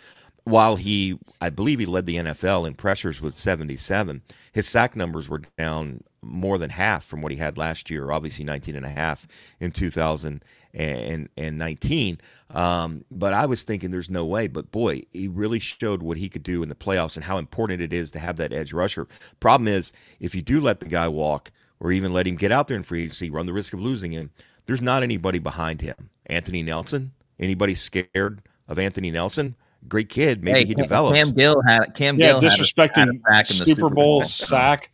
while 0.46 0.76
he, 0.76 1.18
I 1.40 1.50
believe 1.50 1.80
he 1.80 1.86
led 1.86 2.06
the 2.06 2.18
NFL 2.18 2.68
in 2.68 2.74
pressures 2.74 3.22
with 3.22 3.38
77, 3.38 4.22
his 4.52 4.68
sack 4.68 4.94
numbers 4.96 5.30
were 5.30 5.44
down 5.58 6.04
more 6.22 6.58
than 6.58 6.70
half 6.70 7.06
from 7.06 7.22
what 7.22 7.32
he 7.32 7.38
had 7.38 7.58
last 7.58 7.90
year, 7.90 8.12
obviously 8.12 8.44
19 8.46 8.76
and 8.76 8.86
a 8.86 8.90
half 8.90 9.28
in 9.60 9.72
2019. 9.72 12.22
Um, 12.50 13.06
but 13.10 13.34
I 13.34 13.46
was 13.46 13.64
thinking 13.64 13.92
there's 13.92 14.10
no 14.10 14.26
way. 14.26 14.48
But 14.48 14.72
boy, 14.72 15.04
he 15.12 15.28
really 15.28 15.60
showed 15.60 16.04
what 16.04 16.18
he 16.18 16.30
could 16.30 16.44
do 16.44 16.64
in 16.64 16.70
the 16.70 16.76
playoffs 16.76 17.16
and 17.16 17.26
how 17.26 17.38
important 17.38 17.82
it 17.82 17.94
is 17.94 18.12
to 18.12 18.20
have 18.20 18.38
that 18.38 18.54
edge 18.54 18.74
rusher. 18.74 19.08
Problem 19.40 19.68
is, 19.68 19.92
if 20.20 20.36
you 20.36 20.42
do 20.42 20.60
let 20.60 20.80
the 20.80 20.88
guy 20.88 21.08
walk 21.08 21.52
or 21.80 21.92
even 21.92 22.14
let 22.14 22.28
him 22.28 22.36
get 22.36 22.52
out 22.52 22.68
there 22.68 22.78
in 22.78 22.84
free 22.84 23.04
agency, 23.04 23.30
run 23.30 23.46
the 23.46 23.54
risk 23.54 23.74
of 23.74 23.82
losing 23.82 24.12
him, 24.12 24.32
there's 24.66 24.82
not 24.82 25.04
anybody 25.04 25.40
behind 25.40 25.82
him. 25.82 26.10
Anthony 26.26 26.64
Nelson, 26.64 27.12
anybody 27.40 27.76
scared 27.76 28.42
of 28.68 28.80
Anthony 28.80 29.12
Nelson? 29.12 29.56
Great 29.88 30.10
kid. 30.10 30.44
Maybe 30.44 30.60
hey, 30.60 30.66
he 30.66 30.76
develops. 30.76 31.18
Cam 31.18 31.32
Gill 31.32 31.62
had 31.62 31.94
Cam 31.94 32.20
yeah, 32.20 32.32
Gill 32.32 32.42
disrespecting 32.42 33.22
had 33.30 33.46
a, 33.46 33.46
Super, 33.46 33.70
Super 33.70 33.90
Bowl, 33.90 34.20
Bowl 34.20 34.24
sack 34.24 34.92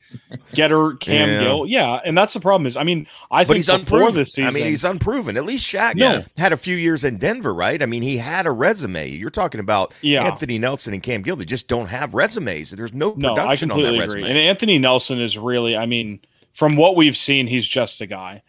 getter 0.54 0.93
Cam 0.93 1.30
yeah. 1.30 1.39
Gill. 1.39 1.65
Yeah, 1.67 1.99
and 2.04 2.17
that's 2.17 2.34
the 2.34 2.39
problem. 2.39 2.65
Is 2.65 2.78
I 2.78 2.84
mean, 2.84 3.08
I 3.32 3.43
but 3.43 3.54
think 3.54 3.58
he's 3.58 3.67
before 3.67 3.99
unproven. 3.99 4.15
this 4.15 4.34
season, 4.34 4.47
I 4.47 4.52
mean, 4.52 4.65
he's 4.65 4.84
unproven. 4.84 5.38
At 5.38 5.45
least 5.45 5.65
Shaq 5.71 5.95
no. 5.95 6.23
had 6.38 6.54
a 6.54 6.58
few 6.58 6.75
years 6.75 7.04
in 7.04 7.17
Denver, 7.17 7.54
right? 7.54 7.82
I 7.82 7.86
mean, 7.86 8.02
he 8.02 8.17
had 8.17 8.45
a 8.45 8.52
resume. 8.52 9.10
You're 9.10 9.30
talking 9.30 9.60
about 9.60 9.93
yeah. 10.02 10.25
Anthony 10.25 10.58
Nelson 10.58 10.93
and 10.93 11.04
Cam 11.04 11.21
Gill. 11.21 11.36
They 11.36 11.45
just 11.45 11.67
don't 11.67 11.88
have 11.88 12.13
resumes. 12.13 12.71
There's 12.71 12.93
no 12.93 13.12
production 13.12 13.67
no, 13.69 13.75
I 13.75 13.78
completely 13.78 13.88
on 13.88 13.97
that 13.97 14.04
agree. 14.06 14.21
resume. 14.23 14.30
And 14.30 14.39
Anthony 14.39 14.78
Nelson 14.80 15.19
is 15.19 15.38
really, 15.38 15.75
I 15.75 15.86
mean, 15.86 16.19
from 16.54 16.75
what 16.75 16.95
we've 16.95 17.17
seen, 17.17 17.47
he's 17.47 17.67
just 17.67 18.02
a 18.02 18.06
guy. 18.06 18.43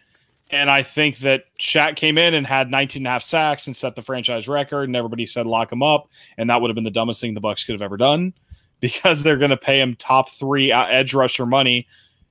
And 0.53 0.69
I 0.69 0.83
think 0.83 1.19
that 1.19 1.45
Shaq 1.61 1.97
came 1.97 2.19
in 2.19 2.35
and 2.35 2.47
had 2.47 2.71
19 2.71 3.01
and 3.01 3.07
a 3.07 3.11
half 3.11 3.23
sacks 3.23 3.67
and 3.67 3.77
set 3.77 3.95
the 3.95 4.03
franchise 4.03 4.49
record, 4.49 4.89
and 4.89 4.97
everybody 4.97 5.25
said 5.25 5.47
lock 5.47 5.71
him 5.71 5.83
up. 5.83 6.11
And 6.37 6.51
that 6.51 6.61
would 6.61 6.71
have 6.71 6.75
been 6.75 6.85
the 6.85 6.91
dumbest 6.91 7.21
thing 7.21 7.35
the 7.35 7.41
Bucs 7.41 7.65
could 7.65 7.75
have 7.75 7.83
ever 7.83 7.97
done 7.97 8.35
because 8.81 9.23
they're 9.23 9.37
going 9.37 9.51
to 9.51 9.57
pay 9.57 9.81
him 9.81 9.95
top 9.95 10.31
three 10.31 10.73
edge 10.73 11.15
rusher 11.15 11.47
money 11.47 11.87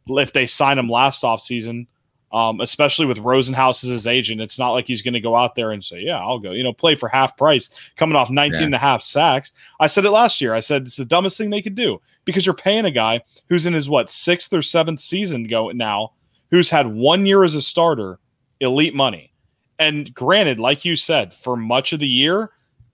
if 0.08 0.34
they 0.34 0.47
sign 0.47 0.77
him 0.77 0.89
last 0.89 1.21
offseason, 1.21 1.88
um, 2.34 2.60
especially 2.62 3.05
with 3.05 3.19
Rosenhaus 3.19 3.84
as 3.84 3.89
his 3.89 4.08
agent. 4.08 4.41
It's 4.41 4.60
not 4.60 4.71
like 4.71 4.86
he's 4.86 5.01
going 5.01 5.13
to 5.13 5.21
go 5.21 5.36
out 5.36 5.55
there 5.55 5.71
and 5.71 5.84
say, 5.84 6.01
Yeah, 6.01 6.19
I'll 6.19 6.39
go, 6.39 6.51
you 6.51 6.63
know, 6.63 6.73
play 6.73 6.95
for 6.95 7.08
half 7.08 7.38
price 7.38 7.69
coming 7.95 8.17
off 8.17 8.29
19 8.29 8.60
yeah. 8.60 8.65
and 8.65 8.75
a 8.75 8.79
half 8.79 9.01
sacks. 9.01 9.53
I 9.79 9.88
said 9.88 10.05
it 10.05 10.12
last 10.12 10.41
year. 10.41 10.53
I 10.53 10.60
said 10.60 10.84
it's 10.84 10.97
the 10.97 11.05
dumbest 11.05 11.38
thing 11.38 11.51
they 11.51 11.62
could 11.62 11.75
do 11.75 12.01
because 12.25 12.45
you're 12.45 12.55
paying 12.55 12.86
a 12.86 12.91
guy 12.91 13.21
who's 13.47 13.65
in 13.65 13.73
his 13.73 13.88
what 13.88 14.10
sixth 14.10 14.51
or 14.51 14.62
seventh 14.62 14.99
season 14.99 15.45
go 15.45 15.69
now 15.69 16.12
who's 16.51 16.69
had 16.69 16.88
one 16.88 17.25
year 17.25 17.43
as 17.43 17.55
a 17.55 17.62
starter, 17.62 18.19
elite 18.59 18.95
money. 18.95 19.33
And 19.77 20.13
granted, 20.13 20.59
like 20.59 20.83
you 20.83 20.95
said, 20.95 21.33
for 21.33 21.55
much 21.55 21.93
of 21.93 21.99
the 21.99 22.07
year, 22.07 22.51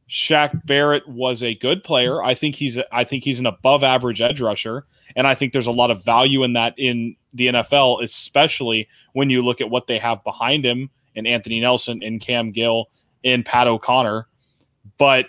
Shaq 0.10 0.65
Barrett 0.65 1.08
was 1.08 1.41
a 1.41 1.56
good 1.56 1.84
player. 1.84 2.24
I 2.24 2.36
think 2.36 2.56
he's 2.56 2.80
I 2.91 3.04
think 3.04 3.24
he's 3.24 3.39
an 3.39 3.48
above 3.48 3.84
average 3.84 4.22
edge 4.22 4.39
rusher, 4.39 4.86
and 5.15 5.26
I 5.26 5.34
think 5.34 5.52
there's 5.52 5.65
a 5.68 5.72
lot 5.72 5.89
of 5.89 6.06
value 6.06 6.44
in 6.44 6.54
that 6.54 6.76
in 6.78 7.15
the 7.34 7.48
NFL, 7.48 8.04
especially 8.04 8.88
when 9.13 9.32
you 9.32 9.44
look 9.44 9.62
at 9.62 9.70
what 9.70 9.88
they 9.88 9.98
have 9.98 10.24
behind 10.24 10.63
him 10.63 10.91
in 11.15 11.26
Anthony 11.26 11.60
Nelson, 11.60 12.04
in 12.04 12.20
Cam 12.20 12.52
Gill, 12.52 12.89
in 13.24 13.44
Pat 13.44 13.68
O'Connor. 13.68 14.28
But 15.00 15.26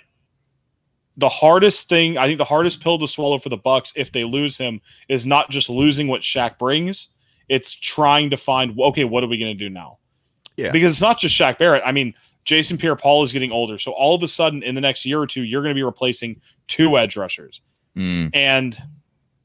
the 1.17 1.29
hardest 1.31 1.89
thing, 1.89 2.19
I 2.19 2.27
think 2.27 2.37
the 2.39 2.45
hardest 2.45 2.83
pill 2.83 2.99
to 2.99 3.09
swallow 3.09 3.39
for 3.39 3.49
the 3.49 3.59
Bucs 3.59 3.93
if 3.97 4.12
they 4.12 4.25
lose 4.25 4.59
him 4.59 4.83
is 5.09 5.25
not 5.25 5.49
just 5.49 5.71
losing 5.71 6.09
what 6.09 6.21
Shaq 6.21 6.59
brings, 6.59 7.09
it's 7.49 7.73
trying 7.75 8.31
to 8.31 8.37
find 8.37 8.79
okay, 8.79 9.05
what 9.05 9.23
are 9.25 9.29
we 9.29 9.39
going 9.39 9.57
to 9.57 9.59
do 9.65 9.71
now? 9.71 9.99
Yeah. 10.57 10.71
Because 10.73 10.93
it's 10.93 11.01
not 11.01 11.19
just 11.19 11.39
Shaq 11.39 11.59
Barrett. 11.59 11.83
I 11.85 11.93
mean, 11.93 12.15
Jason 12.45 12.79
Pierre 12.79 12.97
Paul 12.97 13.23
is 13.25 13.33
getting 13.33 13.53
older. 13.53 13.77
So 13.79 13.93
all 13.93 14.15
of 14.15 14.23
a 14.23 14.29
sudden 14.29 14.63
in 14.63 14.75
the 14.75 14.81
next 14.81 15.05
year 15.05 15.21
or 15.21 15.27
two, 15.27 15.43
you're 15.43 15.63
going 15.63 15.75
to 15.75 15.79
be 15.79 15.83
replacing 15.83 16.41
two 16.67 16.97
edge 16.97 17.17
rushers. 17.17 17.61
Mm. 17.97 18.31
And 18.35 18.83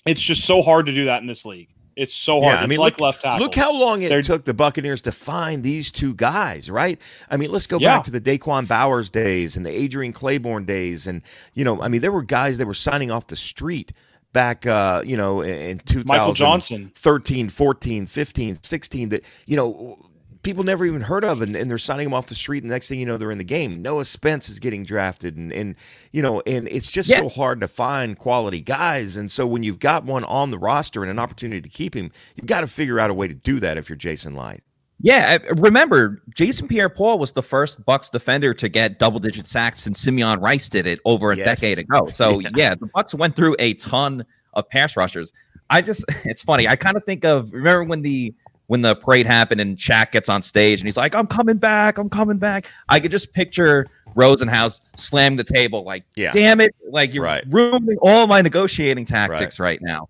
it's 0.05 0.21
just 0.21 0.45
so 0.45 0.61
hard 0.61 0.85
to 0.85 0.93
do 0.93 1.05
that 1.05 1.21
in 1.21 1.27
this 1.27 1.43
league. 1.45 1.69
It's 1.97 2.15
so 2.15 2.39
hard. 2.39 2.53
Yeah, 2.53 2.59
I 2.61 2.63
it's 2.63 2.69
mean, 2.69 2.79
like 2.79 2.93
look- 2.93 3.01
left 3.01 3.21
tackle. 3.23 3.45
Look 3.45 3.55
how 3.55 3.73
long 3.73 4.01
it 4.01 4.09
They're- 4.09 4.21
took 4.21 4.45
the 4.45 4.53
Buccaneers 4.53 5.01
to 5.01 5.11
find 5.11 5.61
these 5.61 5.91
two 5.91 6.13
guys, 6.13 6.69
right? 6.69 6.97
I 7.29 7.35
mean, 7.35 7.51
let's 7.51 7.67
go 7.67 7.77
Yeah. 7.77 7.97
back 7.97 8.05
to 8.05 8.11
the 8.11 8.21
Daquan 8.21 8.65
Bowers 8.67 9.09
days 9.09 9.57
and 9.57 9.65
the 9.65 9.71
Adrian 9.71 10.13
Clayborn 10.13 10.65
days. 10.65 11.05
And, 11.05 11.21
you 11.53 11.65
know, 11.65 11.81
I 11.81 11.89
mean, 11.89 11.99
there 11.99 12.11
were 12.13 12.23
guys 12.23 12.57
that 12.59 12.65
were 12.65 12.73
signing 12.73 13.11
off 13.11 13.27
the 13.27 13.35
street 13.35 13.91
back, 14.33 14.65
uh, 14.65 15.01
you 15.05 15.17
know, 15.17 15.41
in 15.41 15.49
in 15.55 15.79
2000. 15.79 16.07
Michael 16.07 16.33
Johnson. 16.33 16.91
13, 16.95 17.49
14, 17.49 18.05
15, 18.05 18.59
16 18.61 19.09
that, 19.09 19.23
you 19.45 19.55
know, 19.57 19.97
people 20.43 20.63
never 20.63 20.85
even 20.85 21.01
heard 21.01 21.23
of 21.23 21.39
and, 21.41 21.55
and 21.55 21.69
they're 21.69 21.77
signing 21.77 22.05
them 22.05 22.13
off 22.15 22.25
the 22.25 22.33
street. 22.35 22.63
And 22.63 22.71
the 22.71 22.73
next 22.75 22.87
thing 22.87 22.99
you 22.99 23.05
know, 23.05 23.17
they're 23.17 23.29
in 23.31 23.37
the 23.37 23.43
game. 23.43 23.81
Noah 23.81 24.05
Spence 24.05 24.49
is 24.49 24.57
getting 24.59 24.83
drafted 24.83 25.37
and, 25.37 25.53
and 25.53 25.75
you 26.11 26.21
know, 26.21 26.41
and 26.47 26.67
it's 26.69 26.89
just 26.91 27.09
Yeah. 27.09 27.19
so 27.19 27.29
hard 27.29 27.59
to 27.61 27.67
find 27.67 28.17
quality 28.17 28.59
guys. 28.61 29.15
And 29.15 29.29
so 29.31 29.45
when 29.45 29.61
you've 29.63 29.79
got 29.79 30.03
one 30.03 30.23
on 30.23 30.49
the 30.49 30.57
roster 30.57 31.03
and 31.03 31.11
an 31.11 31.19
opportunity 31.19 31.61
to 31.61 31.69
keep 31.69 31.95
him, 31.95 32.11
you've 32.35 32.47
got 32.47 32.61
to 32.61 32.67
figure 32.67 32.99
out 32.99 33.09
a 33.09 33.13
way 33.13 33.27
to 33.27 33.35
do 33.35 33.59
that 33.59 33.77
if 33.77 33.87
you're 33.89 33.95
Jason 33.97 34.33
Licht. 34.33 34.61
Yeah, 35.03 35.37
remember 35.55 36.21
Jason 36.35 36.67
Pierre-Paul 36.67 37.17
was 37.17 37.31
the 37.31 37.41
first 37.41 37.83
Bucs 37.85 38.11
defender 38.11 38.53
to 38.53 38.69
get 38.69 38.99
double-digit 38.99 39.47
sacks, 39.47 39.87
and 39.87 39.95
Simeon 39.97 40.39
Rice 40.39 40.69
did 40.69 40.85
it 40.85 40.99
over 41.05 41.31
a 41.31 41.37
Yes. 41.37 41.45
decade 41.45 41.79
ago. 41.79 42.09
So 42.13 42.39
Yeah. 42.39 42.49
yeah. 42.55 42.75
the 42.75 42.87
Bucs 42.87 43.13
went 43.13 43.35
through 43.35 43.55
a 43.59 43.73
ton 43.75 44.25
of 44.53 44.69
pass 44.69 44.95
rushers. 44.95 45.33
I 45.69 45.81
just, 45.81 46.05
it's 46.25 46.43
funny. 46.43 46.67
I 46.67 46.75
kind 46.75 46.97
of 46.97 47.03
think 47.05 47.25
of 47.25 47.51
remember 47.51 47.83
when 47.85 48.01
the 48.01 48.33
when 48.67 48.81
the 48.83 48.95
parade 48.95 49.25
happened 49.25 49.59
and 49.59 49.75
Shaq 49.75 50.11
gets 50.11 50.29
on 50.29 50.41
stage 50.41 50.79
and 50.79 50.87
he's 50.87 50.95
like, 50.95 51.13
"I'm 51.13 51.27
coming 51.27 51.57
back, 51.57 51.97
I'm 51.97 52.09
coming 52.09 52.37
back." 52.37 52.67
I 52.87 53.01
could 53.01 53.11
just 53.11 53.33
picture 53.33 53.85
Rosenhaus 54.15 54.79
slam 54.95 55.35
the 55.35 55.43
table 55.43 55.83
like, 55.83 56.05
Yeah. 56.15 56.31
"Damn 56.31 56.61
it!" 56.61 56.73
Like 56.89 57.13
you're 57.13 57.23
Right. 57.25 57.43
ruining 57.49 57.97
all 58.01 58.27
my 58.27 58.41
negotiating 58.41 59.03
tactics 59.05 59.59
right, 59.59 59.81
now. 59.81 60.07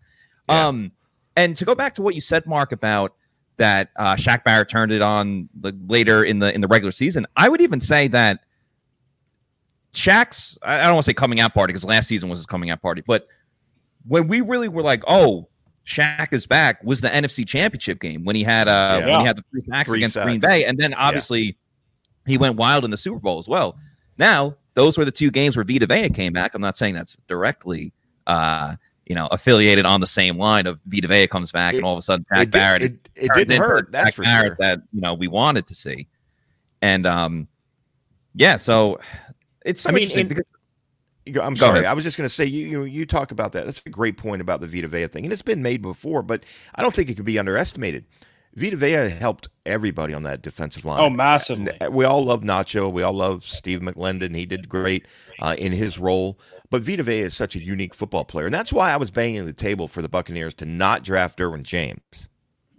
Yeah. 0.47 0.67
Um, 0.67 0.91
and 1.35 1.57
to 1.57 1.65
go 1.65 1.73
back 1.73 1.95
to 1.95 2.03
what 2.03 2.13
you 2.13 2.21
said, 2.21 2.45
Mark, 2.45 2.71
about 2.71 3.13
that 3.57 3.89
uh, 3.95 4.15
Shaq 4.15 4.43
Barrett 4.43 4.69
turned 4.69 4.91
it 4.91 5.01
on 5.01 5.49
the, 5.59 5.71
later 5.87 6.23
in 6.23 6.39
the 6.39 6.53
in 6.53 6.61
the 6.61 6.67
regular 6.67 6.91
season. 6.91 7.27
I 7.35 7.49
would 7.49 7.61
even 7.61 7.79
say 7.79 8.07
that 8.09 8.45
Shaq's 9.93 10.57
I 10.61 10.83
don't 10.83 10.93
want 10.93 11.05
to 11.05 11.09
say 11.09 11.13
coming 11.13 11.39
out 11.39 11.53
party 11.53 11.71
because 11.73 11.83
last 11.83 12.07
season 12.07 12.29
was 12.29 12.39
his 12.39 12.45
coming 12.45 12.69
out 12.69 12.81
party, 12.81 13.03
but 13.05 13.27
when 14.07 14.27
we 14.27 14.41
really 14.41 14.67
were 14.67 14.81
like, 14.81 15.03
oh, 15.07 15.47
Shaq 15.85 16.33
is 16.33 16.45
back, 16.47 16.83
was 16.83 17.01
the 17.01 17.09
NFC 17.09 17.45
Championship 17.47 17.99
game 17.99 18.23
when 18.23 18.35
he 18.35 18.43
had 18.43 18.67
uh 18.67 18.97
Yeah. 18.99 19.11
when 19.11 19.19
he 19.21 19.27
had 19.27 19.35
the 19.35 19.43
three 19.51 19.63
sacks 19.69 19.89
Three 19.89 19.99
against 19.99 20.13
sacks. 20.13 20.25
Green 20.25 20.39
Bay, 20.39 20.65
and 20.65 20.77
then 20.79 20.93
obviously 20.93 21.57
he 22.25 22.37
went 22.37 22.55
wild 22.55 22.85
in 22.85 22.91
the 22.91 22.97
Super 22.97 23.19
Bowl 23.19 23.39
as 23.39 23.47
well. 23.47 23.77
Now 24.17 24.55
those 24.73 24.97
were 24.97 25.03
the 25.05 25.11
two 25.11 25.31
games 25.31 25.57
where 25.57 25.65
Vita 25.65 25.85
Vea 25.85 26.09
came 26.09 26.31
back. 26.33 26.55
I'm 26.55 26.61
not 26.61 26.77
saying 26.77 26.95
that's 26.95 27.17
directly. 27.27 27.91
Uh, 28.25 28.75
you 29.05 29.15
know, 29.15 29.27
affiliated 29.27 29.85
on 29.85 29.99
the 29.99 30.07
same 30.07 30.37
line 30.37 30.67
of 30.67 30.79
Vita 30.85 31.07
Vea 31.07 31.27
comes 31.27 31.51
back, 31.51 31.73
It- 31.73 31.77
and 31.77 31.85
all 31.85 31.93
of 31.93 31.99
a 31.99 32.01
sudden, 32.01 32.25
It, 32.33 32.51
Jack 32.51 32.79
Did, 32.81 32.99
it, 33.15 33.25
it 33.25 33.31
didn't 33.35 33.61
hurt. 33.61 33.91
That's 33.91 34.05
Jack 34.07 34.13
for 34.15 34.23
Barrett 34.23 34.47
sure. 34.49 34.55
that 34.59 34.81
you 34.93 35.01
know 35.01 35.13
we 35.13 35.27
wanted 35.27 35.67
to 35.67 35.75
see, 35.75 36.07
and 36.81 37.05
um, 37.05 37.47
yeah. 38.35 38.57
So 38.57 38.99
it's 39.65 39.81
so 39.81 39.89
I 39.89 39.93
mean, 39.93 40.11
and- 40.17 40.29
because 40.29 40.45
I'm 41.41 41.55
sorry. 41.55 41.79
ahead. 41.79 41.85
I 41.85 41.93
was 41.93 42.03
just 42.03 42.17
going 42.17 42.27
to 42.27 42.33
say 42.33 42.45
you, 42.45 42.67
you 42.67 42.83
you 42.83 43.05
talk 43.05 43.31
about 43.31 43.51
that. 43.53 43.65
That's 43.65 43.83
a 43.85 43.89
great 43.89 44.17
point 44.17 44.41
about 44.41 44.59
the 44.61 44.67
Vita 44.67 44.87
Vea 44.87 45.07
thing, 45.07 45.23
and 45.23 45.31
it's 45.31 45.41
been 45.43 45.61
made 45.61 45.81
before, 45.81 46.23
but 46.23 46.43
I 46.75 46.81
don't 46.81 46.95
think 46.95 47.09
it 47.09 47.15
could 47.15 47.25
be 47.25 47.37
underestimated. 47.37 48.05
Vita 48.53 48.75
Vea 48.75 49.09
helped 49.09 49.47
everybody 49.65 50.13
on 50.13 50.23
that 50.23 50.41
defensive 50.41 50.83
line. 50.83 50.99
Oh, 50.99 51.09
massively. 51.09 51.71
We 51.89 52.05
all 52.05 52.25
love 52.25 52.41
Nacho. 52.41 52.91
We 52.91 53.01
all 53.01 53.13
love 53.13 53.45
Steve 53.45 53.79
McLendon. 53.79 54.35
He 54.35 54.45
did 54.45 54.67
great 54.67 55.07
uh, 55.39 55.55
in 55.57 55.71
his 55.71 55.97
role. 55.97 56.37
But 56.69 56.81
Vita 56.81 57.03
Vea 57.03 57.21
is 57.21 57.35
such 57.35 57.55
a 57.55 57.59
unique 57.59 57.93
football 57.93 58.25
player, 58.25 58.45
and 58.45 58.53
that's 58.53 58.71
why 58.71 58.91
I 58.91 58.97
was 58.97 59.11
banging 59.11 59.45
the 59.45 59.53
table 59.53 59.87
for 59.87 60.01
the 60.01 60.09
Buccaneers 60.09 60.53
to 60.55 60.65
not 60.65 61.03
draft 61.03 61.37
Derwin 61.37 61.63
James. 61.63 62.27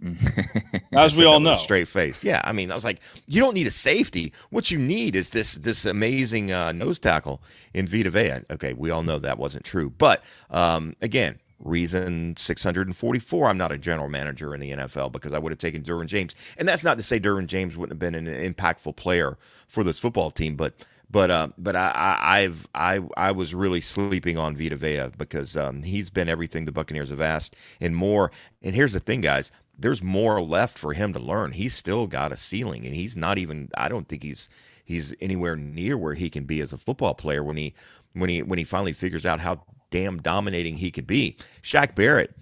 As 0.91 1.15
we 1.15 1.23
all 1.23 1.39
that 1.39 1.39
with 1.39 1.47
a 1.47 1.55
know. 1.55 1.57
straight 1.57 1.87
face. 1.87 2.23
Yeah, 2.23 2.41
I 2.43 2.51
mean, 2.51 2.71
I 2.71 2.75
was 2.75 2.83
like, 2.83 2.99
you 3.25 3.39
don't 3.39 3.53
need 3.53 3.67
a 3.67 3.71
safety. 3.71 4.33
What 4.49 4.69
you 4.69 4.77
need 4.77 5.15
is 5.15 5.29
this 5.29 5.53
this 5.53 5.85
amazing 5.85 6.51
uh, 6.51 6.73
nose 6.73 6.99
tackle 6.99 7.41
in 7.73 7.87
Vita 7.87 8.09
Vea. 8.09 8.41
Okay, 8.51 8.73
we 8.73 8.89
all 8.89 9.03
know 9.03 9.19
that 9.19 9.37
wasn't 9.37 9.63
true, 9.63 9.89
but 9.89 10.21
um, 10.49 10.95
again, 11.01 11.39
reason 11.63 12.35
644. 12.37 13.49
I'm 13.49 13.57
not 13.57 13.71
a 13.71 13.77
general 13.77 14.09
manager 14.09 14.53
in 14.53 14.61
the 14.61 14.71
NFL 14.71 15.11
because 15.11 15.33
I 15.33 15.39
would 15.39 15.51
have 15.51 15.59
taken 15.59 15.81
Derwin 15.83 16.07
James, 16.07 16.35
and 16.57 16.67
that's 16.67 16.83
not 16.83 16.97
to 16.97 17.03
say 17.03 17.19
Derwin 17.19 17.47
James 17.47 17.75
wouldn't 17.75 17.93
have 17.93 17.99
been 18.13 18.27
an 18.27 18.53
impactful 18.53 18.95
player 18.95 19.37
for 19.67 19.83
this 19.83 19.99
football 19.99 20.31
team, 20.31 20.55
but. 20.55 20.73
But 21.11 21.29
uh, 21.29 21.49
but 21.59 21.75
I, 21.75 21.89
I 21.91 22.39
I've 22.39 22.67
I 22.73 22.99
I 23.15 23.31
was 23.33 23.53
really 23.53 23.81
sleeping 23.81 24.35
on 24.35 24.55
Vita 24.55 24.75
Vea 24.75 25.11
because 25.15 25.55
um, 25.55 25.83
he's 25.83 26.09
been 26.09 26.27
everything 26.27 26.65
the 26.65 26.71
Buccaneers 26.71 27.11
have 27.11 27.21
asked 27.21 27.55
and 27.79 27.95
more. 27.95 28.31
And 28.63 28.73
here's 28.73 28.93
the 28.93 28.99
thing, 28.99 29.21
guys: 29.21 29.51
there's 29.77 30.01
more 30.01 30.41
left 30.41 30.79
for 30.79 30.93
him 30.93 31.13
to 31.13 31.19
learn. 31.19 31.51
He's 31.51 31.75
still 31.75 32.07
got 32.07 32.31
a 32.31 32.37
ceiling, 32.37 32.85
and 32.85 32.95
he's 32.95 33.15
not 33.15 33.37
even. 33.37 33.69
I 33.75 33.89
don't 33.89 34.07
think 34.07 34.23
he's 34.23 34.49
he's 34.83 35.13
anywhere 35.21 35.55
near 35.55 35.97
where 35.97 36.13
he 36.15 36.31
can 36.31 36.45
be 36.45 36.61
as 36.61 36.73
a 36.73 36.77
football 36.77 37.13
player 37.13 37.43
when 37.43 37.57
he 37.57 37.73
when 38.13 38.29
he 38.29 38.41
when 38.41 38.59
he 38.59 38.65
finally 38.65 38.93
figures 38.93 39.25
out 39.25 39.39
how 39.39 39.63
damn 39.93 40.17
dominating 40.17 40.77
he 40.77 40.89
could 40.89 41.05
be. 41.05 41.37
Shaq 41.61 41.93
Barrett, 41.93 42.35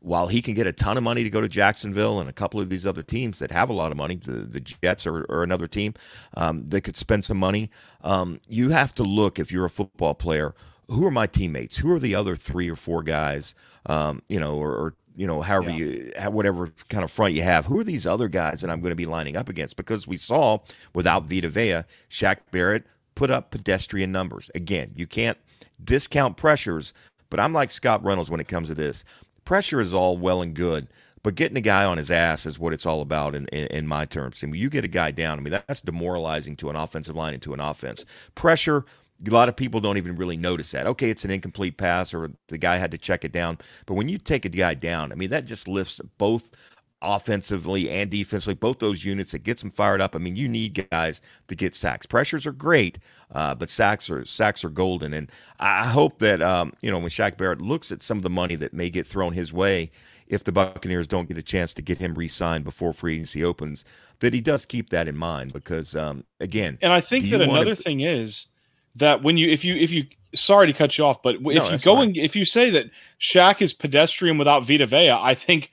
while 0.00 0.26
he 0.26 0.42
can 0.42 0.52
get 0.52 0.66
a 0.66 0.72
ton 0.72 0.98
of 0.98 1.02
money 1.02 1.22
to 1.22 1.30
go 1.30 1.40
to 1.40 1.48
Jacksonville 1.48 2.20
and 2.20 2.28
a 2.28 2.32
couple 2.32 2.60
of 2.60 2.68
these 2.68 2.84
other 2.84 3.02
teams 3.02 3.38
that 3.38 3.50
have 3.50 3.70
a 3.70 3.72
lot 3.72 3.90
of 3.90 3.96
money, 3.96 4.16
the, 4.16 4.32
the 4.32 4.60
Jets 4.60 5.06
or, 5.06 5.24
or 5.24 5.42
another 5.42 5.66
team, 5.66 5.94
um, 6.36 6.68
they 6.68 6.80
could 6.82 6.98
spend 6.98 7.24
some 7.24 7.38
money. 7.38 7.70
Um, 8.02 8.38
you 8.46 8.68
have 8.68 8.94
to 8.96 9.02
look 9.02 9.38
if 9.38 9.50
you're 9.50 9.64
a 9.64 9.70
football 9.70 10.12
player. 10.12 10.54
Who 10.88 11.06
are 11.06 11.10
my 11.10 11.26
teammates? 11.26 11.78
Who 11.78 11.90
are 11.90 11.98
the 11.98 12.14
other 12.14 12.36
three 12.36 12.68
or 12.68 12.76
four 12.76 13.02
guys? 13.02 13.54
Um, 13.86 14.20
you 14.28 14.38
know, 14.38 14.56
or, 14.56 14.72
or 14.72 14.94
you 15.16 15.26
know, 15.26 15.40
however 15.40 15.70
Yeah. 15.70 15.76
you, 16.26 16.30
whatever 16.30 16.70
kind 16.90 17.02
of 17.02 17.10
front 17.10 17.32
you 17.32 17.42
have. 17.42 17.64
Who 17.64 17.78
are 17.78 17.84
these 17.84 18.06
other 18.06 18.28
guys 18.28 18.60
that 18.60 18.68
I'm 18.68 18.80
going 18.80 18.90
to 18.92 18.96
be 18.96 19.06
lining 19.06 19.36
up 19.36 19.48
against? 19.48 19.76
Because 19.76 20.06
we 20.06 20.18
saw 20.18 20.58
without 20.94 21.24
Vita 21.24 21.48
Vea, 21.48 21.84
Shaq 22.10 22.38
Barrett 22.50 22.84
put 23.14 23.30
up 23.30 23.50
pedestrian 23.50 24.12
numbers. 24.12 24.50
Again, 24.54 24.92
you 24.94 25.06
can't 25.06 25.38
discount 25.84 26.36
pressures, 26.36 26.92
but 27.28 27.40
I'm 27.40 27.52
like 27.52 27.70
Scott 27.70 28.04
Reynolds 28.04 28.30
when 28.30 28.40
it 28.40 28.48
comes 28.48 28.68
to 28.68 28.74
this. 28.74 29.04
Pressure 29.44 29.80
is 29.80 29.94
all 29.94 30.16
well 30.16 30.42
and 30.42 30.54
good, 30.54 30.88
but 31.22 31.34
getting 31.34 31.56
a 31.56 31.62
guy 31.62 31.84
on 31.84 31.98
his 31.98 32.10
ass 32.10 32.46
is 32.46 32.58
what 32.58 32.72
it's 32.72 32.86
all 32.86 33.00
about 33.00 33.34
in, 33.34 33.46
in, 33.48 33.66
in 33.68 33.86
my 33.86 34.04
terms. 34.04 34.40
I 34.42 34.46
mean, 34.46 34.60
you 34.60 34.70
get 34.70 34.84
a 34.84 34.88
guy 34.88 35.10
down, 35.10 35.38
I 35.38 35.42
mean, 35.42 35.60
that's 35.66 35.80
demoralizing 35.80 36.56
to 36.56 36.70
an 36.70 36.76
offensive 36.76 37.16
line 37.16 37.34
and 37.34 37.42
to 37.42 37.54
an 37.54 37.60
offense. 37.60 38.04
Pressure, 38.34 38.84
a 39.26 39.30
lot 39.30 39.48
of 39.48 39.56
people 39.56 39.80
don't 39.80 39.96
even 39.96 40.16
really 40.16 40.36
notice 40.36 40.70
that. 40.70 40.86
Okay, 40.86 41.10
it's 41.10 41.24
an 41.24 41.30
incomplete 41.30 41.76
pass 41.76 42.14
or 42.14 42.30
the 42.48 42.58
guy 42.58 42.76
had 42.76 42.90
to 42.92 42.98
check 42.98 43.24
it 43.24 43.32
down. 43.32 43.58
But 43.86 43.94
when 43.94 44.08
you 44.08 44.18
take 44.18 44.44
a 44.44 44.48
guy 44.48 44.74
down, 44.74 45.12
I 45.12 45.14
mean, 45.14 45.30
that 45.30 45.44
just 45.44 45.68
lifts 45.68 46.00
both 46.18 46.52
offensively 47.02 47.88
and 47.88 48.10
defensively, 48.10 48.54
both 48.54 48.78
those 48.78 49.04
units. 49.04 49.34
It 49.34 49.42
gets 49.42 49.62
them 49.62 49.70
fired 49.70 50.00
up. 50.00 50.14
I 50.14 50.18
mean, 50.18 50.36
you 50.36 50.48
need 50.48 50.86
guys 50.90 51.20
to 51.48 51.54
get 51.54 51.74
sacks. 51.74 52.06
Pressures 52.06 52.46
are 52.46 52.52
great, 52.52 52.98
uh, 53.32 53.54
but 53.54 53.70
sacks 53.70 54.10
are 54.10 54.24
sacks 54.24 54.64
are 54.64 54.70
golden. 54.70 55.12
And 55.12 55.30
I 55.58 55.86
hope 55.88 56.18
that 56.18 56.42
um, 56.42 56.72
you 56.82 56.90
know 56.90 56.98
when 56.98 57.08
Shaq 57.08 57.36
Barrett 57.36 57.60
looks 57.60 57.90
at 57.90 58.02
some 58.02 58.18
of 58.18 58.22
the 58.22 58.30
money 58.30 58.56
that 58.56 58.72
may 58.74 58.90
get 58.90 59.06
thrown 59.06 59.32
his 59.32 59.52
way, 59.52 59.90
if 60.26 60.44
the 60.44 60.52
Buccaneers 60.52 61.06
don't 61.06 61.28
get 61.28 61.38
a 61.38 61.42
chance 61.42 61.74
to 61.74 61.82
get 61.82 61.98
him 61.98 62.14
re-signed 62.14 62.64
before 62.64 62.92
free 62.92 63.14
agency 63.14 63.42
opens, 63.44 63.84
that 64.20 64.32
he 64.32 64.40
does 64.40 64.64
keep 64.66 64.90
that 64.90 65.08
in 65.08 65.16
mind 65.16 65.52
because 65.52 65.96
um, 65.96 66.24
again, 66.38 66.78
And 66.82 66.92
I 66.92 67.00
think 67.00 67.30
that 67.30 67.40
another 67.40 67.74
thing 67.74 68.00
is 68.00 68.46
that 68.94 69.22
when 69.22 69.36
you 69.36 69.48
if 69.48 69.64
you 69.64 69.74
if 69.76 69.90
you 69.90 70.04
sorry 70.34 70.66
to 70.66 70.72
cut 70.72 70.96
you 70.98 71.04
off, 71.04 71.22
but 71.22 71.36
if 71.36 71.40
No, 71.42 71.70
you 71.70 71.78
go 71.78 71.96
fine. 71.96 72.08
and 72.08 72.16
if 72.16 72.36
you 72.36 72.44
say 72.44 72.70
that 72.70 72.86
Shaq 73.20 73.60
is 73.60 73.72
pedestrian 73.72 74.38
without 74.38 74.64
Vita 74.64 74.86
Vea, 74.86 75.10
I 75.10 75.34
think 75.34 75.70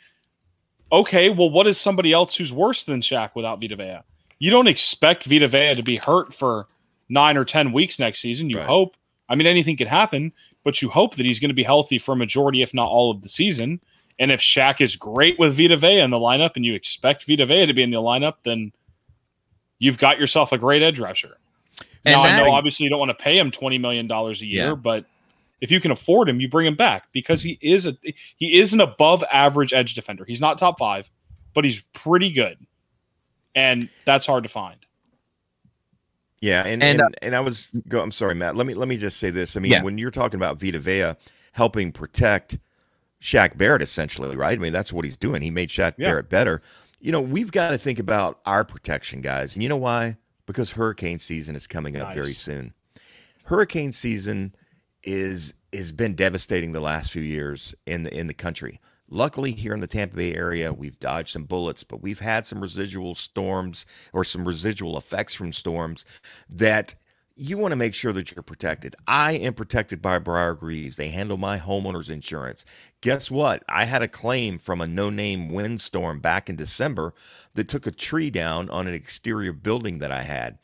okay, 0.92 1.30
well, 1.30 1.50
what 1.50 1.68
is 1.68 1.80
somebody 1.80 2.14
else 2.14 2.36
who's 2.36 2.54
worse 2.54 2.84
than 2.84 3.02
Shaq 3.02 3.32
without 3.36 3.60
Vita 3.62 3.76
Vea? 3.76 4.00
You 4.40 4.52
don't 4.52 4.68
expect 4.68 5.26
Vita 5.26 5.48
Vea 5.48 5.74
to 5.74 5.84
be 5.84 5.98
hurt 5.98 6.34
for 6.34 6.68
nine 7.10 7.38
or 7.38 7.46
ten 7.46 7.72
weeks 7.74 8.00
next 8.00 8.20
season. 8.20 8.50
You 8.50 8.58
Right. 8.60 8.68
hope. 8.68 8.96
I 9.30 9.36
mean, 9.36 9.48
anything 9.48 9.76
could 9.78 9.88
happen, 9.88 10.32
but 10.64 10.82
you 10.82 10.90
hope 10.90 11.16
that 11.16 11.26
he's 11.26 11.40
going 11.40 11.50
to 11.50 11.56
be 11.56 11.64
healthy 11.64 11.98
for 11.98 12.14
a 12.14 12.16
majority, 12.16 12.62
if 12.62 12.74
not 12.74 12.88
all, 12.90 13.12
of 13.12 13.22
the 13.22 13.30
season. 13.30 13.82
And 14.20 14.32
if 14.32 14.40
Shaq 14.40 14.80
is 14.82 14.96
great 14.96 15.38
with 15.38 15.56
Vita 15.58 15.76
Vea 15.78 16.00
in 16.00 16.12
the 16.12 16.18
lineup, 16.18 16.56
and 16.56 16.66
you 16.66 16.74
expect 16.74 17.26
Vita 17.28 17.46
Vea 17.46 17.66
to 17.66 17.74
be 17.74 17.84
in 17.84 17.92
the 17.92 18.02
lineup, 18.02 18.36
then 18.44 18.72
you've 19.80 19.98
got 19.98 20.20
yourself 20.20 20.52
a 20.52 20.58
great 20.58 20.82
edge 20.82 21.00
rusher. 21.00 21.38
Now 22.06 22.22
I 22.24 22.38
know 22.38 22.52
obviously 22.52 22.86
you 22.86 22.90
don't 22.90 23.00
want 23.00 23.10
to 23.18 23.22
pay 23.24 23.38
him 23.38 23.52
twenty 23.52 23.78
million 23.78 24.08
dollars 24.08 24.42
a 24.42 24.46
year, 24.46 24.70
Yeah. 24.70 24.76
but 24.76 25.06
if 25.62 25.72
you 25.72 25.80
can 25.80 25.92
afford 25.92 26.30
him, 26.30 26.40
you 26.40 26.48
bring 26.50 26.68
him 26.68 26.76
back 26.76 27.12
because 27.12 27.42
he 27.42 27.58
is 27.62 27.88
a 27.88 27.98
he 28.04 28.60
is 28.60 28.74
an 28.74 28.82
above 28.82 29.24
average 29.32 29.74
edge 29.74 29.96
defender. 29.96 30.26
He's 30.26 30.42
not 30.42 30.58
top 30.58 30.80
five, 30.80 31.10
but 31.54 31.66
he's 31.66 31.82
pretty 31.94 32.32
good, 32.32 32.58
and 33.56 33.90
that's 34.06 34.26
hard 34.26 34.44
to 34.44 34.50
find. 34.50 34.78
Yeah, 36.40 36.62
and 36.62 36.84
And, 36.84 37.02
and, 37.02 37.02
uh, 37.02 37.10
and, 37.22 37.36
I 37.36 37.40
was 37.40 37.72
go. 37.88 38.00
I'm 38.00 38.12
sorry, 38.12 38.36
Matt. 38.36 38.56
Let 38.56 38.68
me 38.68 38.74
let 38.74 38.88
me 38.88 38.98
just 38.98 39.18
say 39.18 39.30
this. 39.30 39.58
I 39.58 39.60
mean, 39.60 39.72
Yeah. 39.72 39.84
when 39.84 39.98
you're 39.98 40.12
talking 40.12 40.40
about 40.40 40.60
Vita 40.60 40.80
Vea 40.80 41.16
helping 41.54 41.92
protect 41.92 42.60
Shaq 43.22 43.58
Barrett, 43.58 43.82
essentially, 43.82 44.36
right? 44.36 44.58
I 44.58 44.62
mean, 44.62 44.74
that's 44.74 44.94
what 44.94 45.06
he's 45.06 45.18
doing. 45.18 45.42
He 45.42 45.50
made 45.50 45.70
Shaq 45.70 45.96
Yeah. 45.98 46.10
Barrett 46.10 46.30
better. 46.30 46.62
You 47.00 47.12
know, 47.12 47.22
we've 47.22 47.52
got 47.52 47.72
to 47.72 47.78
think 47.78 47.98
about 48.00 48.40
our 48.46 48.64
protection, 48.64 49.22
guys. 49.22 49.56
And 49.56 49.64
you 49.64 49.70
know 49.70 49.78
why? 49.78 50.18
Because 50.46 50.72
hurricane 50.72 51.20
season 51.20 51.56
is 51.56 51.66
coming 51.68 51.98
up 51.98 52.14
very 52.14 52.34
soon. 52.34 52.74
Hurricane 53.46 53.92
season 53.92 54.54
is 55.08 55.54
has 55.74 55.92
been 55.92 56.14
devastating 56.14 56.74
the 56.74 56.80
last 56.80 57.12
few 57.12 57.22
years 57.22 57.74
in 57.88 58.04
the 58.04 58.14
in 58.14 58.28
the 58.28 58.34
country. 58.34 58.80
Luckily, 59.10 59.54
here 59.54 59.74
in 59.74 59.80
the 59.80 59.88
Tampa 59.88 60.18
Bay 60.18 60.36
area, 60.36 60.74
we've 60.74 61.00
dodged 61.00 61.30
some 61.30 61.46
bullets, 61.46 61.84
but 61.84 62.02
we've 62.02 62.20
had 62.20 62.46
some 62.46 62.60
residual 62.60 63.16
storms 63.16 63.86
or 64.12 64.26
some 64.26 64.46
residual 64.46 64.98
effects 64.98 65.34
from 65.34 65.54
storms 65.54 66.04
that 66.50 66.96
you 67.40 67.58
want 67.58 67.72
to 67.72 67.78
make 67.78 67.94
sure 67.94 68.12
that 68.12 68.36
you're 68.36 68.44
protected. 68.44 68.96
I 69.08 69.34
am 69.34 69.54
protected 69.54 70.02
by 70.02 70.18
Briar 70.18 70.56
Greaves. 70.56 70.98
They 70.98 71.10
handle 71.10 71.38
my 71.38 71.60
homeowner's 71.60 72.10
insurance. 72.10 72.66
Guess 73.02 73.30
what? 73.30 73.64
I 73.70 73.86
had 73.86 74.02
a 74.02 74.08
claim 74.08 74.58
from 74.58 74.82
a 74.82 74.88
no 74.88 75.10
name 75.12 75.50
windstorm 75.50 76.20
back 76.20 76.50
in 76.50 76.56
December 76.56 77.14
that 77.54 77.70
took 77.70 77.86
a 77.86 77.92
tree 77.92 78.32
down 78.32 78.70
on 78.72 78.88
an 78.88 78.94
exterior 78.96 79.54
building 79.54 80.00
that 80.00 80.12
I 80.12 80.24
had. 80.24 80.58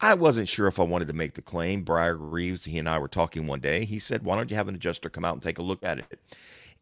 I 0.00 0.14
wasn't 0.14 0.48
sure 0.48 0.66
if 0.66 0.78
I 0.78 0.84
wanted 0.84 1.08
to 1.08 1.14
make 1.14 1.34
the 1.34 1.42
claim. 1.42 1.82
Briar 1.82 2.14
Greaves, 2.14 2.64
he 2.64 2.78
and 2.78 2.88
I 2.88 2.98
were 2.98 3.08
talking 3.08 3.46
one 3.46 3.60
day. 3.60 3.84
He 3.84 3.98
said, 3.98 4.24
Why 4.24 4.36
don't 4.36 4.50
you 4.50 4.56
have 4.56 4.68
an 4.68 4.74
adjuster 4.74 5.08
come 5.08 5.24
out 5.24 5.34
and 5.34 5.42
take 5.42 5.58
a 5.58 5.62
look 5.62 5.82
at 5.82 5.98
it? 5.98 6.20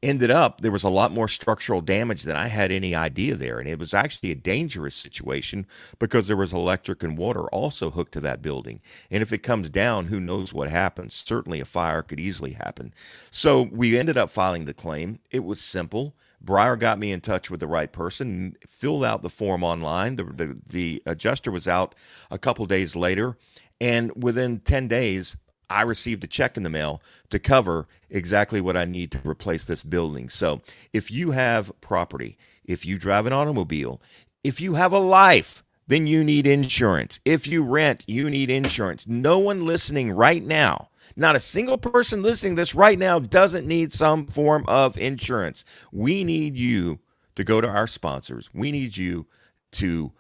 ended 0.05 0.31
up 0.31 0.61
there 0.61 0.71
was 0.71 0.85
a 0.85 0.89
lot 0.89 1.13
more 1.13 1.29
structural 1.29 1.81
damage 1.81 2.23
than 2.23 2.37
I 2.37 2.49
had 2.49 2.71
any 2.71 2.95
idea 2.95 3.35
there. 3.35 3.59
And 3.59 3.69
it 3.69 3.79
was 3.79 3.95
actually 3.95 4.31
a 4.31 4.37
dangerous 4.37 4.95
situation 4.95 5.67
because 5.99 6.27
there 6.27 6.37
was 6.37 6.53
electric 6.53 7.03
and 7.03 7.17
water 7.17 7.47
also 7.49 7.91
hooked 7.91 8.13
to 8.13 8.21
that 8.21 8.43
building. 8.43 8.81
And 9.11 9.23
if 9.23 9.33
it 9.33 9.39
comes 9.39 9.71
down, 9.71 10.07
who 10.07 10.21
knows 10.21 10.53
what 10.53 10.69
happens? 10.69 11.15
Certainly 11.15 11.61
a 11.61 11.65
fire 11.65 12.03
could 12.03 12.21
easily 12.21 12.53
happen. 12.53 12.93
So 13.31 13.63
we 13.63 13.99
ended 13.99 14.19
up 14.19 14.31
filing 14.31 14.67
the 14.67 14.75
claim. 14.75 15.21
It 15.31 15.45
was 15.45 15.61
simple. 15.61 16.15
Briar 16.45 16.77
got 16.77 16.99
me 16.99 17.11
in 17.13 17.21
touch 17.21 17.51
with 17.51 17.61
the 17.61 17.67
right 17.67 17.93
person, 17.93 18.57
filled 18.67 19.05
out 19.05 19.23
the 19.23 19.31
form 19.31 19.65
online. 19.65 20.17
The, 20.17 20.25
the, 20.25 20.57
the 20.69 21.03
adjuster 21.07 21.51
was 21.51 21.67
out 21.67 21.95
a 22.31 22.39
couple 22.39 22.67
days 22.67 22.95
later. 22.95 23.37
And 23.81 24.13
within 24.23 24.61
10 24.61 24.89
days, 24.89 25.37
I 25.71 25.83
received 25.83 26.23
a 26.25 26.29
check 26.29 26.57
in 26.57 26.63
the 26.63 26.71
mail 26.71 27.03
to 27.31 27.39
cover 27.39 27.89
exactly 28.11 28.61
what 28.61 28.77
I 28.77 28.85
need 28.85 29.11
to 29.13 29.21
replace 29.29 29.65
this 29.65 29.83
building. 29.83 30.29
So 30.29 30.61
if 30.93 31.11
you 31.11 31.33
have 31.33 31.73
property, 31.81 32.37
if 32.65 32.85
you 32.85 32.99
drive 32.99 33.27
an 33.27 33.33
automobile, 33.33 34.01
if 34.43 34.61
you 34.61 34.75
have 34.75 34.93
a 34.93 34.99
life, 34.99 35.65
then 35.87 36.07
you 36.07 36.25
need 36.25 36.47
insurance. 36.47 37.21
If 37.25 37.47
you 37.47 37.63
rent, 37.63 38.05
you 38.07 38.31
need 38.31 38.51
insurance. 38.51 39.07
No 39.07 39.39
one 39.39 39.65
listening 39.65 40.13
right 40.13 40.45
now, 40.45 40.89
not 41.17 41.37
a 41.37 41.41
single 41.41 41.79
person 41.79 42.23
listening 42.23 42.55
this 42.55 42.75
right 42.75 42.99
now 42.99 43.19
doesn't 43.19 43.67
need 43.67 43.93
some 43.93 44.27
form 44.27 44.65
of 44.67 44.99
insurance. 44.99 45.65
We 45.93 46.25
need 46.25 46.57
you 46.57 47.01
to 47.37 47.45
go 47.45 47.61
to 47.61 47.69
our 47.69 47.87
sponsors. 47.87 48.51
We 48.53 48.73
need 48.73 48.97
you 48.97 49.27
to 49.73 50.13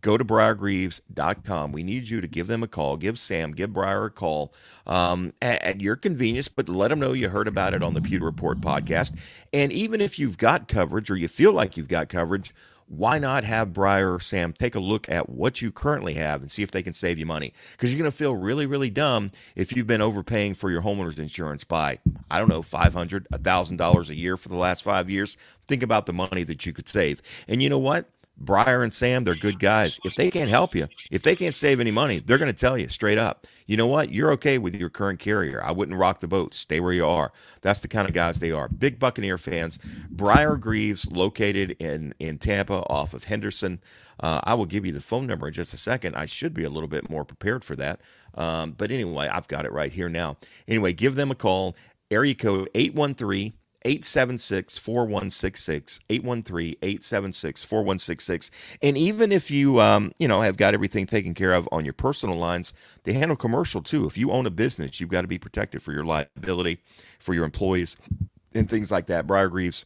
go 0.00 0.16
to 0.16 0.24
briargreaves.com. 0.24 1.72
We 1.72 1.82
need 1.82 2.08
you 2.08 2.20
to 2.20 2.26
give 2.26 2.48
them 2.48 2.62
a 2.62 2.68
call. 2.68 2.96
Give 2.96 3.18
Sam, 3.18 3.52
give 3.52 3.72
Briar 3.72 4.06
a 4.06 4.10
call 4.10 4.52
um, 4.86 5.32
at, 5.40 5.62
at 5.62 5.80
your 5.80 5.96
convenience, 5.96 6.48
but 6.48 6.68
let 6.68 6.88
them 6.88 7.00
know 7.00 7.12
you 7.12 7.28
heard 7.28 7.48
about 7.48 7.72
it 7.72 7.82
on 7.82 7.94
the 7.94 8.00
Pewter 8.00 8.24
Report 8.24 8.60
podcast. 8.60 9.16
And 9.52 9.72
even 9.72 10.00
if 10.00 10.18
you've 10.18 10.38
got 10.38 10.68
coverage 10.68 11.10
or 11.10 11.16
you 11.16 11.28
feel 11.28 11.52
like 11.52 11.76
you've 11.76 11.88
got 11.88 12.08
coverage, 12.08 12.52
why 12.92 13.18
not 13.18 13.42
have 13.44 13.72
Briar 13.72 14.12
or 14.12 14.20
Sam 14.20 14.52
take 14.52 14.74
a 14.74 14.80
look 14.80 15.08
at 15.08 15.30
what 15.30 15.62
you 15.62 15.72
currently 15.72 16.12
have 16.14 16.42
and 16.42 16.50
see 16.50 16.62
if 16.62 16.70
they 16.70 16.82
can 16.82 16.92
save 16.92 17.18
you 17.18 17.24
money? 17.24 17.54
Because 17.72 17.90
you're 17.90 17.98
going 17.98 18.10
to 18.10 18.14
feel 18.14 18.36
really, 18.36 18.66
really 18.66 18.90
dumb 18.90 19.30
if 19.56 19.74
you've 19.74 19.86
been 19.86 20.02
overpaying 20.02 20.54
for 20.56 20.70
your 20.70 20.82
homeowner's 20.82 21.18
insurance 21.18 21.64
by, 21.64 22.00
I 22.30 22.38
don't 22.38 22.50
know, 22.50 22.60
$500, 22.60 23.28
$1,000 23.32 24.08
a 24.10 24.14
year 24.14 24.36
for 24.36 24.50
the 24.50 24.56
last 24.56 24.84
five 24.84 25.08
years. 25.08 25.38
Think 25.66 25.82
about 25.82 26.04
the 26.04 26.12
money 26.12 26.44
that 26.44 26.66
you 26.66 26.74
could 26.74 26.86
save. 26.86 27.22
And 27.48 27.62
you 27.62 27.70
know 27.70 27.78
what? 27.78 28.10
Briar 28.36 28.82
and 28.82 28.92
Sam, 28.92 29.24
they're 29.24 29.34
good 29.34 29.58
guys. 29.58 30.00
If 30.04 30.14
they 30.16 30.30
can't 30.30 30.50
help 30.50 30.74
you, 30.74 30.88
if 31.10 31.22
they 31.22 31.36
can't 31.36 31.54
save 31.54 31.80
any 31.80 31.90
money, 31.90 32.18
they're 32.18 32.38
going 32.38 32.50
to 32.52 32.58
tell 32.58 32.76
you 32.76 32.88
straight 32.88 33.18
up, 33.18 33.46
you 33.66 33.76
know 33.76 33.86
what? 33.86 34.10
You're 34.10 34.32
okay 34.32 34.58
with 34.58 34.74
your 34.74 34.90
current 34.90 35.20
carrier. 35.20 35.62
I 35.62 35.70
wouldn't 35.70 35.98
rock 35.98 36.20
the 36.20 36.26
boat. 36.26 36.54
Stay 36.54 36.80
where 36.80 36.92
you 36.92 37.06
are. 37.06 37.32
That's 37.60 37.80
the 37.80 37.88
kind 37.88 38.08
of 38.08 38.14
guys 38.14 38.38
they 38.38 38.50
are. 38.50 38.68
Big 38.68 38.98
Buccaneer 38.98 39.38
fans. 39.38 39.78
Briar 40.10 40.56
Greaves, 40.56 41.10
located 41.10 41.76
in, 41.78 42.14
in 42.18 42.38
Tampa 42.38 42.84
off 42.86 43.14
of 43.14 43.24
Henderson. 43.24 43.80
Uh, 44.18 44.40
I 44.42 44.54
will 44.54 44.66
give 44.66 44.84
you 44.84 44.92
the 44.92 45.00
phone 45.00 45.26
number 45.26 45.46
in 45.46 45.52
just 45.52 45.74
a 45.74 45.78
second. 45.78 46.16
I 46.16 46.26
should 46.26 46.54
be 46.54 46.64
a 46.64 46.70
little 46.70 46.88
bit 46.88 47.08
more 47.08 47.24
prepared 47.24 47.64
for 47.64 47.76
that. 47.76 48.00
Um, 48.34 48.72
but 48.72 48.90
anyway, 48.90 49.28
I've 49.28 49.48
got 49.48 49.66
it 49.66 49.72
right 49.72 49.92
here 49.92 50.08
now. 50.08 50.36
Anyway, 50.66 50.92
give 50.92 51.14
them 51.14 51.30
a 51.30 51.36
call. 51.36 51.76
Area 52.10 52.34
code 52.34 52.68
813- 52.74 53.52
876 53.84 54.78
4166 54.78 56.00
813 56.08 56.76
876 56.82 57.64
4166 57.64 58.50
and 58.82 58.96
even 58.98 59.32
if 59.32 59.50
you 59.50 59.80
um 59.80 60.12
you 60.18 60.28
know 60.28 60.40
have 60.40 60.56
got 60.56 60.74
everything 60.74 61.06
taken 61.06 61.34
care 61.34 61.52
of 61.52 61.68
on 61.72 61.84
your 61.84 61.94
personal 61.94 62.36
lines 62.36 62.72
they 63.04 63.12
handle 63.12 63.36
commercial 63.36 63.82
too. 63.82 64.06
If 64.06 64.18
you 64.18 64.30
own 64.30 64.46
a 64.46 64.50
business 64.50 65.00
you've 65.00 65.10
got 65.10 65.22
to 65.22 65.28
be 65.28 65.38
protected 65.38 65.82
for 65.82 65.92
your 65.92 66.04
liability 66.04 66.80
for 67.18 67.34
your 67.34 67.44
employees 67.44 67.96
and 68.54 68.68
things 68.68 68.90
like 68.90 69.06
that. 69.06 69.26
Briar 69.26 69.48
greaves 69.48 69.84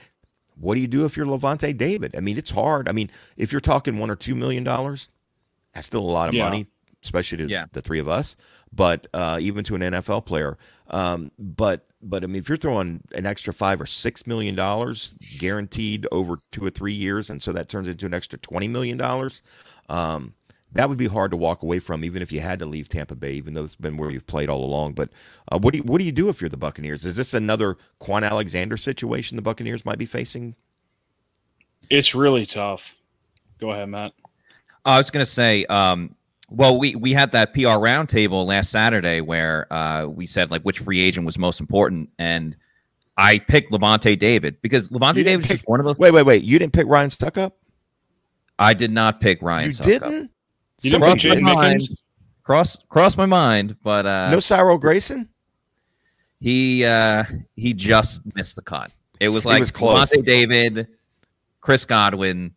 what 0.60 0.76
do 0.76 0.82
you 0.82 0.88
do 0.88 1.06
if 1.06 1.16
you're 1.18 1.26
Lavonte 1.26 1.76
David? 1.78 2.16
I 2.16 2.20
mean, 2.22 2.38
it's 2.38 2.51
hard. 2.51 2.88
I 2.88 2.91
mean, 2.91 3.10
if 3.38 3.51
you're 3.51 3.62
talking 3.62 3.97
one 3.97 4.10
or 4.10 4.16
two 4.16 4.36
million 4.36 4.64
dollars, 4.64 5.10
that's 5.74 5.88
still 5.88 6.01
a 6.01 6.12
lot 6.12 6.30
of 6.30 6.36
Yeah. 6.36 6.45
money. 6.45 6.68
especially 7.03 7.38
to 7.38 7.47
Yeah. 7.47 7.66
the 7.72 7.84
three 7.84 7.99
of 7.99 8.08
us, 8.08 8.36
but 8.74 9.06
uh, 9.14 9.38
even 9.39 9.64
to 9.66 9.76
an 9.76 9.82
NFL 9.84 10.22
player. 10.26 10.58
Um, 10.89 11.30
but 11.38 11.86
but 12.01 12.24
I 12.24 12.28
mean, 12.28 12.38
if 12.38 12.49
you're 12.49 12.58
throwing 12.58 13.01
an 13.14 13.28
extra 13.28 13.53
five 13.53 13.80
or 13.80 13.86
six 13.86 14.26
million 14.26 14.56
dollars 14.56 15.12
guaranteed 15.38 16.08
over 16.12 16.39
two 16.51 16.66
or 16.66 16.72
three 16.72 16.93
years, 16.93 17.30
and 17.30 17.43
so 17.43 17.51
that 17.53 17.70
turns 17.70 17.88
into 17.88 18.08
an 18.08 18.14
extra 18.16 18.39
twenty 18.39 18.68
million 18.68 18.97
dollars, 18.97 19.43
um, 19.88 20.34
that 20.76 20.89
would 20.89 20.97
be 20.97 21.07
hard 21.07 21.32
to 21.32 21.38
walk 21.38 21.63
away 21.63 21.80
from, 21.80 22.03
even 22.03 22.21
if 22.21 22.32
you 22.32 22.41
had 22.41 22.59
to 22.59 22.65
leave 22.65 22.89
Tampa 22.89 23.15
Bay, 23.15 23.34
even 23.34 23.53
though 23.53 23.63
it's 23.63 23.76
been 23.76 23.97
where 23.97 24.11
you've 24.11 24.28
played 24.28 24.49
all 24.49 24.63
along. 24.63 24.93
But 24.93 25.09
uh, 25.51 25.57
what 25.57 25.71
do 25.71 25.78
you, 25.80 25.84
what 25.84 25.97
do 25.99 26.03
you 26.03 26.11
do 26.11 26.30
if 26.30 26.41
you're 26.41 26.49
the 26.49 26.57
Buccaneers? 26.57 27.05
Is 27.05 27.15
this 27.15 27.34
another 27.34 27.78
Kwon 28.01 28.28
Alexander 28.28 28.78
situation 28.78 29.36
the 29.38 29.41
Buccaneers 29.41 29.86
might 29.86 29.97
be 29.97 30.05
facing? 30.05 30.55
It's 31.89 32.13
really 32.13 32.45
tough. 32.45 32.95
Go 33.57 33.71
ahead, 33.71 33.89
Matt. 33.89 34.13
I 34.84 34.97
was 34.97 35.09
going 35.09 35.26
to 35.26 35.32
say, 35.32 35.65
um, 35.65 36.15
well, 36.49 36.78
we 36.78 36.95
we 36.95 37.13
had 37.13 37.32
that 37.32 37.53
PR 37.53 37.80
roundtable 37.82 38.45
last 38.45 38.69
Saturday 38.69 39.21
where 39.21 39.71
uh, 39.73 40.05
we 40.07 40.28
said 40.28 40.51
like 40.51 40.61
which 40.61 40.80
free 40.80 40.99
agent 40.99 41.26
was 41.26 41.38
most 41.38 41.59
important, 41.59 42.09
and 42.19 42.55
I 43.17 43.39
picked 43.39 43.71
Lavonte 43.71 44.19
David 44.19 44.61
because 44.61 44.89
Lavonte 44.89 45.15
didn't 45.15 45.26
David 45.41 45.51
is 45.51 45.57
pick- 45.59 45.69
one 45.69 45.80
of 45.80 45.86
those. 45.86 45.97
Wait, 45.97 46.11
wait, 46.13 46.23
wait! 46.23 46.43
You 46.43 46.59
didn't 46.59 46.73
pick 46.73 46.86
Ryan 46.86 47.09
Succop? 47.09 47.53
I 48.59 48.73
did 48.73 48.91
not 48.91 49.21
pick 49.21 49.41
Ryan. 49.41 49.67
You 49.69 49.73
Succop. 49.73 49.86
didn't? 49.86 50.32
You 50.86 50.91
didn't 50.91 51.03
Somebody 51.19 51.29
pick 51.29 51.38
Jay 51.39 51.41
Mickens? 51.41 52.01
Cross 52.43 52.77
cross 52.89 53.17
my 53.17 53.25
mind, 53.25 53.75
but 53.83 54.05
uh, 54.05 54.29
no 54.29 54.39
Cyril 54.39 54.77
Grayson? 54.77 55.29
he 56.39 56.86
uh, 56.86 57.23
he 57.55 57.73
just 57.73 58.21
missed 58.36 58.55
the 58.55 58.61
cut. 58.61 58.91
It 59.19 59.29
was 59.29 59.45
like 59.45 59.59
was 59.61 59.71
close. 59.71 60.11
Lavonte 60.13 60.25
David, 60.25 60.88
Chris 61.61 61.86
Godwin, 61.86 62.53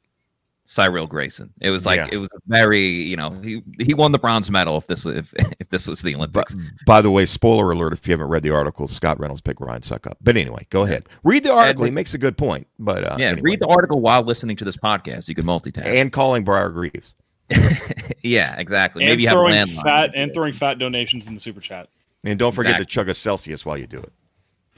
Cyril 0.66 1.06
Grayson. 1.06 1.54
It 1.60 1.70
was 1.70 1.86
like 1.86 1.96
Yeah. 1.98 2.08
it 2.12 2.18
was 2.18 2.28
very 2.48 2.84
you 2.86 3.16
know 3.16 3.30
he 3.42 3.62
he 3.80 3.94
won 3.94 4.12
the 4.12 4.18
bronze 4.18 4.50
medal 4.50 4.76
if 4.76 4.86
this 4.88 5.06
if 5.06 5.32
if 5.58 5.70
this 5.70 5.86
was 5.86 6.02
the 6.02 6.12
But, 6.12 6.18
Olympics. 6.18 6.56
by 6.84 7.00
the 7.00 7.10
way, 7.10 7.24
spoiler 7.24 7.70
alert 7.70 7.92
if 7.94 8.06
you 8.06 8.12
haven't 8.12 8.28
read 8.28 8.42
the 8.42 8.50
article, 8.50 8.88
Scott 8.88 9.18
Reynolds 9.18 9.40
picked 9.40 9.60
Ryan 9.60 9.80
Succop. 9.80 10.16
But 10.20 10.36
anyway, 10.36 10.66
go 10.68 10.82
ahead. 10.84 11.08
Read 11.24 11.44
the 11.44 11.52
article. 11.54 11.84
He 11.86 11.90
makes 11.90 12.12
a 12.12 12.18
good 12.18 12.36
point. 12.36 12.66
But 12.78 13.04
uh, 13.04 13.16
yeah, 13.18 13.28
anyway. 13.28 13.40
read 13.52 13.60
the 13.60 13.68
article 13.68 14.00
while 14.00 14.22
listening 14.22 14.56
to 14.56 14.64
this 14.66 14.76
podcast. 14.76 15.28
You 15.28 15.34
can 15.34 15.44
multitask. 15.46 15.86
and 15.86 16.12
calling 16.12 16.44
Briar 16.44 16.68
Greaves. 16.68 17.14
yeah, 18.22 18.56
exactly. 18.58 19.04
And 19.04 19.10
Maybe 19.10 19.22
you 19.22 19.28
have 19.28 19.36
a 19.36 19.40
throwing 19.40 19.54
landline. 19.54 19.82
fat 19.82 20.10
and 20.14 20.32
throwing 20.34 20.52
fat 20.52 20.78
donations 20.78 21.26
in 21.26 21.34
the 21.34 21.40
super 21.40 21.60
chat. 21.60 21.88
And 22.24 22.38
don't 22.38 22.52
forget 22.52 22.70
Exactly. 22.72 22.86
to 22.86 22.90
chug 22.90 23.08
a 23.08 23.14
Celsius 23.14 23.64
while 23.64 23.78
you 23.78 23.86
do 23.86 23.98
it. 24.00 24.12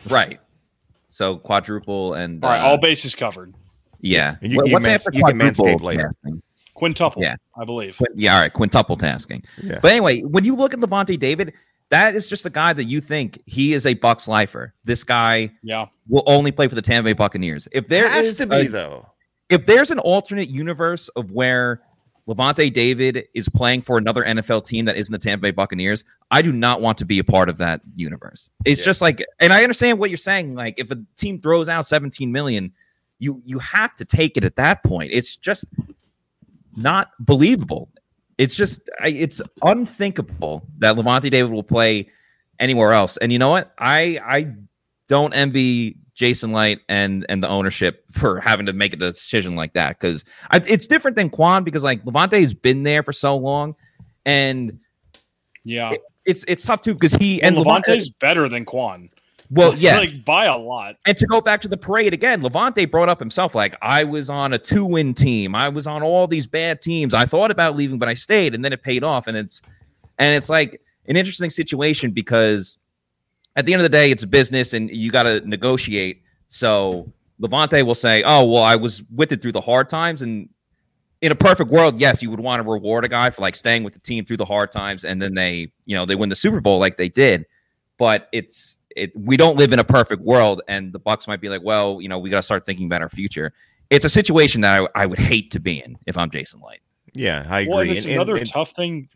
right. 0.09 0.41
So 1.09 1.39
quadruple 1.39 2.15
and 2.15 2.45
All 2.45 2.51
right, 2.51 2.61
uh, 2.61 2.69
all 2.69 2.79
bases 2.79 3.15
covered. 3.17 3.53
yeah. 4.01 4.37
And 4.43 4.53
you- 4.53 4.57
What- 4.59 4.69
you 4.69 4.73
What's 4.75 4.87
can 4.87 4.95
after 4.95 5.11
mans- 5.11 5.19
you 5.19 5.25
can 5.25 5.39
quadruple 5.39 5.65
manscape 5.67 5.83
later. 5.83 6.15
tasking? 6.25 6.43
Quintuple, 6.75 7.23
Yeah. 7.23 7.37
I 7.61 7.65
believe. 7.65 7.97
Quin- 7.99 8.13
yeah, 8.15 8.35
all 8.37 8.41
right, 8.43 8.53
quintuple 8.53 8.97
tasking. 8.97 9.43
Yeah. 9.63 9.81
But 9.83 9.91
anyway, 9.91 10.21
when 10.23 10.45
you 10.45 10.55
look 10.55 10.73
at 10.73 10.79
Lavonte 10.81 11.19
David, 11.19 11.53
that 11.91 12.15
is 12.15 12.29
just 12.29 12.47
a 12.47 12.51
guy 12.51 12.73
that 12.73 12.85
you 12.85 13.01
think 13.01 13.43
he 13.47 13.73
is 13.75 13.85
a 13.87 13.95
Bucs 13.97 14.29
lifer. 14.29 14.73
This 14.85 15.03
guy 15.03 15.51
Yeah. 15.63 15.87
will 16.09 16.23
only 16.27 16.53
play 16.53 16.69
for 16.69 16.77
the 16.77 16.83
Tampa 16.83 17.09
Bay 17.09 17.13
Buccaneers. 17.15 17.67
If 17.73 17.89
there 17.89 18.09
has 18.09 18.29
is 18.29 18.35
to 18.39 18.47
be 18.47 18.57
a- 18.57 18.69
though. 18.69 19.07
if 19.51 19.67
there's 19.67 19.91
an 19.91 19.99
alternate 19.99 20.49
universe 20.49 21.09
of 21.11 21.33
where 21.33 21.83
Lavonte 22.29 22.73
David 22.73 23.25
is 23.35 23.49
playing 23.49 23.83
for 23.83 23.99
another 23.99 24.25
NFL 24.25 24.65
team 24.65 24.85
that 24.85 24.97
isn't 24.97 25.13
the 25.13 25.19
Tampa 25.19 25.43
Bay 25.43 25.51
Buccaneers, 25.51 26.05
I 26.31 26.43
do 26.43 26.53
not 26.53 26.81
want 26.81 26.99
to 26.99 27.05
be 27.05 27.19
a 27.19 27.25
part 27.25 27.49
of 27.49 27.59
that 27.59 27.81
universe. 27.97 28.51
It's 28.65 28.81
Yeah. 28.81 28.85
just 28.85 29.01
like, 29.01 29.25
and 29.41 29.53
I 29.53 29.63
understand 29.63 29.99
what 29.99 30.11
you're 30.11 30.17
saying. 30.17 30.55
Like, 30.55 30.75
if 30.79 30.91
a 30.91 30.99
team 31.17 31.41
throws 31.41 31.69
out 31.69 31.87
17 31.87 32.31
million, 32.31 32.73
you 33.19 33.43
you 33.45 33.59
have 33.59 33.95
to 33.97 34.05
take 34.05 34.37
it 34.37 34.45
at 34.45 34.57
that 34.57 34.83
point. 34.85 35.11
It's 35.13 35.37
just 35.37 35.65
not 36.77 37.11
believable. 37.21 37.89
It's 38.39 38.55
just, 38.55 38.81
it's 39.05 39.43
unthinkable 39.63 40.65
that 40.79 40.97
Lavonte 40.97 41.31
David 41.31 41.51
will 41.51 41.63
play 41.63 42.09
anywhere 42.59 42.93
else. 42.93 43.17
And 43.19 43.33
you 43.33 43.39
know 43.39 43.51
what? 43.51 43.73
I 43.79 44.19
I 44.25 44.55
don't 45.09 45.35
envy 45.35 45.97
Jason 46.21 46.53
Licht 46.53 46.83
and 46.91 47.25
and 47.31 47.43
the 47.43 47.49
ownership 47.49 48.05
for 48.13 48.41
having 48.41 48.67
to 48.67 48.75
make 48.75 48.93
a 48.93 48.97
decision 48.97 49.57
like 49.57 49.73
that 49.73 49.99
because 49.99 50.23
it's 50.53 50.87
different 50.87 51.17
than 51.17 51.31
Kwon 51.31 51.65
because 51.65 51.83
like 51.83 52.05
Lavonte 52.05 52.39
has 52.43 52.53
been 52.53 52.83
there 52.83 53.03
for 53.03 53.15
so 53.15 53.39
long, 53.39 53.75
and 54.27 54.79
Yeah. 55.65 55.95
it's 56.27 56.45
it's 56.47 56.63
tough 56.63 56.83
too 56.83 56.93
because 56.93 57.15
he 57.15 57.41
And 57.43 57.57
and 57.57 57.65
Lavonte. 57.65 57.85
Lavonte's 57.87 58.09
better 58.11 58.51
than 58.51 58.67
Kwon. 58.67 59.09
Well, 59.51 59.75
yeah, 59.79 59.97
Like 59.97 60.23
by 60.27 60.45
a 60.45 60.59
lot. 60.59 60.97
and 61.07 61.17
to 61.17 61.27
go 61.27 61.41
back 61.41 61.63
to 61.63 61.69
the 61.69 61.79
parade 61.79 62.13
again, 62.13 62.43
Lavonte 62.43 62.89
brought 62.91 63.09
up 63.09 63.19
himself 63.19 63.55
like 63.55 63.75
I 63.81 64.05
was 64.05 64.29
on 64.29 64.53
a 64.53 64.59
two 64.59 64.85
win 64.85 65.15
team. 65.15 65.55
I 65.55 65.71
was 65.71 65.87
on 65.87 66.03
all 66.03 66.27
these 66.29 66.47
bad 66.47 66.83
teams. 66.83 67.15
I 67.15 67.25
thought 67.25 67.51
about 67.51 67.77
leaving, 67.77 67.99
but 67.99 68.11
I 68.11 68.15
stayed, 68.15 68.55
and 68.55 68.63
then 68.63 68.75
it 68.75 68.83
paid 68.83 69.03
off. 69.03 69.27
And 69.27 69.39
it's 69.39 69.63
and 70.19 70.37
it's 70.37 70.51
like 70.51 70.83
an 71.09 71.17
interesting 71.17 71.49
situation 71.49 72.11
because 72.11 72.77
at 73.57 73.67
the 73.67 73.73
end 73.73 73.81
of 73.81 73.85
the 73.85 73.89
day, 73.89 74.11
it's 74.11 74.23
a 74.23 74.27
business, 74.27 74.73
and 74.73 74.91
you 74.91 75.11
got 75.11 75.25
to 75.25 75.41
negotiate. 75.49 76.23
So 76.49 77.13
Lavonte 77.41 77.85
will 77.85 77.95
say, 77.95 78.23
"Oh, 78.25 78.45
well, 78.45 78.63
I 78.63 78.77
was 78.77 79.03
with 79.15 79.33
it 79.33 79.43
through 79.43 79.53
the 79.53 79.61
hard 79.61 79.89
times." 79.89 80.23
And 80.23 80.49
in 81.21 81.33
a 81.33 81.35
perfect 81.35 81.71
world, 81.71 82.01
yes, 82.01 82.23
you 82.23 82.31
would 82.31 82.41
want 82.41 82.63
to 82.63 82.69
reward 82.69 83.05
a 83.05 83.09
guy 83.09 83.31
for 83.31 83.43
like 83.43 83.55
staying 83.55 83.83
with 83.85 83.93
the 83.95 84.01
team 84.01 84.25
through 84.25 84.39
the 84.39 84.45
hard 84.45 84.73
times, 84.73 85.05
and 85.05 85.21
then 85.21 85.35
they, 85.35 85.73
you 85.85 85.97
know, 85.97 86.07
they 86.07 86.15
win 86.15 86.29
the 86.29 86.37
Super 86.37 86.61
Bowl 86.61 86.79
like 86.79 86.97
they 86.97 87.09
did. 87.09 87.47
But 87.99 88.29
it's 88.33 88.79
it 88.97 89.13
we 89.17 89.37
don't 89.37 89.57
live 89.57 89.73
in 89.73 89.79
a 89.79 89.85
perfect 89.85 90.21
world 90.23 90.63
and 90.67 90.93
the 90.93 90.99
bucs 90.99 91.29
might 91.29 91.41
be 91.41 91.49
like 91.49 91.63
well 91.63 92.01
you 92.01 92.09
know 92.09 92.19
we 92.19 92.29
got 92.29 92.39
to 92.39 92.43
start 92.43 92.67
thinking 92.67 92.87
about 92.87 93.01
our 93.01 93.09
future 93.09 93.53
it's 93.89 94.05
a 94.05 94.09
situation 94.09 94.63
that 94.63 94.83
I, 94.97 95.03
I 95.03 95.07
would 95.07 95.21
hate 95.21 95.53
to 95.53 95.61
be 95.61 95.81
in 95.81 95.97
if 96.07 96.19
i'm 96.19 96.29
jason 96.29 96.61
licht 96.61 96.83
Yeah, 97.15 97.47
I 97.49 97.61
agree. 97.61 97.71
Well, 97.71 97.81
and 97.83 97.91
it's 97.93 98.05
And- 98.05 98.15
and- 98.15 98.23
another 98.23 98.37
and- 98.37 98.49
tough 98.51 98.73
thing 98.73 99.09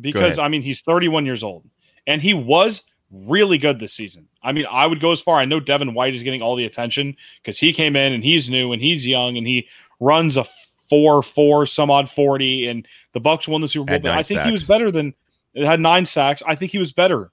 because. 0.00 0.38
I 0.38 0.48
mean 0.48 0.62
he's 0.62 0.80
31 0.80 1.26
years 1.26 1.42
old 1.42 1.68
and 2.06 2.22
he 2.22 2.32
was 2.32 2.82
really 3.10 3.58
good 3.58 3.78
this 3.78 3.92
season. 3.92 4.28
I 4.42 4.52
mean, 4.52 4.66
I 4.70 4.86
would 4.86 5.00
go 5.00 5.12
as 5.12 5.20
far. 5.20 5.38
I 5.38 5.44
know 5.44 5.60
Devin 5.60 5.94
White 5.94 6.14
is 6.14 6.22
getting 6.22 6.42
all 6.42 6.56
the 6.56 6.64
attention 6.64 7.16
because 7.42 7.58
he 7.58 7.72
came 7.72 7.96
in 7.96 8.12
and 8.12 8.24
he's 8.24 8.50
new 8.50 8.72
and 8.72 8.82
he's 8.82 9.06
young 9.06 9.36
and 9.36 9.46
he 9.46 9.68
runs 10.00 10.36
a 10.36 10.44
four 10.88 11.22
four 11.22 11.66
some 11.66 11.90
odd 11.90 12.10
40 12.10 12.66
and 12.66 12.86
the 13.12 13.20
Bucs 13.20 13.48
won 13.48 13.60
the 13.60 13.68
Super 13.68 13.92
Bowl. 13.92 14.00
But 14.00 14.18
I 14.18 14.22
think 14.22 14.42
he 14.42 14.52
was 14.52 14.64
better 14.64 14.90
than 14.90 15.14
it 15.54 15.64
had 15.64 15.80
nine 15.80 16.04
sacks. 16.04 16.42
I 16.46 16.54
think 16.54 16.72
he 16.72 16.78
was 16.78 16.92
better 16.92 17.30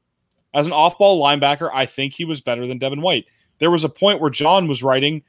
as 0.53 0.67
an 0.67 0.73
off 0.73 0.97
ball 0.97 1.21
linebacker. 1.21 1.69
I 1.73 1.85
think 1.85 2.13
he 2.13 2.25
was 2.25 2.41
better 2.41 2.67
than 2.67 2.77
Devin 2.77 3.01
White. 3.01 3.25
There 3.59 3.71
was 3.71 3.83
a 3.83 3.89
point 3.89 4.21
where 4.21 4.29
John 4.29 4.67
was 4.67 4.83
writing. 4.83 5.23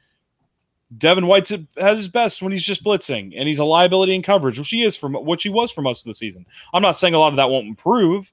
Devin 0.96 1.26
White's 1.26 1.52
at 1.52 1.96
his 1.96 2.08
best 2.08 2.42
when 2.42 2.52
he's 2.52 2.64
just 2.64 2.84
blitzing, 2.84 3.32
and 3.34 3.48
he's 3.48 3.58
a 3.58 3.64
liability 3.64 4.14
in 4.14 4.22
coverage, 4.22 4.58
which 4.58 4.68
he 4.68 4.82
is 4.82 4.96
from 4.96 5.14
which 5.14 5.42
he 5.42 5.48
was 5.48 5.72
for 5.72 5.80
most 5.80 6.00
of 6.00 6.10
the 6.10 6.14
season. 6.14 6.44
I'm 6.74 6.82
not 6.82 6.98
saying 6.98 7.14
a 7.14 7.18
lot 7.18 7.32
of 7.32 7.36
that 7.36 7.48
won't 7.48 7.66
improve, 7.66 8.30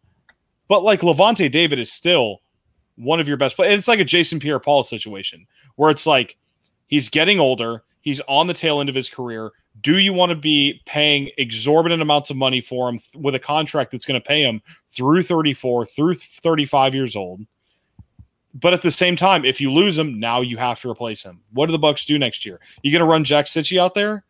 but 0.69 0.83
like 0.83 1.01
Lavonte 1.01 1.51
David 1.51 1.79
is 1.79 1.91
still 1.91 2.39
one 2.95 3.19
of 3.19 3.27
your 3.27 3.37
best 3.37 3.57
players. 3.57 3.77
It's 3.77 3.87
like 3.87 3.99
a 3.99 4.05
Jason 4.05 4.39
Pierre-Paul 4.39 4.83
situation 4.83 5.45
where 5.75 5.89
it's 5.89 6.05
like 6.05 6.37
he's 6.87 7.09
getting 7.09 7.39
older, 7.39 7.83
he's 7.99 8.21
on 8.21 8.47
the 8.47 8.53
tail 8.53 8.79
end 8.79 8.87
of 8.87 8.95
his 8.95 9.09
career. 9.09 9.51
Do 9.81 9.97
you 9.97 10.13
want 10.13 10.29
to 10.29 10.35
be 10.35 10.81
paying 10.85 11.31
exorbitant 11.37 12.01
amounts 12.01 12.29
of 12.29 12.37
money 12.37 12.61
for 12.61 12.89
him 12.89 12.99
th- 12.99 13.15
with 13.21 13.35
a 13.35 13.39
contract 13.39 13.91
that's 13.91 14.05
going 14.05 14.19
to 14.19 14.25
pay 14.25 14.43
him 14.43 14.61
through 14.89 15.23
34, 15.23 15.85
through 15.85 16.15
35 16.15 16.95
years 16.95 17.15
old? 17.15 17.41
But 18.53 18.73
at 18.73 18.81
the 18.81 18.91
same 18.91 19.15
time, 19.15 19.45
if 19.45 19.61
you 19.61 19.71
lose 19.71 19.97
him, 19.97 20.19
now 20.19 20.41
you 20.41 20.57
have 20.57 20.81
to 20.81 20.89
replace 20.89 21.23
him. 21.23 21.41
What 21.53 21.67
do 21.67 21.71
the 21.71 21.79
Bucs 21.79 22.05
do 22.05 22.19
next 22.19 22.45
year? 22.45 22.59
You 22.81 22.91
going 22.91 22.99
to 22.99 23.05
run 23.05 23.23
Jack 23.23 23.45
Cichy 23.45 23.79
out 23.79 23.93
there? 23.93 24.25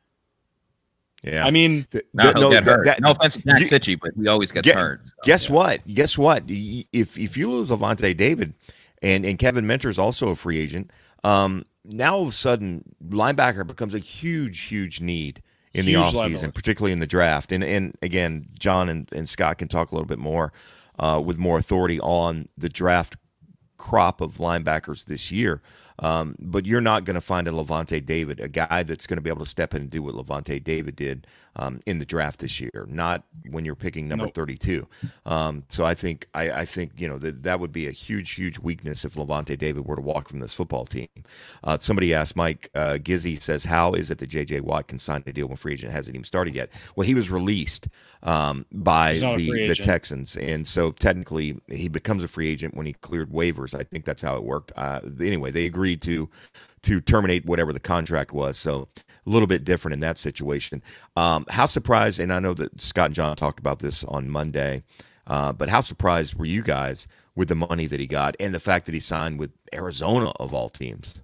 Yeah. 1.23 1.45
I 1.45 1.51
mean, 1.51 1.85
Th- 1.91 2.05
no, 2.13 2.23
th- 2.23 2.35
no, 2.35 2.49
get 2.51 2.63
hurt 2.63 2.85
that- 2.85 3.01
no 3.01 3.11
offense 3.11 3.35
to 3.35 3.41
Jack 3.41 3.61
Cichy, 3.63 3.99
but 3.99 4.11
he 4.15 4.27
always 4.27 4.51
gets 4.51 4.65
Get- 4.65 4.77
hurt 4.77 5.01
so, 5.07 5.13
Guess 5.23 5.49
yeah. 5.49 5.55
what? 5.55 5.87
Guess 5.93 6.17
what? 6.17 6.43
If 6.47 7.17
if 7.17 7.35
you 7.37 7.51
lose 7.51 7.69
Lavonte 7.69 8.15
David 8.15 8.53
and 9.01 9.25
and 9.25 9.37
Kevin 9.37 9.67
Minter 9.67 9.89
is 9.89 9.99
also 9.99 10.29
a 10.29 10.35
free 10.35 10.59
agent, 10.59 10.91
um, 11.23 11.65
now 11.83 12.15
all 12.15 12.23
of 12.23 12.29
a 12.29 12.31
sudden 12.31 12.83
linebacker 13.05 13.65
becomes 13.67 13.93
a 13.93 13.99
huge 13.99 14.61
huge 14.61 15.01
need 15.01 15.41
in 15.73 15.85
the 15.85 15.91
Huge 15.93 16.05
offseason, 16.05 16.13
liability. 16.15 16.51
particularly 16.51 16.93
in 16.93 16.99
the 16.99 17.07
draft. 17.07 17.51
And 17.51 17.63
and 17.63 17.95
again, 18.01 18.47
John 18.57 18.87
and, 18.89 19.09
and 19.11 19.27
Scott 19.27 19.57
can 19.57 19.67
talk 19.67 19.91
a 19.91 19.95
little 19.95 20.07
bit 20.07 20.19
more 20.19 20.53
uh, 20.99 21.21
with 21.23 21.37
more 21.37 21.57
authority 21.57 21.99
on 21.99 22.45
the 22.57 22.69
draft 22.69 23.17
crop 23.77 24.19
of 24.21 24.37
linebackers 24.37 25.05
this 25.05 25.31
year. 25.31 25.61
Um, 25.99 26.35
but 26.39 26.65
you're 26.65 26.81
not 26.81 27.03
going 27.03 27.15
to 27.15 27.21
find 27.21 27.47
a 27.47 27.51
Lavonte 27.51 28.05
David, 28.05 28.39
a 28.39 28.47
guy 28.47 28.83
that's 28.83 29.05
going 29.05 29.17
to 29.17 29.21
be 29.21 29.29
able 29.29 29.43
to 29.43 29.49
step 29.49 29.73
in 29.73 29.83
and 29.83 29.89
do 29.89 30.01
what 30.01 30.15
Lavonte 30.15 30.63
David 30.63 30.95
did 30.95 31.27
um, 31.59 31.79
in 31.85 31.99
the 31.99 32.05
draft 32.05 32.39
this 32.39 32.59
year. 32.59 32.85
Not 32.87 33.23
when 33.49 33.65
you're 33.65 33.75
picking 33.75 34.07
number 34.07 34.25
Nope. 34.25 34.35
32. 34.35 34.87
Um, 35.25 35.63
so 35.69 35.85
I 35.85 35.93
think 35.93 36.27
I, 36.33 36.51
I 36.51 36.65
think 36.65 36.93
you 36.97 37.07
know 37.07 37.17
that 37.17 37.43
that 37.43 37.59
would 37.59 37.71
be 37.71 37.87
a 37.87 37.91
huge 37.91 38.31
huge 38.31 38.59
weakness 38.59 39.03
if 39.03 39.15
Lavonte 39.15 39.57
David 39.57 39.85
were 39.85 39.95
to 39.95 40.01
walk 40.01 40.29
from 40.29 40.39
this 40.39 40.53
football 40.53 40.85
team. 40.85 41.09
Uh, 41.63 41.77
somebody 41.77 42.13
asked 42.13 42.35
Mike 42.35 42.69
uh, 42.73 42.97
Gizzy 43.01 43.41
says, 43.41 43.65
"How 43.65 43.93
is 43.93 44.09
it 44.09 44.19
that 44.19 44.27
J.J. 44.27 44.61
Watt 44.61 44.87
can 44.87 44.99
sign 44.99 45.23
a 45.27 45.33
deal 45.33 45.47
when 45.47 45.57
free 45.57 45.73
agent 45.73 45.91
hasn't 45.91 46.15
even 46.15 46.25
started 46.25 46.55
yet?" 46.55 46.69
Well, 46.95 47.05
he 47.05 47.13
was 47.13 47.29
released 47.29 47.87
um, 48.23 48.65
by 48.71 49.13
He's 49.13 49.21
not 49.21 49.33
a 49.33 49.37
the 49.37 49.67
the. 49.67 49.75
Texans, 49.75 50.37
and 50.37 50.67
so 50.67 50.91
technically 50.91 51.59
he 51.67 51.87
becomes 51.87 52.23
a 52.23 52.27
free 52.27 52.49
agent 52.49 52.75
when 52.75 52.85
he 52.85 52.93
cleared 52.93 53.31
waivers. 53.31 53.73
I 53.73 53.83
think 53.83 54.05
that's 54.05 54.21
how 54.21 54.35
it 54.37 54.43
worked. 54.43 54.71
Uh, 54.75 55.01
anyway, 55.19 55.51
they 55.51 55.65
agreed 55.65 55.89
agreed 55.89 56.01
to 56.01 56.29
to 56.81 57.01
terminate 57.01 57.45
whatever 57.45 57.73
the 57.73 57.79
contract 57.79 58.31
was. 58.31 58.57
So 58.57 58.87
a 59.25 59.29
little 59.29 59.47
bit 59.47 59.63
different 59.63 59.93
in 59.93 59.99
that 60.01 60.17
situation. 60.17 60.81
Um, 61.15 61.45
how 61.49 61.65
surprised, 61.65 62.19
and 62.19 62.33
I 62.33 62.39
know 62.39 62.53
that 62.55 62.81
Scott 62.81 63.07
and 63.07 63.15
John 63.15 63.35
talked 63.35 63.59
about 63.59 63.79
this 63.79 64.03
on 64.03 64.29
Monday, 64.29 64.83
uh, 65.27 65.51
but 65.51 65.69
how 65.69 65.81
surprised 65.81 66.35
were 66.35 66.45
you 66.45 66.63
guys 66.63 67.07
with 67.35 67.47
the 67.47 67.55
money 67.55 67.85
that 67.87 67.99
he 67.99 68.07
got 68.07 68.35
and 68.39 68.53
the 68.53 68.59
fact 68.59 68.85
that 68.85 68.93
he 68.93 68.99
signed 68.99 69.39
with 69.39 69.51
Arizona 69.73 70.31
of 70.39 70.53
all 70.53 70.69
teams? 70.69 71.21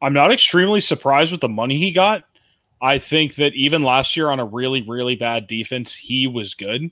I'm 0.00 0.12
not 0.12 0.32
extremely 0.32 0.80
surprised 0.80 1.32
with 1.32 1.40
the 1.40 1.48
money 1.48 1.78
he 1.78 1.92
got. 1.92 2.24
I 2.80 2.98
think 2.98 3.36
that 3.36 3.54
even 3.54 3.82
last 3.82 4.16
year 4.16 4.28
on 4.30 4.40
a 4.40 4.44
really, 4.44 4.82
really 4.82 5.16
bad 5.16 5.46
defense, 5.46 5.94
he 5.94 6.26
was 6.26 6.54
good. 6.54 6.90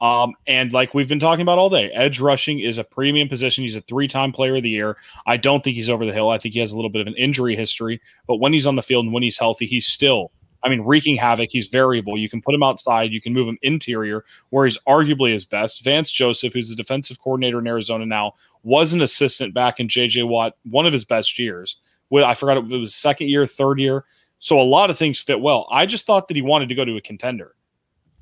Um, 0.00 0.34
and 0.46 0.72
like 0.72 0.92
we've 0.92 1.08
been 1.08 1.18
talking 1.18 1.42
about 1.42 1.58
all 1.58 1.70
day, 1.70 1.90
edge 1.92 2.20
rushing 2.20 2.60
is 2.60 2.78
a 2.78 2.84
premium 2.84 3.28
position. 3.28 3.62
He's 3.62 3.76
a 3.76 3.80
three 3.80 4.08
time 4.08 4.32
player 4.32 4.56
of 4.56 4.62
the 4.62 4.70
year. 4.70 4.96
I 5.26 5.36
don't 5.36 5.64
think 5.64 5.76
he's 5.76 5.88
over 5.88 6.04
the 6.04 6.12
hill. 6.12 6.28
I 6.28 6.38
think 6.38 6.54
he 6.54 6.60
has 6.60 6.72
a 6.72 6.76
little 6.76 6.90
bit 6.90 7.00
of 7.00 7.06
an 7.06 7.14
injury 7.14 7.56
history, 7.56 8.00
but 8.26 8.36
when 8.36 8.52
he's 8.52 8.66
on 8.66 8.76
the 8.76 8.82
field 8.82 9.06
and 9.06 9.14
when 9.14 9.22
he's 9.22 9.38
healthy, 9.38 9.66
he's 9.66 9.86
still, 9.86 10.32
I 10.62 10.68
mean, 10.68 10.82
wreaking 10.82 11.16
havoc. 11.16 11.48
He's 11.50 11.68
variable. 11.68 12.18
You 12.18 12.28
can 12.28 12.42
put 12.42 12.54
him 12.54 12.62
outside, 12.62 13.10
you 13.10 13.22
can 13.22 13.32
move 13.32 13.48
him 13.48 13.58
interior 13.62 14.24
where 14.50 14.66
he's 14.66 14.78
arguably 14.86 15.32
his 15.32 15.46
best. 15.46 15.82
Vance 15.82 16.10
Joseph, 16.10 16.52
who's 16.52 16.68
the 16.68 16.76
defensive 16.76 17.18
coordinator 17.20 17.58
in 17.58 17.66
Arizona 17.66 18.04
now, 18.04 18.34
was 18.64 18.92
an 18.92 19.00
assistant 19.00 19.54
back 19.54 19.80
in 19.80 19.88
JJ 19.88 20.28
Watt, 20.28 20.56
one 20.64 20.86
of 20.86 20.92
his 20.92 21.06
best 21.06 21.38
years. 21.38 21.80
I 22.14 22.34
forgot 22.34 22.58
it 22.58 22.64
was 22.66 22.94
second 22.94 23.28
year, 23.28 23.46
third 23.46 23.80
year. 23.80 24.04
So 24.38 24.60
a 24.60 24.62
lot 24.62 24.90
of 24.90 24.98
things 24.98 25.18
fit 25.18 25.40
well. 25.40 25.66
I 25.70 25.86
just 25.86 26.06
thought 26.06 26.28
that 26.28 26.36
he 26.36 26.42
wanted 26.42 26.68
to 26.68 26.74
go 26.74 26.84
to 26.84 26.96
a 26.96 27.00
contender. 27.00 27.56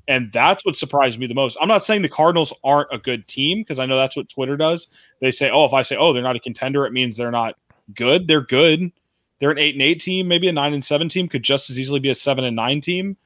And 0.07 0.31
that's 0.31 0.63
what 0.63 0.75
surprised 0.75 1.19
me 1.19 1.27
the 1.27 1.33
most. 1.33 1.57
I'm 1.59 1.67
not 1.67 1.83
saying 1.83 2.01
the 2.01 2.09
Cardinals 2.09 2.53
aren't 2.63 2.89
a 2.91 2.97
good 2.97 3.27
team 3.27 3.61
because 3.61 3.79
I 3.79 3.85
know 3.85 3.97
that's 3.97 4.15
what 4.15 4.29
Twitter 4.29 4.55
does. 4.55 4.87
They 5.19 5.31
say, 5.31 5.49
oh, 5.49 5.65
if 5.65 5.73
I 5.73 5.81
say, 5.81 5.95
oh, 5.97 6.13
they're 6.13 6.21
not 6.21 6.35
a 6.35 6.39
contender, 6.39 6.85
it 6.85 6.93
means 6.93 7.17
they're 7.17 7.31
not 7.31 7.55
good. 7.93 8.27
They're 8.27 8.41
good. 8.41 8.91
They're 9.39 9.51
an 9.51 9.59
eight 9.59 9.75
and 9.75 9.81
eight 9.81 10.01
team, 10.01 10.27
maybe 10.27 10.47
a 10.47 10.53
nine 10.53 10.73
and 10.73 10.85
seven 10.85 11.09
team, 11.09 11.27
could 11.27 11.43
just 11.43 11.69
as 11.69 11.79
easily 11.79 11.99
be 11.99 12.09
a 12.09 12.15
seven 12.15 12.43
and 12.43 12.55
nine 12.55 12.81
team. 12.81 13.17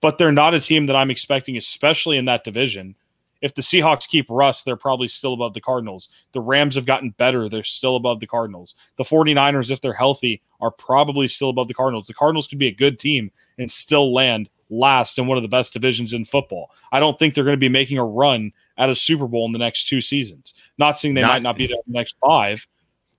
But 0.00 0.18
they're 0.18 0.32
not 0.32 0.54
a 0.54 0.60
team 0.60 0.86
that 0.86 0.96
I'm 0.96 1.10
expecting, 1.10 1.56
especially 1.56 2.16
in 2.16 2.24
that 2.26 2.44
division. 2.44 2.96
If 3.42 3.54
the 3.54 3.62
Seahawks 3.62 4.08
keep 4.08 4.26
Russ, 4.30 4.62
they're 4.62 4.76
probably 4.76 5.08
still 5.08 5.34
above 5.34 5.54
the 5.54 5.60
Cardinals. 5.60 6.08
The 6.32 6.40
Rams 6.40 6.74
have 6.74 6.86
gotten 6.86 7.10
better. 7.10 7.48
They're 7.48 7.64
still 7.64 7.96
above 7.96 8.20
the 8.20 8.26
Cardinals. 8.26 8.74
The 8.96 9.04
49ers, 9.04 9.70
if 9.70 9.80
they're 9.80 9.92
healthy, 9.92 10.42
are 10.60 10.70
probably 10.70 11.28
still 11.28 11.50
above 11.50 11.68
the 11.68 11.74
Cardinals. 11.74 12.06
The 12.06 12.14
Cardinals 12.14 12.46
could 12.46 12.58
be 12.58 12.68
a 12.68 12.74
good 12.74 12.98
team 12.98 13.30
and 13.58 13.70
still 13.70 14.12
land 14.12 14.48
last 14.70 15.18
in 15.18 15.26
one 15.26 15.36
of 15.36 15.42
the 15.42 15.48
best 15.48 15.72
divisions 15.72 16.12
in 16.12 16.24
football. 16.24 16.70
I 16.92 17.00
don't 17.00 17.18
think 17.18 17.34
they're 17.34 17.44
going 17.44 17.56
to 17.56 17.60
be 17.60 17.68
making 17.68 17.98
a 17.98 18.04
run 18.04 18.52
at 18.76 18.90
a 18.90 18.94
Super 18.94 19.26
Bowl 19.26 19.46
in 19.46 19.52
the 19.52 19.58
next 19.58 19.88
two 19.88 20.00
seasons. 20.00 20.54
Not 20.78 20.98
saying 20.98 21.14
they 21.14 21.22
not, 21.22 21.28
might 21.28 21.42
not 21.42 21.56
be 21.56 21.66
there 21.66 21.76
in 21.86 21.92
the 21.92 21.98
next 21.98 22.16
five. 22.24 22.66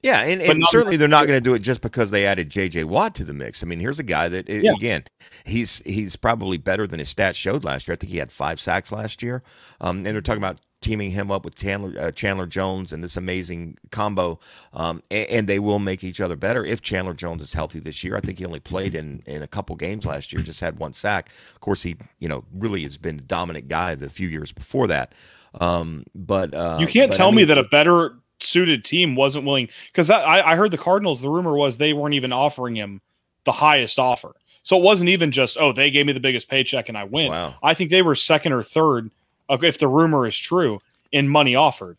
Yeah, 0.03 0.21
and, 0.21 0.41
and 0.41 0.63
certainly 0.69 0.95
they're 0.95 1.07
not 1.07 1.25
going 1.25 1.37
to 1.37 1.41
do 1.41 1.55
it 1.55 1.59
just 1.59 1.81
because 1.81 2.11
they 2.11 2.25
added 2.25 2.51
J.J. 2.51 2.83
Watt 2.83 3.15
to 3.15 3.23
the 3.23 3.33
mix. 3.33 3.63
I 3.63 3.65
mean, 3.65 3.79
here's 3.79 3.97
a 3.97 4.03
guy 4.03 4.29
that 4.29 4.47
yeah. 4.47 4.71
again, 4.71 5.03
he's 5.43 5.81
he's 5.85 6.15
probably 6.15 6.57
better 6.57 6.85
than 6.85 6.99
his 6.99 7.13
stats 7.13 7.35
showed 7.35 7.63
last 7.63 7.87
year. 7.87 7.93
I 7.93 7.97
think 7.97 8.11
he 8.11 8.19
had 8.19 8.31
five 8.31 8.61
sacks 8.61 8.91
last 8.91 9.23
year. 9.23 9.41
Um, 9.81 9.97
and 9.97 10.05
they're 10.05 10.21
talking 10.21 10.41
about 10.41 10.61
teaming 10.81 11.11
him 11.11 11.31
up 11.31 11.43
with 11.43 11.55
Chandler, 11.55 11.99
uh, 11.99 12.11
Chandler 12.11 12.45
Jones 12.45 12.93
and 12.93 13.03
this 13.03 13.17
amazing 13.17 13.77
combo, 13.91 14.39
um, 14.73 15.01
and, 15.09 15.27
and, 15.29 15.47
they 15.47 15.59
will 15.59 15.79
make 15.79 16.03
each 16.03 16.21
other 16.21 16.35
better 16.35 16.65
if 16.65 16.81
Chandler 16.81 17.13
Jones 17.13 17.41
is 17.41 17.53
healthy 17.53 17.79
this 17.79 18.03
year. 18.03 18.15
I 18.15 18.21
think 18.21 18.39
he 18.39 18.45
only 18.45 18.59
played 18.59 18.95
in, 18.95 19.23
in 19.25 19.41
a 19.41 19.47
couple 19.47 19.75
games 19.75 20.05
last 20.05 20.31
year, 20.31 20.41
just 20.41 20.59
had 20.59 20.79
one 20.79 20.93
sack. 20.93 21.29
Of 21.55 21.61
course, 21.61 21.83
he 21.83 21.95
you 22.19 22.27
know 22.29 22.43
really 22.53 22.83
has 22.83 22.97
been 22.97 23.19
a 23.19 23.21
dominant 23.21 23.67
guy 23.67 23.95
the 23.95 24.09
few 24.09 24.27
years 24.27 24.51
before 24.51 24.87
that. 24.87 25.13
Um, 25.59 26.05
but 26.13 26.53
uh, 26.53 26.77
you 26.79 26.87
can't 26.87 27.11
but, 27.11 27.17
tell 27.17 27.27
I 27.27 27.31
mean, 27.31 27.37
me 27.37 27.43
that 27.45 27.57
a 27.57 27.63
better 27.63 28.15
suited 28.39 28.85
team 28.85 29.15
wasn't 29.15 29.45
willing 29.45 29.69
because 29.87 30.09
I, 30.09 30.51
I 30.51 30.55
heard 30.55 30.71
the 30.71 30.77
Cardinals. 30.77 31.21
The 31.21 31.29
rumor 31.29 31.55
was 31.55 31.77
they 31.77 31.93
weren't 31.93 32.13
even 32.13 32.31
offering 32.31 32.75
him 32.75 33.01
the 33.45 33.51
highest 33.51 33.97
offer. 33.97 34.35
So 34.63 34.77
it 34.77 34.83
wasn't 34.83 35.09
even 35.09 35.31
just 35.31 35.57
oh 35.59 35.71
they 35.71 35.89
gave 35.89 36.05
me 36.05 36.13
the 36.13 36.19
biggest 36.19 36.49
paycheck 36.49 36.89
and 36.89 36.97
I 36.97 37.05
win. 37.05 37.31
Wow. 37.31 37.55
I 37.63 37.73
think 37.73 37.89
they 37.89 38.01
were 38.01 38.15
second 38.15 38.51
or 38.53 38.61
third 38.61 39.11
if 39.49 39.79
the 39.79 39.87
rumor 39.87 40.27
is 40.27 40.37
true 40.37 40.79
in 41.11 41.27
money 41.27 41.55
offered. 41.55 41.97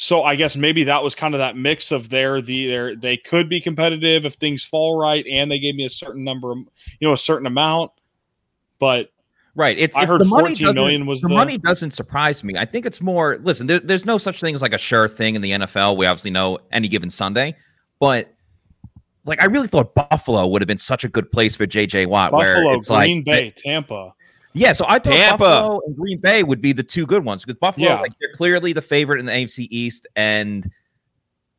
So 0.00 0.22
I 0.22 0.36
guess 0.36 0.56
maybe 0.56 0.84
that 0.84 1.02
was 1.02 1.16
kind 1.16 1.34
of 1.34 1.38
that 1.38 1.56
mix 1.56 1.90
of 1.90 2.08
their 2.08 2.40
the 2.40 2.68
their 2.68 2.94
they 2.94 3.16
could 3.16 3.48
be 3.48 3.60
competitive 3.60 4.24
if 4.24 4.34
things 4.34 4.62
fall 4.62 4.96
right, 4.96 5.26
and 5.26 5.50
they 5.50 5.58
gave 5.58 5.74
me 5.74 5.84
a 5.86 5.90
certain 5.90 6.22
number, 6.22 6.52
of, 6.52 6.58
you 7.00 7.08
know, 7.08 7.12
a 7.12 7.18
certain 7.18 7.48
amount. 7.48 7.90
But 8.78 9.10
right, 9.56 9.76
it, 9.76 9.96
I 9.96 10.06
heard 10.06 10.24
fourteen 10.24 10.72
million 10.72 11.04
was 11.04 11.20
the, 11.20 11.26
the, 11.26 11.34
money 11.34 11.58
doesn't 11.58 11.90
surprise 11.90 12.44
me. 12.44 12.54
I 12.56 12.64
think 12.64 12.86
it's 12.86 13.00
more. 13.00 13.38
Listen, 13.42 13.66
there, 13.66 13.80
there's 13.80 14.04
no 14.04 14.18
such 14.18 14.40
thing 14.40 14.54
as 14.54 14.62
like 14.62 14.72
a 14.72 14.78
sure 14.78 15.08
thing 15.08 15.34
in 15.34 15.42
the 15.42 15.50
NFL. 15.50 15.96
We 15.96 16.06
obviously 16.06 16.30
know 16.30 16.60
any 16.70 16.86
given 16.86 17.10
Sunday, 17.10 17.56
but 17.98 18.32
like 19.24 19.42
I 19.42 19.46
really 19.46 19.66
thought 19.66 19.96
Buffalo 19.96 20.46
would 20.46 20.62
have 20.62 20.68
been 20.68 20.78
such 20.78 21.02
a 21.02 21.08
good 21.08 21.32
place 21.32 21.56
for 21.56 21.66
JJ 21.66 22.06
Watt. 22.06 22.30
Buffalo, 22.30 22.66
where 22.66 22.74
it's 22.76 22.88
Green 22.88 23.16
like, 23.18 23.24
Bay, 23.24 23.52
Tampa. 23.56 24.14
Yeah, 24.54 24.72
so 24.72 24.84
I 24.88 24.98
thought 24.98 25.04
Tampa. 25.12 25.38
Buffalo 25.38 25.80
and 25.86 25.96
Green 25.96 26.18
Bay 26.18 26.42
would 26.42 26.60
be 26.60 26.72
the 26.72 26.82
two 26.82 27.06
good 27.06 27.24
ones 27.24 27.44
because 27.44 27.58
Buffalo, 27.58 27.86
Yeah. 27.88 28.00
like 28.00 28.12
they're 28.18 28.32
clearly 28.34 28.72
the 28.72 28.82
favorite 28.82 29.20
in 29.20 29.26
the 29.26 29.32
AFC 29.32 29.68
East, 29.70 30.06
and 30.16 30.70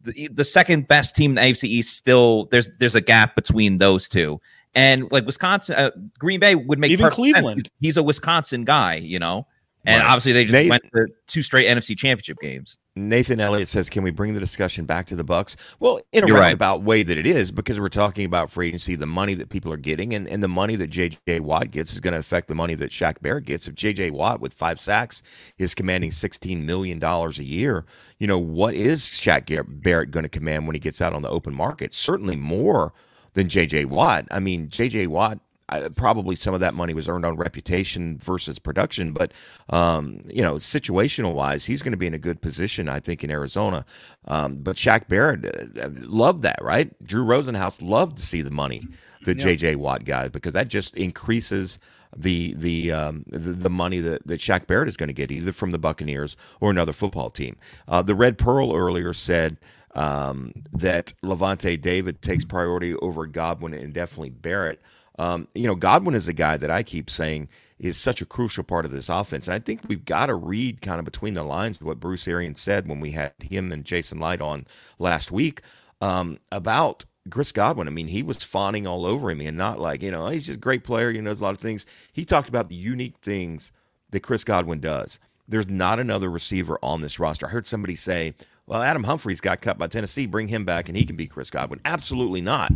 the 0.02 0.28
the 0.30 0.44
second 0.44 0.88
best 0.88 1.16
team 1.16 1.32
in 1.32 1.36
the 1.36 1.42
AFC 1.42 1.66
East 1.66 1.96
still 1.96 2.46
there's 2.52 2.70
there's 2.80 2.96
a 2.96 3.02
gap 3.02 3.36
between 3.36 3.78
those 3.78 4.10
two, 4.10 4.40
and 4.76 5.10
like 5.12 5.26
Wisconsin, 5.26 5.76
uh, 5.76 5.92
Green 6.18 6.40
Bay 6.40 6.56
would 6.56 6.80
make 6.80 6.92
Even 6.92 7.04
perfect 7.06 7.16
sense. 7.18 7.34
Cleveland. 7.34 7.70
He's 7.80 7.98
a 7.98 8.04
Wisconsin 8.04 8.64
guy, 8.66 8.96
you 8.96 9.20
know, 9.20 9.46
and 9.86 10.02
Right. 10.02 10.08
obviously 10.10 10.34
they 10.34 10.44
just 10.44 10.52
They- 10.54 10.70
went 10.70 10.84
to 10.94 11.08
two 11.28 11.42
straight 11.42 11.68
NFC 11.68 11.96
Championship 11.96 12.38
games. 12.42 12.78
Nathan 12.96 13.40
Elliott 13.40 13.70
says, 13.70 13.90
"Can 13.90 14.04
we 14.04 14.12
bring 14.12 14.34
the 14.34 14.42
discussion 14.42 14.84
back 14.84 15.08
to 15.08 15.16
the 15.16 15.24
Bucs?" 15.24 15.56
Well, 15.80 16.02
in 16.12 16.26
a 16.26 16.28
You're 16.28 16.36
right. 16.36 16.42
roundabout 16.48 16.84
way 16.84 17.02
that 17.04 17.18
it 17.18 17.26
is, 17.26 17.50
because 17.50 17.80
we're 17.80 17.88
talking 17.88 18.26
about 18.26 18.52
free 18.52 18.68
agency, 18.68 18.96
the 18.96 19.06
money 19.06 19.36
that 19.36 19.48
people 19.50 19.72
are 19.72 19.78
getting, 19.78 20.14
and, 20.14 20.28
and 20.28 20.44
the 20.44 20.50
money 20.50 20.76
that 20.76 20.88
J.J. 20.88 21.40
Watt 21.40 21.72
gets 21.72 21.94
is 21.94 22.02
going 22.02 22.14
to 22.14 22.20
affect 22.20 22.50
the 22.50 22.56
money 22.56 22.76
that 22.76 22.92
Shaq 22.92 23.22
Barrett 23.22 23.46
gets. 23.46 23.68
If 23.70 23.76
J.J. 23.76 24.10
Watt 24.12 24.42
with 24.42 24.54
five 24.54 24.82
sacks 24.82 25.22
is 25.58 25.74
commanding 25.74 26.12
sixteen 26.12 26.66
million 26.66 27.00
dollars 27.00 27.40
a 27.40 27.46
year, 27.46 27.86
you 28.18 28.28
know 28.28 28.40
what 28.40 28.74
is 28.76 29.04
Shaq 29.04 29.64
Barrett 29.82 30.12
going 30.12 30.24
to 30.24 30.30
command 30.30 30.68
when 30.68 30.76
he 30.76 30.80
gets 30.82 31.00
out 31.02 31.14
on 31.14 31.22
the 31.22 31.30
open 31.30 31.54
market? 31.56 31.94
Certainly 31.94 32.36
more 32.36 32.92
than 33.34 33.48
J.J. 33.48 33.86
Watt. 33.86 34.28
I 34.30 34.40
mean, 34.40 34.68
J.J. 34.68 35.08
Watt 35.08 35.40
I, 35.70 35.88
probably 35.90 36.36
some 36.36 36.54
of 36.54 36.60
that 36.60 36.74
money 36.74 36.94
was 36.94 37.08
earned 37.08 37.26
on 37.26 37.38
reputation 37.38 38.18
versus 38.18 38.60
production, 38.60 39.14
but 39.14 39.32
um, 39.70 40.22
you 40.28 40.42
know, 40.42 40.56
situational 40.56 41.34
wise, 41.34 41.66
he's 41.66 41.82
going 41.82 41.92
to 41.94 41.98
be 41.98 42.08
in 42.08 42.14
a 42.14 42.20
good 42.20 42.42
position, 42.42 42.90
I 42.90 43.00
think, 43.00 43.24
in 43.24 43.32
Arizona. 43.32 43.86
Um, 44.26 44.58
but 44.58 44.76
Shaq 44.76 45.08
Barrett 45.08 45.46
uh, 45.78 45.90
loved 45.94 46.42
that, 46.44 46.60
right? 46.62 46.92
Drew 47.04 47.24
Rosenhaus 47.24 47.82
loved 47.82 48.18
to 48.18 48.26
see 48.26 48.42
the 48.42 48.52
money 48.52 48.84
the 49.24 49.36
Yeah. 49.36 49.46
JJ 49.46 49.76
Watt 49.78 50.06
got 50.06 50.32
because 50.32 50.54
that 50.54 50.68
just 50.68 50.96
increases 50.96 51.78
the 52.16 52.54
the 52.58 52.92
um, 52.92 53.24
the, 53.28 53.52
the 53.54 53.70
money 53.70 54.00
that, 54.00 54.26
that 54.28 54.40
Shaq 54.40 54.68
Barrett 54.68 54.90
is 54.90 54.98
going 54.98 55.08
to 55.08 55.14
get 55.14 55.32
either 55.32 55.52
from 55.52 55.72
the 55.72 55.78
Buccaneers 55.78 56.36
or 56.60 56.72
another 56.72 56.94
football 56.94 57.30
team. 57.30 57.58
Uh, 57.88 58.02
the 58.02 58.16
Red 58.16 58.38
Pearl 58.38 58.76
earlier 58.76 59.14
said 59.14 59.58
um, 59.96 60.54
that 60.72 61.14
Lavonte 61.24 61.80
David 61.80 62.22
takes 62.22 62.46
priority 62.46 62.96
over 62.96 63.26
Godwin 63.28 63.74
and 63.74 63.94
definitely 63.94 64.30
Barrett. 64.32 64.82
Um, 65.20 65.50
you 65.54 65.68
know, 65.68 65.76
Godwin 65.76 66.16
is 66.16 66.30
a 66.30 66.34
guy 66.34 66.56
that 66.56 66.72
I 66.72 66.82
keep 66.82 67.10
saying 67.10 67.50
is 67.78 67.98
such 67.98 68.22
a 68.22 68.26
crucial 68.26 68.64
part 68.64 68.86
of 68.86 68.92
this 68.92 69.10
offense. 69.10 69.48
And 69.48 69.54
I 69.54 69.60
think 69.60 69.82
we've 69.88 70.06
got 70.06 70.28
to 70.28 70.34
read 70.34 70.82
kind 70.82 70.98
of 70.98 71.04
between 71.04 71.34
the 71.34 71.44
lines 71.44 71.80
of 71.80 71.88
what 71.88 72.00
Bruce 72.00 72.26
Arians 72.26 72.62
said 72.62 72.88
when 72.88 73.02
we 73.02 73.12
had 73.12 73.34
him 73.40 73.72
and 73.74 73.84
Jason 73.84 74.20
Licht 74.20 74.42
on 74.42 74.66
last 74.98 75.30
week 75.30 75.62
um, 76.00 76.40
about 76.54 77.04
Chris 77.30 77.52
Godwin. 77.52 77.90
I 77.90 77.92
mean, 77.92 78.08
he 78.08 78.24
was 78.24 78.44
fawning 78.44 78.88
all 78.88 79.06
over 79.06 79.30
him 79.30 79.42
and 79.42 79.58
not 79.58 79.78
like, 79.78 80.02
you 80.02 80.10
know, 80.10 80.30
he's 80.30 80.46
just 80.46 80.58
a 80.58 80.62
great 80.62 80.86
player, 80.86 81.12
he 81.12 81.20
knows 81.20 81.42
a 81.42 81.44
lot 81.44 81.54
of 81.54 81.60
things. 81.60 81.86
He 82.14 82.24
talked 82.24 82.48
about 82.48 82.70
the 82.70 82.76
unique 82.76 83.18
things 83.22 83.74
that 84.12 84.22
Chris 84.22 84.46
Godwin 84.46 84.80
does. 84.80 85.20
There's 85.50 85.68
not 85.68 86.00
another 86.00 86.30
receiver 86.30 86.80
on 86.82 87.02
this 87.02 87.20
roster. 87.20 87.48
I 87.48 87.50
heard 87.50 87.68
somebody 87.68 87.96
say, 87.96 88.36
well, 88.68 88.82
Adam 88.82 89.04
Humphries 89.04 89.42
got 89.42 89.62
cut 89.62 89.78
by 89.78 89.88
Tennessee. 89.88 90.28
Bring 90.28 90.48
him 90.48 90.64
back 90.64 90.88
and 90.88 90.98
he 90.98 91.06
can 91.06 91.18
be 91.18 91.28
Chris 91.28 91.50
Godwin. 91.50 91.82
Absolutely 91.84 92.40
not. 92.40 92.72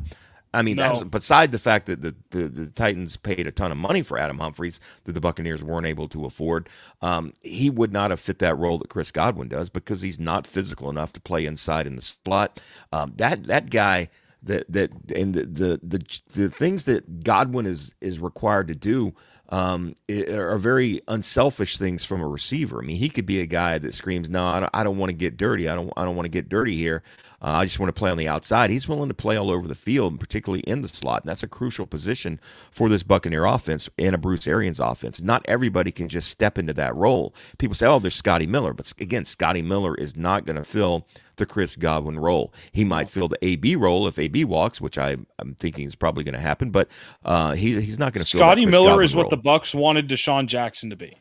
I 0.54 0.62
mean, 0.62 0.76
No. 0.78 0.93
that's, 0.93 1.04
beside 1.06 1.51
the 1.51 1.60
fact 1.60 1.88
that 1.88 2.01
the, 2.01 2.16
the, 2.30 2.47
the 2.47 2.68
Titans 2.68 3.18
paid 3.18 3.47
a 3.47 3.51
ton 3.51 3.72
of 3.72 3.78
money 3.78 4.01
for 4.04 4.18
Adam 4.18 4.39
Humphries 4.39 4.80
that 5.06 5.14
the 5.14 5.22
Buccaneers 5.22 5.64
weren't 5.64 5.88
able 5.88 6.08
to 6.10 6.26
afford, 6.26 6.70
um, 7.01 7.34
he 7.41 7.70
would 7.70 7.91
not 7.91 8.12
have 8.12 8.20
fit 8.20 8.39
that 8.39 8.58
role 8.58 8.78
that 8.78 8.89
Chris 8.89 9.12
Godwin 9.12 9.47
does 9.47 9.70
because 9.70 10.01
he's 10.01 10.20
not 10.20 10.45
physical 10.45 10.89
enough 10.89 11.12
to 11.14 11.20
play 11.22 11.45
inside 11.45 11.88
in 11.88 11.95
the 11.95 12.01
slot. 12.01 12.60
Um, 12.91 13.14
that 13.18 13.45
that 13.45 13.70
guy 13.70 14.10
that 14.44 14.72
that 14.72 14.91
and 15.16 15.34
the, 15.34 15.46
the 15.46 15.80
the 15.84 16.22
the 16.36 16.50
things 16.50 16.86
that 16.86 17.24
Godwin 17.24 17.66
is 17.66 17.94
is 18.02 18.20
required 18.20 18.68
to 18.70 18.76
do 18.76 19.14
um, 19.50 19.96
are 20.10 20.58
very 20.58 21.02
unselfish 21.08 21.78
things 21.78 22.06
from 22.06 22.22
a 22.22 22.28
receiver. 22.28 22.82
I 22.82 22.86
mean, 22.86 22.98
he 22.98 23.10
could 23.10 23.26
be 23.26 23.39
a 23.39 23.46
guy 23.46 23.78
that 23.78 23.94
screams, 23.94 24.30
"No, 24.30 24.46
I 24.46 24.60
don't, 24.62 24.70
I 24.74 24.84
don't 24.84 24.98
want 24.98 25.10
to 25.10 25.16
get 25.16 25.38
dirty. 25.38 25.70
I 25.70 25.76
don't, 25.76 25.91
I 25.96 26.06
don't 26.06 26.16
want 26.16 26.26
to 26.26 26.32
get 26.32 26.50
dirty 26.50 26.76
here. 26.76 27.04
Uh, 27.41 27.52
I 27.58 27.66
just 27.66 27.80
want 27.80 27.89
to 27.94 28.00
play 28.00 28.10
on 28.10 28.18
the 28.18 28.28
outside." 28.28 28.70
He's 28.70 28.88
willing 28.88 29.10
to 29.10 29.14
play 29.14 29.38
all 29.38 29.52
over 29.52 29.68
the 29.68 29.76
field, 29.76 30.20
particularly 30.20 30.62
in 30.62 30.82
the 30.82 30.88
slot, 30.88 31.24
and 31.24 31.30
that's 31.30 31.44
a 31.44 31.48
crucial 31.48 31.86
position 31.86 32.39
for 32.72 32.89
this 32.89 33.04
Buccaneer 33.04 33.46
offense 33.46 33.89
and 34.00 34.16
a 34.16 34.18
Bruce 34.18 34.48
Arians 34.48 34.80
offense. 34.80 35.22
Not 35.22 35.46
everybody 35.48 35.91
can 35.91 36.10
just 36.10 36.30
step 36.30 36.58
into 36.58 36.74
that 36.74 36.98
role. 36.98 37.36
People 37.60 37.76
say, 37.76 37.86
"Oh, 37.88 38.00
there's 38.00 38.16
Scotty 38.16 38.48
Miller," 38.48 38.74
but 38.74 38.91
again, 39.00 39.26
Scotty 39.26 39.62
Miller 39.62 39.96
is 39.96 40.16
not 40.16 40.46
going 40.46 40.58
to 40.58 40.64
fill 40.64 41.08
the 41.38 41.46
Chris 41.46 41.76
Godwin 41.76 42.20
role. 42.20 42.54
He 42.72 42.84
might 42.84 43.10
fill 43.10 43.28
the 43.28 43.38
AB 43.44 43.76
role 43.76 44.08
if 44.08 44.20
AB 44.20 44.44
walks, 44.46 44.80
which 44.80 44.98
I, 44.98 45.18
am 45.40 45.56
thinking 45.58 45.86
is 45.88 45.96
probably 45.96 46.24
going 46.24 46.34
to 46.36 46.40
happen, 46.40 46.70
but 46.72 46.88
uh, 47.26 47.54
he, 47.54 47.80
he's 47.82 47.98
not 48.00 48.14
going 48.14 48.24
to. 48.24 48.28
Scotty 48.38 48.66
Miller 48.66 48.90
Godwin 48.90 49.06
is 49.06 49.16
what 49.16 49.24
role. 49.24 49.30
the 49.32 49.38
Bucs 49.38 49.74
wanted 49.74 50.08
DeSean 50.08 50.48
Jackson 50.48 50.90
to 50.90 50.96
be. 50.96 51.18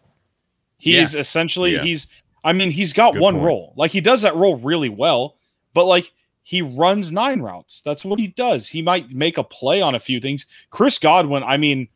He 0.79 0.97
Yeah. 0.97 1.03
is 1.03 1.15
essentially 1.15 1.75
Yeah. 1.75 1.83
he's. 1.83 2.09
I 2.45 2.53
mean, 2.53 2.71
he's 2.71 2.93
got 2.93 3.13
Good 3.15 3.23
one 3.23 3.35
point. 3.35 3.47
role. 3.47 3.73
Like 3.77 3.93
he 3.93 4.01
does 4.01 4.23
that 4.23 4.35
role 4.35 4.57
really 4.57 4.89
well, 4.89 5.37
but 5.75 5.85
like 5.85 6.13
he 6.43 6.61
runs 6.61 7.13
nine 7.13 7.41
routes. 7.41 7.83
That's 7.85 8.05
what 8.05 8.19
he 8.19 8.27
does. 8.27 8.67
He 8.69 8.83
might 8.83 9.11
make 9.11 9.39
a 9.39 9.45
play 9.45 9.81
on 9.81 9.95
a 9.95 10.01
few 10.01 10.21
things. 10.21 10.45
Chris 10.71 10.99
Godwin. 10.99 11.45
I 11.45 11.57
mean, 11.57 11.87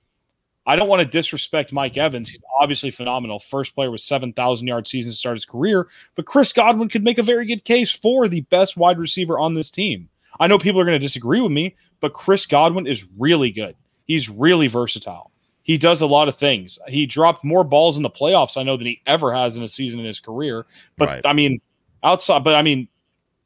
I 0.66 0.76
don't 0.76 0.88
want 0.88 1.00
to 1.00 1.06
disrespect 1.06 1.72
Mike 1.72 1.96
Evans. 1.96 2.30
He's 2.30 2.42
obviously 2.60 2.90
phenomenal. 2.90 3.38
First 3.38 3.74
player 3.74 3.90
with 3.90 4.00
7,000 4.00 4.66
yard 4.66 4.86
season 4.86 5.12
to 5.12 5.16
start 5.16 5.36
his 5.36 5.44
career. 5.44 5.88
But 6.16 6.26
Chris 6.26 6.52
Godwin 6.52 6.88
could 6.88 7.04
make 7.04 7.18
a 7.18 7.22
very 7.22 7.46
good 7.46 7.64
case 7.64 7.92
for 7.92 8.26
the 8.28 8.40
best 8.42 8.76
wide 8.76 8.98
receiver 8.98 9.38
on 9.38 9.54
this 9.54 9.70
team. 9.70 10.08
I 10.40 10.48
know 10.48 10.58
people 10.58 10.80
are 10.80 10.84
going 10.84 10.98
to 11.00 11.06
disagree 11.06 11.40
with 11.40 11.52
me, 11.52 11.76
but 12.00 12.12
Chris 12.12 12.46
Godwin 12.46 12.86
is 12.86 13.06
really 13.16 13.50
good. 13.50 13.76
He's 14.06 14.28
really 14.28 14.66
versatile. 14.66 15.30
He 15.62 15.78
does 15.78 16.00
a 16.00 16.06
lot 16.06 16.28
of 16.28 16.36
things. 16.36 16.78
He 16.86 17.06
dropped 17.06 17.42
more 17.44 17.64
balls 17.64 17.96
in 17.96 18.02
the 18.02 18.10
playoffs, 18.10 18.56
I 18.56 18.62
know, 18.62 18.76
than 18.76 18.86
he 18.86 19.02
ever 19.06 19.32
has 19.32 19.56
in 19.56 19.64
a 19.64 19.68
season 19.68 19.98
in 19.98 20.06
his 20.06 20.20
career. 20.20 20.66
But 20.96 21.08
Right. 21.08 21.26
I 21.26 21.32
mean, 21.32 21.60
outside, 22.02 22.44
but 22.44 22.54
I 22.54 22.62
mean, 22.62 22.88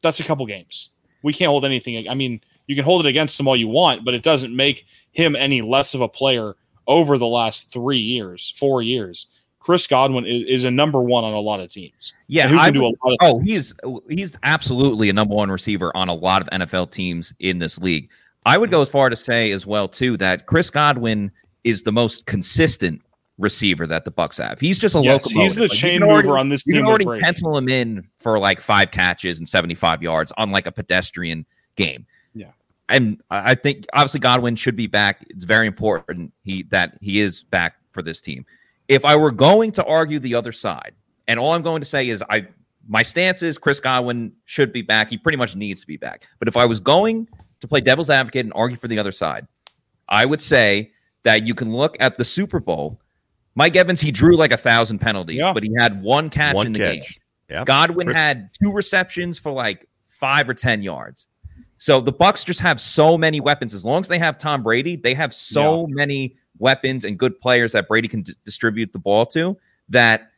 that's 0.02 0.20
a 0.20 0.24
couple 0.24 0.44
games. 0.46 0.90
We 1.22 1.32
can't 1.32 1.48
hold 1.48 1.64
anything. 1.64 2.08
I 2.08 2.14
mean, 2.14 2.40
you 2.66 2.74
can 2.74 2.84
hold 2.84 3.04
it 3.04 3.08
against 3.08 3.38
him 3.38 3.48
all 3.48 3.56
you 3.56 3.68
want, 3.68 4.04
but 4.04 4.14
it 4.14 4.22
doesn't 4.22 4.54
make 4.54 4.86
him 5.12 5.34
any 5.34 5.60
less 5.60 5.94
of 5.94 6.00
a 6.00 6.08
player 6.08 6.56
over 6.90 7.16
the 7.16 7.26
last 7.26 7.72
three 7.72 7.98
years, 8.00 8.52
four 8.58 8.82
years. 8.82 9.28
Chris 9.60 9.86
Godwin 9.86 10.24
is, 10.26 10.42
is 10.48 10.64
a 10.64 10.70
number 10.70 11.00
one 11.02 11.22
on 11.22 11.32
a 11.34 11.38
lot 11.40 11.60
of 11.60 11.70
teams. 11.70 12.14
Yeah, 12.28 12.48
who 12.48 12.56
can 12.56 12.64
I 12.64 12.70
do 12.70 12.84
a 12.86 12.92
lot 13.04 13.16
Oh, 13.20 13.38
he's 13.40 13.72
he's 14.08 14.36
absolutely 14.42 15.08
a 15.10 15.12
number 15.12 15.34
one 15.34 15.50
receiver 15.50 15.94
on 15.96 16.08
a 16.08 16.14
lot 16.14 16.40
of 16.42 16.48
NFL 16.48 16.90
teams 16.90 17.32
in 17.40 17.58
this 17.58 17.78
league. 17.78 18.08
I 18.46 18.56
would 18.58 18.70
go 18.70 18.80
as 18.80 18.88
far 18.88 19.10
to 19.10 19.16
say 19.16 19.52
as 19.52 19.66
well 19.66 19.86
too 19.86 20.16
that 20.16 20.46
Chris 20.46 20.70
Godwin 20.70 21.30
is 21.62 21.82
the 21.82 21.92
most 21.92 22.24
consistent 22.26 23.02
receiver 23.36 23.86
that 23.86 24.06
the 24.06 24.10
Bucs 24.10 24.38
have. 24.42 24.58
He's 24.60 24.78
just 24.78 24.94
a 24.96 25.00
Yes, 25.00 25.26
locomotive. 25.26 25.42
he's 25.42 25.54
the 25.56 25.62
Like, 25.68 25.70
chain 25.72 26.00
can 26.00 26.08
already- 26.08 26.28
mover 26.28 26.38
on 26.38 26.48
this 26.48 26.66
You 26.66 26.74
can 26.74 26.86
already 26.86 27.20
pencil 27.22 27.56
him 27.56 27.68
in 27.68 28.08
for 28.18 28.38
like 28.38 28.60
five 28.60 28.90
catches 28.90 29.38
and 29.38 29.46
seventy-five 29.46 30.02
yards 30.02 30.32
on 30.38 30.50
like 30.50 30.66
a 30.66 30.72
pedestrian 30.72 31.44
game. 31.76 32.06
And 32.90 33.22
I 33.30 33.54
think 33.54 33.86
obviously 33.94 34.20
Godwin 34.20 34.56
should 34.56 34.76
be 34.76 34.86
back. 34.88 35.24
It's 35.30 35.44
very 35.44 35.66
important 35.66 36.32
he 36.42 36.64
that 36.64 36.98
he 37.00 37.20
is 37.20 37.44
back 37.44 37.76
for 37.92 38.02
this 38.02 38.20
team. 38.20 38.44
If 38.88 39.04
I 39.04 39.16
were 39.16 39.30
going 39.30 39.70
to 39.72 39.84
argue 39.84 40.18
the 40.18 40.34
other 40.34 40.52
side, 40.52 40.94
and 41.28 41.38
all 41.38 41.52
I'm 41.54 41.62
going 41.62 41.80
to 41.80 41.86
say 41.86 42.08
is 42.08 42.22
I 42.28 42.48
my 42.88 43.02
stance 43.02 43.42
is 43.42 43.56
Chris 43.58 43.78
Godwin 43.80 44.32
should 44.46 44.72
be 44.72 44.82
back. 44.82 45.08
He 45.10 45.16
pretty 45.18 45.38
much 45.38 45.54
needs 45.54 45.80
to 45.82 45.86
be 45.86 45.96
back. 45.96 46.26
But 46.40 46.48
if 46.48 46.56
I 46.56 46.64
was 46.66 46.80
going 46.80 47.28
to 47.60 47.68
play 47.68 47.80
devil's 47.80 48.10
advocate 48.10 48.44
and 48.46 48.52
argue 48.54 48.76
for 48.76 48.88
the 48.88 48.98
other 48.98 49.12
side, 49.12 49.46
I 50.08 50.26
would 50.26 50.40
say 50.42 50.90
that 51.22 51.46
you 51.46 51.54
can 51.54 51.72
look 51.72 51.96
at 52.00 52.16
the 52.18 52.24
Super 52.24 52.58
Bowl. 52.58 53.00
Mike 53.54 53.76
Evans, 53.76 54.00
he 54.00 54.10
drew 54.10 54.36
like 54.36 54.50
a 54.52 54.56
thousand 54.56 54.98
penalties, 55.00 55.36
Yeah. 55.36 55.52
but 55.52 55.62
he 55.62 55.70
had 55.78 56.02
one 56.02 56.30
catch 56.30 56.54
One 56.54 56.66
in 56.66 56.72
the 56.72 56.78
catch. 56.80 56.94
game. 56.94 57.02
Yeah. 57.50 57.64
Godwin 57.64 58.06
Chris- 58.08 58.16
had 58.16 58.50
two 58.60 58.72
receptions 58.72 59.38
for 59.38 59.52
like 59.52 59.86
five 60.06 60.48
or 60.48 60.54
ten 60.54 60.82
yards. 60.82 61.28
So 61.80 62.02
the 62.02 62.12
Bucs 62.12 62.44
just 62.44 62.60
have 62.60 62.78
so 62.78 63.16
many 63.16 63.40
weapons. 63.40 63.72
As 63.72 63.86
long 63.86 64.02
as 64.02 64.08
they 64.08 64.18
have 64.18 64.36
Tom 64.36 64.62
Brady, 64.62 64.96
they 64.96 65.14
have 65.14 65.32
so 65.32 65.86
many 65.86 66.36
weapons 66.58 67.06
and 67.06 67.18
good 67.18 67.40
players 67.40 67.72
that 67.72 67.88
Brady 67.88 68.06
can 68.06 68.20
d- 68.20 68.34
distribute 68.44 68.92
the 68.92 68.98
ball 68.98 69.24
to. 69.28 69.56
That 69.88 70.30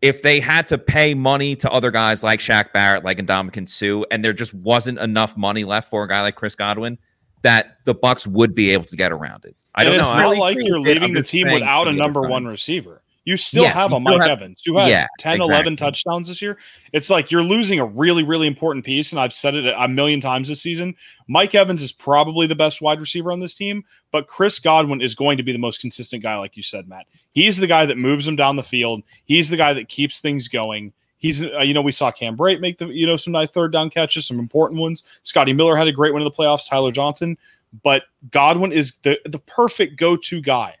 if 0.00 0.22
they 0.22 0.40
had 0.40 0.66
to 0.68 0.78
pay 0.78 1.12
money 1.12 1.56
to 1.56 1.70
other 1.70 1.90
guys 1.90 2.22
like 2.22 2.40
Shaq 2.40 2.72
Barrett, 2.72 3.04
like 3.04 3.18
Ndamukong 3.18 3.68
Suh, 3.68 4.06
and 4.10 4.24
there 4.24 4.32
just 4.32 4.54
wasn't 4.54 4.98
enough 4.98 5.36
money 5.36 5.64
left 5.64 5.90
for 5.90 6.04
a 6.04 6.08
guy 6.08 6.22
like 6.22 6.36
Chris 6.36 6.54
Godwin, 6.54 6.96
that 7.42 7.76
the 7.84 7.94
Bucs 7.94 8.26
would 8.26 8.54
be 8.54 8.70
able 8.70 8.84
to 8.84 8.96
get 8.96 9.12
around 9.12 9.44
it. 9.44 9.54
I 9.74 9.82
and 9.82 9.88
don't 9.88 9.96
know. 9.98 10.02
it's 10.04 10.10
know. 10.10 10.16
not 10.16 10.22
really 10.22 10.38
like 10.38 10.56
you're 10.58 10.80
leaving 10.80 11.12
the 11.12 11.22
team 11.22 11.52
without 11.52 11.86
a 11.86 11.92
number 11.92 12.22
one 12.22 12.46
receiver. 12.46 13.02
You 13.26 13.36
still 13.36 13.64
Yeah, 13.64 13.72
have 13.72 13.92
a 13.92 13.98
Mike 13.98 14.22
have- 14.22 14.30
Evans 14.30 14.62
who 14.64 14.78
had 14.78 14.88
yeah, 14.88 15.06
10, 15.18 15.40
11 15.42 15.76
touchdowns 15.76 16.28
this 16.28 16.40
year. 16.40 16.58
It's 16.92 17.10
like 17.10 17.32
you're 17.32 17.42
losing 17.42 17.80
a 17.80 17.84
really, 17.84 18.22
really 18.22 18.46
important 18.46 18.84
piece. 18.84 19.10
And 19.10 19.20
I've 19.20 19.32
said 19.32 19.56
it 19.56 19.66
a 19.76 19.88
million 19.88 20.20
times 20.20 20.46
this 20.46 20.62
season. 20.62 20.94
Mike 21.26 21.52
Evans 21.54 21.82
is 21.82 21.90
probably 21.90 22.46
the 22.46 22.54
best 22.54 22.80
wide 22.80 23.00
receiver 23.00 23.32
on 23.32 23.40
this 23.40 23.56
team, 23.56 23.84
but 24.12 24.28
Chris 24.28 24.60
Godwin 24.60 25.00
is 25.00 25.16
going 25.16 25.36
to 25.38 25.42
be 25.42 25.50
the 25.50 25.58
most 25.58 25.80
consistent 25.80 26.22
guy, 26.22 26.36
like 26.36 26.56
you 26.56 26.62
said, 26.62 26.88
Matt. 26.88 27.06
He's 27.32 27.56
the 27.56 27.66
guy 27.66 27.84
that 27.84 27.98
moves 27.98 28.28
him 28.28 28.36
down 28.36 28.54
the 28.54 28.62
field. 28.62 29.02
He's 29.24 29.50
the 29.50 29.56
guy 29.56 29.72
that 29.72 29.88
keeps 29.88 30.20
things 30.20 30.46
going. 30.46 30.92
He's, 31.18 31.42
uh, 31.42 31.58
you 31.62 31.74
know, 31.74 31.82
we 31.82 31.90
saw 31.92 32.12
Cam 32.12 32.36
Brate 32.36 32.60
make 32.60 32.78
the, 32.78 32.86
you 32.86 33.06
know, 33.06 33.16
some 33.16 33.32
nice 33.32 33.50
third 33.50 33.72
down 33.72 33.90
catches, 33.90 34.24
some 34.24 34.38
important 34.38 34.80
ones. 34.80 35.02
Scotty 35.24 35.52
Miller 35.52 35.74
had 35.74 35.88
a 35.88 35.92
great 35.92 36.12
one 36.12 36.22
in 36.22 36.26
the 36.26 36.30
playoffs. 36.30 36.68
Tyler 36.68 36.92
Johnson, 36.92 37.36
but 37.82 38.04
Godwin 38.30 38.70
is 38.70 38.92
the 39.02 39.18
the 39.24 39.40
perfect 39.40 39.96
go 39.96 40.16
to 40.16 40.40
guy 40.40 40.76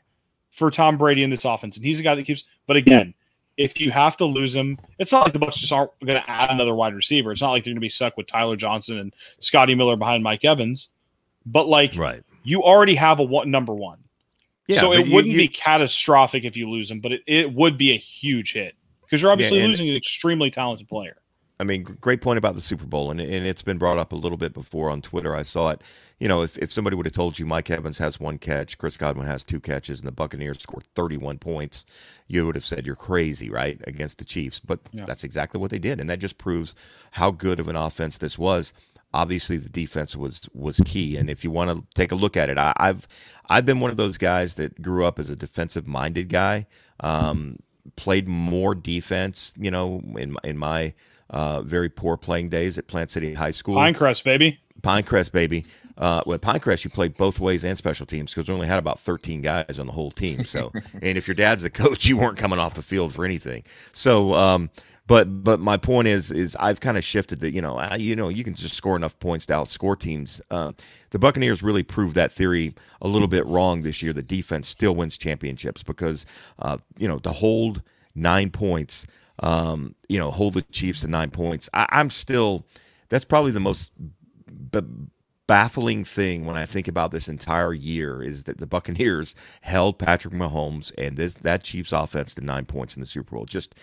for 0.56 0.70
Tom 0.70 0.96
Brady 0.98 1.22
in 1.22 1.30
this 1.30 1.44
offense, 1.44 1.76
and 1.76 1.84
he's 1.86 2.00
a 2.00 2.02
guy 2.02 2.14
that 2.14 2.24
keeps. 2.24 2.44
But 2.66 2.76
again, 2.76 3.14
if 3.56 3.80
you 3.80 3.90
have 3.90 4.16
to 4.16 4.24
lose 4.24 4.56
him, 4.56 4.78
it's 4.98 5.12
not 5.12 5.24
like 5.24 5.32
the 5.32 5.38
Bucs 5.38 5.54
just 5.58 5.72
aren't 5.72 5.90
going 6.04 6.20
to 6.20 6.30
add 6.30 6.50
another 6.50 6.74
wide 6.74 6.94
receiver. 6.94 7.30
It's 7.32 7.40
not 7.40 7.50
like 7.52 7.62
they're 7.64 7.70
going 7.72 7.76
to 7.76 7.80
be 7.80 7.88
stuck 7.88 8.16
with 8.16 8.26
Tyler 8.26 8.56
Johnson 8.56 8.98
and 8.98 9.14
Scotty 9.38 9.74
Miller 9.74 9.96
behind 9.96 10.22
Mike 10.24 10.44
Evans. 10.44 10.88
But 11.44 11.68
like 11.68 11.94
Right. 11.96 12.22
you 12.42 12.62
already 12.64 12.96
have 12.96 13.20
a 13.20 13.22
one 13.22 13.50
number 13.50 13.72
one, 13.74 13.98
Yeah, 14.66 14.80
so 14.80 14.92
it 14.92 15.06
you- 15.06 15.14
wouldn't 15.14 15.32
you- 15.32 15.38
be 15.38 15.48
catastrophic 15.48 16.44
if 16.44 16.56
you 16.56 16.68
lose 16.68 16.90
him, 16.90 17.00
but 17.00 17.12
it, 17.12 17.22
it 17.26 17.52
would 17.54 17.78
be 17.78 17.92
a 17.92 17.96
huge 17.96 18.52
hit 18.54 18.74
because 19.02 19.22
you're 19.22 19.30
obviously 19.30 19.60
and- 19.60 19.68
losing 19.68 19.88
an 19.88 19.94
extremely 19.96 20.50
talented 20.50 20.88
player. 20.88 21.16
I 21.58 21.64
mean, 21.64 21.84
great 21.84 22.20
point 22.20 22.36
about 22.36 22.54
the 22.54 22.60
Super 22.60 22.84
Bowl, 22.84 23.10
and, 23.10 23.18
and 23.18 23.46
it's 23.46 23.62
been 23.62 23.78
brought 23.78 23.96
up 23.96 24.12
a 24.12 24.16
little 24.16 24.36
bit 24.36 24.52
before 24.52 24.90
on 24.90 25.00
Twitter. 25.00 25.34
I 25.34 25.42
saw 25.42 25.70
it. 25.70 25.80
You 26.20 26.28
know, 26.28 26.42
if, 26.42 26.58
if 26.58 26.70
somebody 26.70 26.96
would 26.96 27.06
have 27.06 27.14
told 27.14 27.38
you 27.38 27.46
Mike 27.46 27.70
Evans 27.70 27.96
has 27.98 28.20
one 28.20 28.36
catch, 28.38 28.76
Chris 28.76 28.98
Godwin 28.98 29.26
has 29.26 29.42
two 29.42 29.58
catches, 29.60 30.00
and 30.00 30.06
the 30.06 30.12
Buccaneers 30.12 30.60
scored 30.60 30.84
31 30.94 31.38
points, 31.38 31.86
you 32.28 32.44
would 32.44 32.56
have 32.56 32.64
said 32.64 32.84
you're 32.84 32.94
crazy, 32.94 33.48
right, 33.48 33.80
against 33.86 34.18
the 34.18 34.24
Chiefs. 34.26 34.60
But 34.60 34.80
Yeah. 34.92 35.06
that's 35.06 35.24
exactly 35.24 35.58
what 35.58 35.70
they 35.70 35.78
did, 35.78 35.98
and 35.98 36.10
that 36.10 36.18
just 36.18 36.36
proves 36.36 36.74
how 37.12 37.30
good 37.30 37.58
of 37.58 37.68
an 37.68 37.76
offense 37.76 38.18
this 38.18 38.36
was. 38.38 38.74
Obviously, 39.14 39.56
the 39.56 39.70
defense 39.70 40.14
was 40.14 40.42
was 40.52 40.78
key, 40.84 41.16
and 41.16 41.30
if 41.30 41.42
you 41.42 41.50
want 41.50 41.70
to 41.70 41.86
take 41.94 42.12
a 42.12 42.16
look 42.16 42.36
at 42.36 42.50
it, 42.50 42.58
I, 42.58 42.74
I've 42.76 43.08
I've 43.48 43.64
been 43.64 43.80
one 43.80 43.90
of 43.90 43.96
those 43.96 44.18
guys 44.18 44.54
that 44.54 44.82
grew 44.82 45.06
up 45.06 45.18
as 45.18 45.30
a 45.30 45.36
defensive 45.36 45.86
minded 45.86 46.28
guy. 46.28 46.66
Um, 47.00 47.60
played 47.94 48.28
more 48.28 48.74
defense, 48.74 49.54
you 49.56 49.70
know, 49.70 50.02
in 50.18 50.32
my- 50.32 50.40
in 50.44 50.58
my 50.58 50.92
uh, 51.30 51.62
very 51.62 51.88
poor 51.88 52.16
playing 52.16 52.48
days 52.48 52.78
at 52.78 52.86
Plant 52.86 53.10
City 53.10 53.34
High 53.34 53.50
School. 53.50 53.76
Pinecrest, 53.76 54.24
baby. 54.24 54.60
Pinecrest, 54.80 55.32
baby. 55.32 55.64
Uh, 55.98 56.22
with 56.26 56.42
Pinecrest, 56.42 56.84
you 56.84 56.90
played 56.90 57.16
both 57.16 57.40
ways 57.40 57.64
and 57.64 57.78
special 57.78 58.04
teams 58.04 58.34
because 58.34 58.48
we 58.48 58.54
only 58.54 58.66
had 58.66 58.78
about 58.78 59.00
13 59.00 59.40
guys 59.40 59.78
on 59.78 59.86
the 59.86 59.92
whole 59.92 60.10
team. 60.10 60.44
So, 60.44 60.70
and 61.02 61.16
if 61.16 61.26
your 61.26 61.34
dad's 61.34 61.62
the 61.62 61.70
coach, 61.70 62.06
you 62.06 62.16
weren't 62.16 62.36
coming 62.36 62.58
off 62.58 62.74
the 62.74 62.82
field 62.82 63.14
for 63.14 63.24
anything. 63.24 63.64
So, 63.92 64.34
um, 64.34 64.70
but 65.06 65.44
but 65.44 65.60
my 65.60 65.76
point 65.76 66.08
is 66.08 66.30
is 66.30 66.56
I've 66.58 66.80
kind 66.80 66.98
of 66.98 67.04
shifted 67.04 67.40
that 67.40 67.52
you 67.52 67.62
know 67.62 67.78
uh, 67.78 67.96
you 67.98 68.16
know 68.16 68.28
you 68.28 68.42
can 68.42 68.54
just 68.54 68.74
score 68.74 68.96
enough 68.96 69.18
points 69.20 69.46
to 69.46 69.54
outscore 69.54 69.98
teams. 69.98 70.40
Uh, 70.50 70.72
the 71.10 71.18
Buccaneers 71.18 71.62
really 71.62 71.84
proved 71.84 72.16
that 72.16 72.32
theory 72.32 72.74
a 73.00 73.08
little 73.08 73.28
bit 73.28 73.46
wrong 73.46 73.82
this 73.82 74.02
year. 74.02 74.12
The 74.12 74.22
defense 74.22 74.68
still 74.68 74.94
wins 74.94 75.16
championships 75.16 75.82
because 75.82 76.26
uh, 76.58 76.78
you 76.98 77.06
know 77.06 77.18
to 77.20 77.30
hold 77.30 77.82
nine 78.14 78.50
points, 78.50 79.06
um, 79.40 79.94
you 80.08 80.18
know 80.18 80.30
hold 80.30 80.54
the 80.54 80.62
Chiefs 80.62 81.00
to 81.02 81.08
nine 81.08 81.30
points. 81.30 81.68
I, 81.74 81.86
I'm 81.90 82.10
still 82.10 82.66
that's 83.08 83.24
probably 83.24 83.52
the 83.52 83.60
most 83.60 83.90
b- 84.70 85.08
baffling 85.46 86.04
thing 86.04 86.44
when 86.44 86.56
I 86.56 86.66
think 86.66 86.88
about 86.88 87.12
this 87.12 87.28
entire 87.28 87.72
year 87.72 88.22
is 88.22 88.44
that 88.44 88.58
the 88.58 88.66
Buccaneers 88.66 89.34
held 89.60 89.98
Patrick 89.98 90.34
Mahomes 90.34 90.92
and 90.98 91.16
this 91.16 91.34
that 91.34 91.62
Chiefs 91.62 91.92
offense 91.92 92.34
to 92.34 92.44
nine 92.44 92.66
points 92.66 92.96
in 92.96 93.00
the 93.00 93.06
Super 93.06 93.36
Bowl. 93.36 93.44
Just 93.44 93.74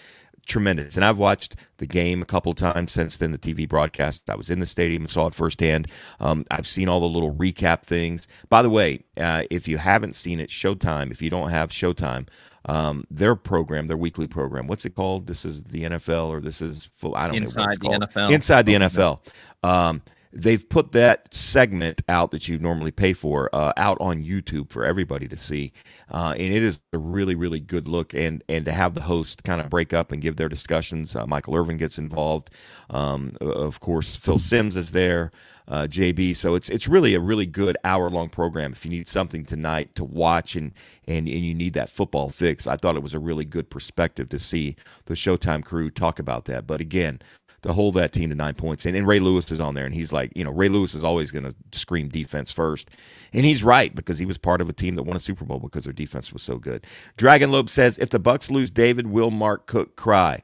tremendous. 0.46 0.96
And 0.96 1.06
I've 1.06 1.18
watched 1.18 1.56
the 1.78 1.86
game 1.86 2.22
a 2.22 2.26
couple 2.26 2.54
times 2.54 2.92
since 2.92 3.18
then, 3.18 3.32
the 3.32 3.38
TV 3.38 3.68
broadcast. 3.68 4.30
I 4.30 4.36
was 4.36 4.50
in 4.50 4.60
the 4.60 4.66
stadium 4.66 5.04
and 5.04 5.12
saw 5.12 5.28
it 5.28 5.36
firsthand. 5.36 5.88
Um, 6.20 6.46
I've 6.52 6.68
seen 6.68 6.90
all 6.90 7.00
the 7.00 7.06
little 7.08 7.34
recap 7.34 7.84
things. 7.84 8.28
By 8.50 8.62
the 8.62 8.70
way, 8.70 9.04
uh, 9.18 9.44
if 9.50 9.68
you 9.68 9.78
haven't 9.78 10.16
seen 10.16 10.40
it, 10.40 10.50
Showtime, 10.50 11.12
if 11.12 11.22
you 11.22 11.30
don't 11.30 11.50
have 11.50 11.70
Showtime, 11.70 12.28
um, 12.66 13.06
their 13.12 13.36
program, 13.36 13.88
their 13.88 13.98
weekly 13.98 14.28
program, 14.28 14.68
what's 14.68 14.86
it 14.86 14.96
called? 14.96 15.28
This 15.28 15.46
is 15.46 15.64
the 15.64 15.84
NFL 15.84 16.30
or 16.30 16.40
this 16.40 16.62
is 16.62 16.90
full, 16.94 17.16
I 17.16 17.28
don't 17.28 17.36
know. 17.36 17.42
what 17.56 17.72
Inside 17.72 17.80
the. 17.80 18.08
NFL. 18.08 18.32
Inside 18.32 18.66
the 18.66 18.74
NFL. 18.74 19.20
Um, 19.64 20.02
they've 20.34 20.68
put 20.68 20.92
that 20.94 21.34
segment 21.34 22.02
out 22.10 22.32
that 22.32 22.48
you 22.48 22.58
normally 22.58 22.92
pay 22.92 23.14
for 23.14 23.50
uh, 23.54 23.74
out 23.78 23.98
on 24.02 24.24
YouTube 24.24 24.70
for 24.72 24.84
everybody 24.84 25.28
to 25.28 25.38
see, 25.38 25.72
uh, 26.12 26.34
and 26.38 26.54
it 26.54 26.64
is 26.64 26.80
a 26.92 26.98
really 26.98 27.36
really 27.36 27.60
good 27.60 27.88
look. 27.88 28.14
And 28.14 28.44
and 28.50 28.66
to 28.66 28.72
have 28.72 28.96
the 28.96 29.02
host 29.02 29.44
kind 29.44 29.62
of 29.62 29.70
break 29.70 29.94
up 29.94 30.12
and 30.12 30.22
give 30.22 30.36
their 30.38 30.50
discussions, 30.50 31.16
uh, 31.16 31.28
Michael 31.28 31.56
Irvin 31.56 31.78
gets 31.78 31.98
involved. 31.98 32.50
Um, 32.90 33.38
of 33.40 33.80
course, 33.80 34.16
Phil 34.16 34.40
Simms 34.40 34.76
is 34.76 34.92
there, 34.92 35.32
uh, 35.68 35.84
JB. 35.84 36.36
So 36.36 36.56
it's 36.56 36.70
it's 36.70 36.88
really 36.88 37.14
a 37.14 37.20
really 37.20 37.46
good 37.46 37.78
hour 37.84 38.10
long 38.10 38.30
program. 38.30 38.74
If 38.74 38.86
you 38.86 38.92
need 38.92 39.08
something 39.08 39.46
tonight 39.46 39.96
to 39.96 40.04
watch 40.04 40.56
and 40.56 40.74
and 41.08 41.28
and 41.28 41.46
you 41.46 41.54
need 41.54 41.74
that 41.74 41.90
football 41.90 42.30
fix, 42.30 42.68
I 42.68 42.78
thought 42.78 42.96
it 42.96 43.04
was 43.04 43.14
a 43.14 43.20
really 43.20 43.46
good 43.46 43.70
perspective 43.70 44.30
to 44.30 44.40
see 44.40 44.76
the 45.06 45.14
Showtime 45.14 45.64
crew 45.64 45.90
talk 45.90 46.20
about 46.20 46.46
that. 46.46 46.66
But 46.66 46.82
again 46.82 47.22
to 47.64 47.74
hold 47.74 47.96
that 47.96 48.12
team 48.12 48.30
to 48.30 48.36
nine 48.36 48.54
points. 48.54 48.86
And, 48.86 48.96
and 48.96 49.08
Ray 49.08 49.20
Lewis 49.20 49.52
is 49.52 49.60
on 49.60 49.74
there, 49.74 49.86
and 49.86 49.96
he's 49.96 50.14
like, 50.14 50.32
you 50.36 50.44
know, 50.44 50.52
Ray 50.52 50.70
Lewis 50.70 50.94
is 50.94 51.04
always 51.04 51.32
going 51.32 51.46
to 51.46 51.56
scream 51.78 52.10
defense 52.10 52.52
first. 52.52 52.90
And 53.32 53.46
he's 53.46 53.64
right 53.64 53.94
because 53.94 54.20
he 54.20 54.26
was 54.26 54.38
part 54.38 54.62
of 54.62 54.70
a 54.70 54.74
team 54.74 54.96
that 54.96 55.04
won 55.04 55.18
a 55.18 55.22
Super 55.22 55.46
Bowl 55.46 55.60
because 55.60 55.86
their 55.86 55.94
defense 55.94 56.32
was 56.32 56.44
so 56.44 56.58
good. 56.58 56.86
Dragon 57.18 57.52
Lobe 57.52 57.70
says, 57.70 57.98
if 57.98 58.10
the 58.10 58.20
Bucs 58.20 58.52
lose 58.52 58.70
David, 58.70 59.08
will 59.08 59.32
Mark 59.32 59.66
Cook 59.66 59.96
cry? 59.96 60.44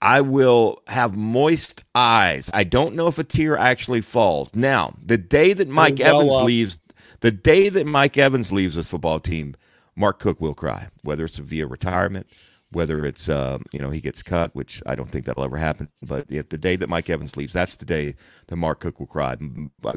I 0.00 0.20
will 0.20 0.82
have 0.86 1.16
moist 1.16 1.84
eyes. 1.94 2.50
I 2.54 2.64
don't 2.64 2.94
know 2.94 3.08
if 3.08 3.18
a 3.18 3.24
tear 3.24 3.56
actually 3.56 4.00
falls. 4.00 4.54
Now, 4.54 4.94
the 5.04 5.18
day 5.18 5.52
that 5.52 5.68
Mike 5.68 5.98
well 5.98 6.20
Evans 6.20 6.32
up. 6.34 6.44
leaves, 6.44 6.78
the 7.20 7.32
day 7.32 7.68
that 7.68 7.86
Mike 7.86 8.16
Evans 8.16 8.52
leaves 8.52 8.76
this 8.76 8.88
football 8.88 9.20
team, 9.20 9.56
Mark 9.96 10.20
Cook 10.20 10.40
will 10.40 10.54
cry, 10.54 10.88
whether 11.02 11.24
it's 11.24 11.36
via 11.36 11.66
retirement, 11.66 12.28
whether 12.70 13.04
it's 13.04 13.28
uh, 13.28 13.58
you 13.72 13.78
know 13.78 13.90
he 13.90 14.00
gets 14.00 14.22
cut, 14.22 14.54
which 14.54 14.82
I 14.86 14.94
don't 14.94 15.10
think 15.10 15.24
that'll 15.24 15.44
ever 15.44 15.56
happen. 15.56 15.88
But 16.02 16.26
if 16.28 16.48
the 16.48 16.58
day 16.58 16.76
that 16.76 16.88
Mike 16.88 17.08
Evans 17.08 17.36
leaves, 17.36 17.52
that's 17.52 17.76
the 17.76 17.86
day 17.86 18.14
that 18.48 18.56
Mark 18.56 18.80
Cook 18.80 19.00
will 19.00 19.06
cry. 19.06 19.36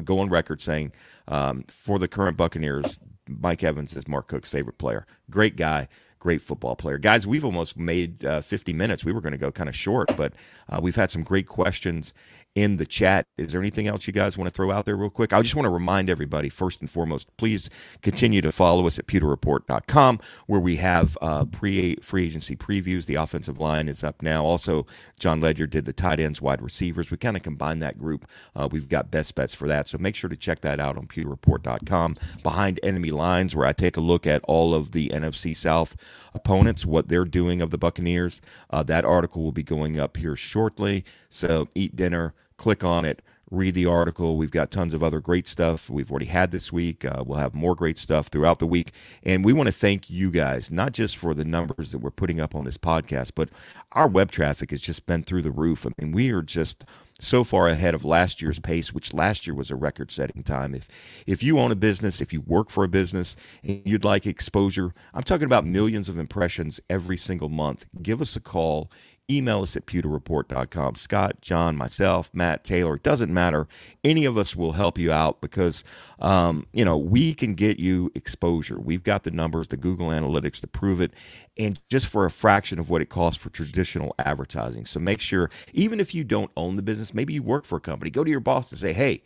Go 0.04 0.18
on 0.18 0.28
record 0.28 0.60
saying 0.60 0.92
um, 1.28 1.64
for 1.68 1.98
the 1.98 2.08
current 2.08 2.36
Buccaneers, 2.36 2.98
Mike 3.28 3.62
Evans 3.62 3.92
is 3.94 4.08
Mark 4.08 4.28
Cook's 4.28 4.48
favorite 4.48 4.78
player. 4.78 5.06
Great 5.30 5.56
guy, 5.56 5.88
great 6.18 6.40
football 6.40 6.76
player. 6.76 6.98
Guys, 6.98 7.26
we've 7.26 7.44
almost 7.44 7.76
made 7.76 8.24
uh, 8.24 8.40
50 8.40 8.72
minutes. 8.72 9.04
We 9.04 9.12
were 9.12 9.20
going 9.20 9.32
to 9.32 9.38
go 9.38 9.52
kind 9.52 9.68
of 9.68 9.76
short, 9.76 10.16
but 10.16 10.32
uh, 10.68 10.80
we've 10.82 10.96
had 10.96 11.10
some 11.10 11.22
great 11.22 11.46
questions 11.46 12.14
in 12.54 12.76
the 12.76 12.86
chat. 12.86 13.26
Is 13.38 13.52
there 13.52 13.60
anything 13.60 13.86
else 13.86 14.06
you 14.06 14.12
guys 14.12 14.36
want 14.36 14.48
to 14.48 14.54
throw 14.54 14.70
out 14.70 14.84
there 14.84 14.96
real 14.96 15.10
quick? 15.10 15.32
I 15.32 15.40
just 15.40 15.54
want 15.54 15.64
to 15.64 15.70
remind 15.70 16.10
everybody, 16.10 16.48
first 16.48 16.80
and 16.80 16.90
foremost, 16.90 17.34
please 17.36 17.70
continue 18.02 18.42
to 18.42 18.52
follow 18.52 18.86
us 18.86 18.98
at 18.98 19.06
pewterreport.com 19.06 20.20
where 20.46 20.60
we 20.60 20.76
have 20.76 21.16
uh, 21.22 21.44
pre 21.46 21.96
free 21.96 22.26
agency 22.26 22.54
previews. 22.54 23.06
The 23.06 23.14
offensive 23.14 23.58
line 23.58 23.88
is 23.88 24.04
up 24.04 24.22
now. 24.22 24.44
Also, 24.44 24.86
John 25.18 25.40
Ledyard 25.40 25.70
did 25.70 25.86
the 25.86 25.92
tight 25.92 26.20
ends, 26.20 26.42
wide 26.42 26.60
receivers. 26.60 27.10
We 27.10 27.16
kind 27.16 27.36
of 27.36 27.42
combine 27.42 27.78
that 27.78 27.98
group. 27.98 28.26
Uh, 28.54 28.68
we've 28.70 28.88
got 28.88 29.10
best 29.10 29.34
bets 29.34 29.54
for 29.54 29.66
that. 29.68 29.88
So 29.88 29.96
make 29.98 30.14
sure 30.14 30.28
to 30.28 30.36
check 30.36 30.60
that 30.60 30.78
out 30.78 30.98
on 30.98 31.06
pewterreport.com. 31.06 32.16
Behind 32.42 32.80
enemy 32.82 33.10
lines, 33.10 33.56
where 33.56 33.66
I 33.66 33.72
take 33.72 33.96
a 33.96 34.00
look 34.00 34.26
at 34.26 34.42
all 34.44 34.74
of 34.74 34.92
the 34.92 35.08
NFC 35.08 35.56
South 35.56 35.96
opponents, 36.34 36.84
what 36.84 37.08
they're 37.08 37.24
doing 37.24 37.62
of 37.62 37.70
the 37.70 37.78
Buccaneers. 37.78 38.40
Uh, 38.70 38.82
that 38.82 39.04
article 39.04 39.42
will 39.42 39.52
be 39.52 39.62
going 39.62 39.98
up 39.98 40.16
here 40.16 40.36
shortly. 40.36 41.04
So 41.30 41.68
eat 41.74 41.96
dinner 41.96 42.34
click 42.56 42.84
on 42.84 43.04
it, 43.04 43.22
read 43.52 43.74
the 43.74 43.86
article. 43.86 44.36
We've 44.36 44.50
got 44.50 44.70
tons 44.70 44.94
of 44.94 45.02
other 45.02 45.20
great 45.20 45.46
stuff 45.46 45.90
we've 45.90 46.10
already 46.10 46.26
had 46.26 46.50
this 46.50 46.72
week. 46.72 47.04
Uh, 47.04 47.22
we'll 47.24 47.38
have 47.38 47.54
more 47.54 47.74
great 47.74 47.98
stuff 47.98 48.28
throughout 48.28 48.58
the 48.58 48.66
week. 48.66 48.92
And 49.22 49.44
we 49.44 49.52
want 49.52 49.66
to 49.66 49.72
thank 49.72 50.08
you 50.08 50.30
guys, 50.30 50.70
not 50.70 50.92
just 50.92 51.16
for 51.18 51.34
the 51.34 51.44
numbers 51.44 51.92
that 51.92 51.98
we're 51.98 52.10
putting 52.10 52.40
up 52.40 52.54
on 52.54 52.64
this 52.64 52.78
podcast, 52.78 53.32
but 53.34 53.50
our 53.92 54.08
web 54.08 54.30
traffic 54.30 54.70
has 54.70 54.80
just 54.80 55.04
been 55.04 55.22
through 55.22 55.42
the 55.42 55.50
roof. 55.50 55.86
I 55.86 55.90
mean, 56.00 56.12
we 56.12 56.30
are 56.30 56.40
just 56.40 56.84
so 57.20 57.44
far 57.44 57.68
ahead 57.68 57.94
of 57.94 58.04
last 58.04 58.40
year's 58.40 58.58
pace, 58.58 58.92
which 58.92 59.12
last 59.12 59.46
year 59.46 59.54
was 59.54 59.70
a 59.70 59.76
record 59.76 60.10
setting 60.10 60.42
time. 60.42 60.74
If 60.74 60.88
if 61.26 61.42
you 61.42 61.58
own 61.58 61.70
a 61.70 61.76
business, 61.76 62.20
if 62.20 62.32
you 62.32 62.40
work 62.40 62.70
for 62.70 62.84
a 62.84 62.88
business 62.88 63.36
and 63.62 63.82
you'd 63.84 64.02
like 64.02 64.26
exposure, 64.26 64.94
I'm 65.14 65.22
talking 65.22 65.44
about 65.44 65.66
millions 65.66 66.08
of 66.08 66.18
impressions 66.18 66.80
every 66.90 67.18
single 67.18 67.48
month. 67.50 67.84
Give 68.02 68.20
us 68.20 68.34
a 68.34 68.40
call 68.40 68.90
email 69.30 69.62
us 69.62 69.76
at 69.76 69.86
pewterreport.com. 69.86 70.94
Scott, 70.96 71.40
John, 71.40 71.76
myself, 71.76 72.30
Matt, 72.34 72.64
Taylor, 72.64 72.96
it 72.96 73.02
doesn't 73.02 73.32
matter. 73.32 73.66
Any 74.04 74.24
of 74.24 74.36
us 74.36 74.54
will 74.56 74.72
help 74.72 74.98
you 74.98 75.12
out 75.12 75.40
because, 75.40 75.84
um, 76.18 76.66
you 76.72 76.84
know, 76.84 76.96
we 76.96 77.34
can 77.34 77.54
get 77.54 77.78
you 77.78 78.10
exposure. 78.14 78.78
We've 78.78 79.02
got 79.02 79.22
the 79.22 79.30
numbers, 79.30 79.68
the 79.68 79.76
Google 79.76 80.08
Analytics 80.08 80.60
to 80.60 80.66
prove 80.66 81.00
it, 81.00 81.12
and 81.56 81.80
just 81.88 82.06
for 82.06 82.24
a 82.24 82.30
fraction 82.30 82.78
of 82.78 82.90
what 82.90 83.02
it 83.02 83.08
costs 83.08 83.42
for 83.42 83.50
traditional 83.50 84.14
advertising. 84.18 84.86
So 84.86 85.00
make 85.00 85.20
sure, 85.20 85.50
even 85.72 86.00
if 86.00 86.14
you 86.14 86.24
don't 86.24 86.50
own 86.56 86.76
the 86.76 86.82
business, 86.82 87.14
maybe 87.14 87.34
you 87.34 87.42
work 87.42 87.64
for 87.64 87.76
a 87.76 87.80
company, 87.80 88.10
go 88.10 88.24
to 88.24 88.30
your 88.30 88.40
boss 88.40 88.70
and 88.70 88.80
say, 88.80 88.92
hey, 88.92 89.22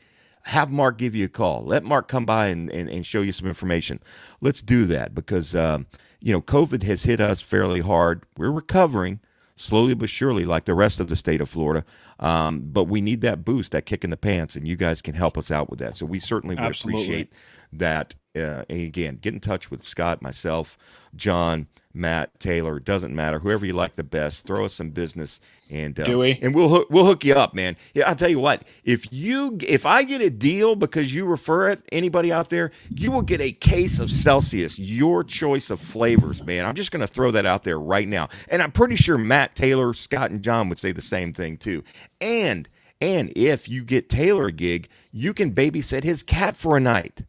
have 0.47 0.71
Mark 0.71 0.97
give 0.99 1.17
you 1.17 1.25
a 1.25 1.29
call. 1.29 1.65
Let 1.65 1.83
Mark 1.83 2.07
come 2.07 2.25
by 2.25 2.47
and, 2.47 2.71
and, 2.71 2.89
and 2.89 3.05
show 3.05 3.21
you 3.21 3.33
some 3.33 3.49
information. 3.49 4.01
Let's 4.41 4.63
do 4.63 4.85
that 4.87 5.13
because, 5.13 5.57
um, 5.57 5.87
you 6.21 6.33
know, 6.33 6.41
COVID 6.41 6.85
has 6.85 7.03
hit 7.03 7.21
us 7.21 7.41
fairly 7.41 7.81
hard. 7.81 8.23
We're 8.37 8.53
recovering 8.53 9.19
slowly 9.57 9.95
but 9.95 10.11
surely, 10.11 10.45
like 10.45 10.65
the 10.65 10.75
rest 10.75 11.01
of 11.01 11.09
the 11.09 11.17
state 11.17 11.41
of 11.41 11.49
Florida. 11.49 11.85
Um, 12.21 12.61
but 12.61 12.85
we 12.85 13.01
need 13.01 13.23
that 13.23 13.45
boost, 13.45 13.73
that 13.73 13.87
kick 13.87 14.05
in 14.05 14.11
the 14.11 14.17
pants, 14.17 14.55
and 14.55 14.69
you 14.69 14.77
guys 14.77 15.03
can 15.03 15.15
help 15.15 15.37
us 15.37 15.51
out 15.51 15.71
with 15.71 15.79
that. 15.81 15.97
So 15.97 16.07
we 16.07 16.21
certainly 16.21 16.55
would 16.55 16.65
Absolutely. 16.65 17.03
appreciate 17.03 17.33
that. 17.73 18.15
Uh, 18.37 18.65
and 18.69 18.81
again, 18.81 19.19
get 19.21 19.35
in 19.35 19.41
touch 19.41 19.71
with 19.71 19.83
Scott, 19.83 20.21
myself, 20.21 20.77
John, 21.15 21.69
Matt, 21.97 22.39
Taylor. 22.39 22.79
Doesn't 22.79 23.15
matter. 23.15 23.39
Whoever 23.39 23.65
you 23.65 23.73
like 23.73 23.97
the 23.97 24.05
best. 24.05 24.47
Throw 24.47 24.67
us 24.67 24.75
some 24.75 24.91
business, 24.91 25.41
and 25.71 25.99
uh, 25.99 26.05
Dewey, 26.05 26.39
and 26.43 26.55
we'll 26.55 26.69
hook, 26.69 26.89
we'll 26.91 27.07
hook 27.07 27.25
you 27.25 27.35
up, 27.35 27.55
man. 27.55 27.77
Yeah, 27.95 28.09
I'll 28.09 28.15
tell 28.15 28.29
you 28.29 28.39
what. 28.39 28.65
If 28.85 29.13
you 29.13 29.59
if 29.67 29.87
I 29.87 30.03
get 30.03 30.21
a 30.21 30.31
deal 30.31 30.77
because 30.77 31.15
you 31.15 31.25
refer 31.25 31.71
it, 31.71 31.83
anybody 31.91 32.31
out 32.31 32.51
there, 32.51 32.71
you 32.91 33.11
will 33.11 33.23
get 33.23 33.41
a 33.41 33.53
case 33.53 33.99
of 33.99 34.13
Celsius, 34.13 34.79
your 34.79 35.25
choice 35.25 35.71
of 35.71 35.81
flavors, 35.81 36.45
man. 36.45 36.67
I'm 36.67 36.75
just 36.75 36.91
going 36.91 37.01
to 37.01 37.07
throw 37.07 37.31
that 37.31 37.47
out 37.47 37.63
there 37.63 37.81
right 37.81 38.07
now, 38.07 38.29
and 38.49 38.63
I'm 38.63 38.73
pretty 38.73 38.97
sure 38.97 39.17
Matt, 39.17 39.57
Taylor, 39.57 39.95
Scott, 39.95 40.31
and 40.31 40.43
John 40.43 40.69
would 40.69 40.79
say 40.79 40.93
the 40.93 41.01
same 41.01 41.33
thing 41.33 41.57
too. 41.57 41.83
And 42.21 42.69
and 43.01 43.33
if 43.35 43.69
you 43.69 43.85
get 43.85 44.09
Taylor 44.09 44.47
a 44.47 44.53
gig, 44.53 44.89
you 45.13 45.35
can 45.35 45.55
babysit 45.55 46.05
his 46.05 46.23
cat 46.23 46.57
for 46.57 46.77
a 46.77 46.81
night. 46.81 47.23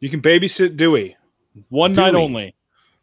You 0.00 0.08
can 0.08 0.22
babysit 0.22 0.76
Dewey. 0.76 1.16
One 1.68 1.92
Dewey. 1.92 2.04
night 2.04 2.14
only. 2.14 2.54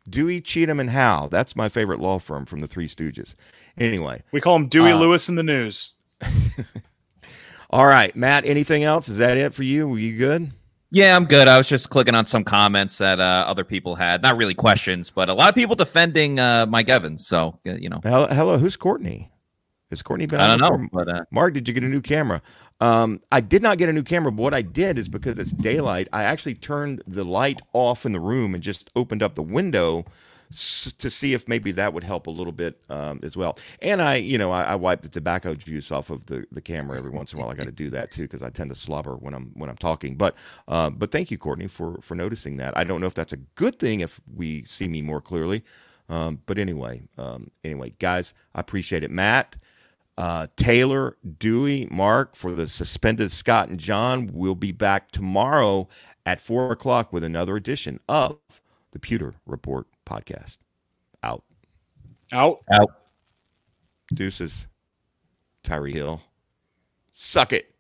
Dewey, 0.10 0.42
Cheatham, 0.42 0.80
and 0.80 0.90
Howe. 0.90 1.28
That's 1.30 1.56
my 1.56 1.70
favorite 1.70 2.00
law 2.00 2.18
firm 2.20 2.46
from 2.46 2.60
the 2.60 2.68
Three 2.68 2.88
Stooges. 2.88 3.36
Anyway, 3.78 4.24
we 4.32 4.42
call 4.42 4.56
him 4.56 4.68
Dewey 4.68 4.92
uh, 4.92 4.98
Lewis 4.98 5.30
in 5.30 5.36
the 5.36 5.44
news. 5.44 5.92
all 7.70 7.86
right, 7.86 8.16
Matt. 8.16 8.46
Anything 8.46 8.84
else? 8.84 9.10
Is 9.10 9.18
that 9.18 9.38
it 9.38 9.54
for 9.54 9.64
you? 9.64 9.88
Were 9.88 10.00
you 10.00 10.18
good? 10.18 10.52
Yeah, 10.90 11.16
I'm 11.16 11.26
good. 11.26 11.50
I 11.50 11.58
was 11.58 11.68
just 11.68 11.90
clicking 11.90 12.16
on 12.16 12.26
some 12.26 12.46
comments 12.46 12.98
that 13.00 13.20
uh, 13.20 13.46
other 13.48 13.66
people 13.66 13.96
had. 13.96 14.22
Not 14.22 14.38
really 14.38 14.54
questions, 14.54 15.10
but 15.10 15.28
a 15.28 15.34
lot 15.34 15.50
of 15.50 15.56
people 15.56 15.76
defending 15.76 16.40
uh, 16.40 16.66
Mike 16.66 16.88
Evans. 16.88 17.28
So 17.28 17.60
you 17.66 17.90
know, 17.90 18.00
hello, 18.02 18.28
hello 18.28 18.58
who's 18.58 18.78
Courtney? 18.78 19.30
Has 19.90 20.02
Courtney 20.02 20.26
been? 20.26 20.40
I 20.40 20.48
don't 20.48 20.60
know. 20.60 20.88
But, 20.92 21.10
uh, 21.10 21.24
Mark, 21.32 21.54
did 21.54 21.68
you 21.68 21.74
get 21.74 21.84
a 21.84 21.88
new 21.88 22.02
camera? 22.02 22.42
Um, 22.82 23.22
I 23.32 23.40
did 23.40 23.62
not 23.62 23.78
get 23.78 23.90
a 23.90 23.94
new 23.94 24.04
camera, 24.04 24.32
but 24.32 24.42
what 24.42 24.54
I 24.54 24.62
did 24.62 25.00
is 25.00 25.08
because 25.08 25.40
it's 25.40 25.52
daylight, 25.52 26.08
I 26.12 26.24
actually 26.24 26.56
turned 26.56 27.04
the 27.08 27.24
light 27.24 27.62
off 27.74 28.06
in 28.06 28.12
the 28.12 28.20
room 28.20 28.54
and 28.54 28.62
just 28.62 28.90
opened 28.96 29.24
up 29.24 29.36
the 29.36 29.44
window 29.44 30.06
to 30.50 31.10
see 31.10 31.34
if 31.34 31.48
maybe 31.48 31.72
that 31.74 31.94
would 31.94 32.04
help 32.04 32.28
a 32.28 32.30
little 32.30 32.54
bit 32.54 32.80
um, 32.90 33.20
as 33.24 33.36
well. 33.36 33.58
And 33.82 34.02
I, 34.02 34.16
you 34.16 34.38
know, 34.38 34.52
I, 34.52 34.64
I 34.64 34.76
wipe 34.76 35.02
the 35.02 35.10
tobacco 35.10 35.56
juice 35.56 35.92
off 35.92 36.10
of 36.10 36.26
the, 36.28 36.46
the 36.52 36.62
camera 36.62 36.98
every 36.98 37.12
once 37.12 37.34
in 37.34 37.40
a 37.40 37.42
while. 37.42 37.52
I 37.52 37.56
got 37.56 37.66
to 37.66 37.72
do 37.72 37.90
that 37.90 38.12
too 38.12 38.24
because 38.24 38.42
I 38.42 38.50
tend 38.50 38.70
to 38.70 38.76
slobber 38.76 39.16
when 39.16 39.34
I'm 39.34 39.52
when 39.56 39.70
I'm 39.70 39.78
talking. 39.78 40.16
But 40.16 40.36
uh, 40.68 40.90
but 40.90 41.12
thank 41.12 41.32
you, 41.32 41.38
Courtney, 41.38 41.68
for 41.68 41.98
for 42.02 42.16
noticing 42.16 42.58
that. 42.58 42.78
I 42.78 42.86
don't 42.86 43.02
know 43.02 43.08
if 43.08 43.14
that's 43.14 43.34
a 43.34 43.38
good 43.38 43.78
thing 43.78 44.00
if 44.00 44.22
we 44.34 44.64
see 44.68 44.88
me 44.88 45.02
more 45.02 45.22
clearly. 45.22 45.64
Um, 46.10 46.42
but 46.46 46.58
anyway, 46.58 47.02
um, 47.18 47.52
anyway, 47.66 47.94
guys, 48.00 48.34
I 48.56 48.62
appreciate 48.62 49.04
it, 49.04 49.12
Matt 49.12 49.58
uh, 50.18 50.48
Taylor, 50.56 51.18
Dewey, 51.38 51.88
Mark 51.92 52.36
for 52.36 52.52
the 52.52 52.68
suspended 52.68 53.32
Scott 53.32 53.70
and 53.70 53.80
John. 53.80 54.32
We'll 54.34 54.56
be 54.56 54.72
back 54.72 55.12
tomorrow 55.12 55.88
at 56.26 56.40
four 56.40 56.72
o'clock 56.72 57.14
with 57.14 57.24
another 57.24 57.56
edition 57.56 58.00
of 58.10 58.38
the 58.92 59.00
Pewter 59.00 59.36
Report 59.46 59.88
podcast. 60.06 60.58
Out. 61.24 61.44
Out. 62.32 62.62
Out. 62.72 62.92
Deuces. 64.14 64.68
Tyreek 65.64 65.94
Hill. 65.94 66.22
Suck 67.12 67.54
it. 67.54 67.76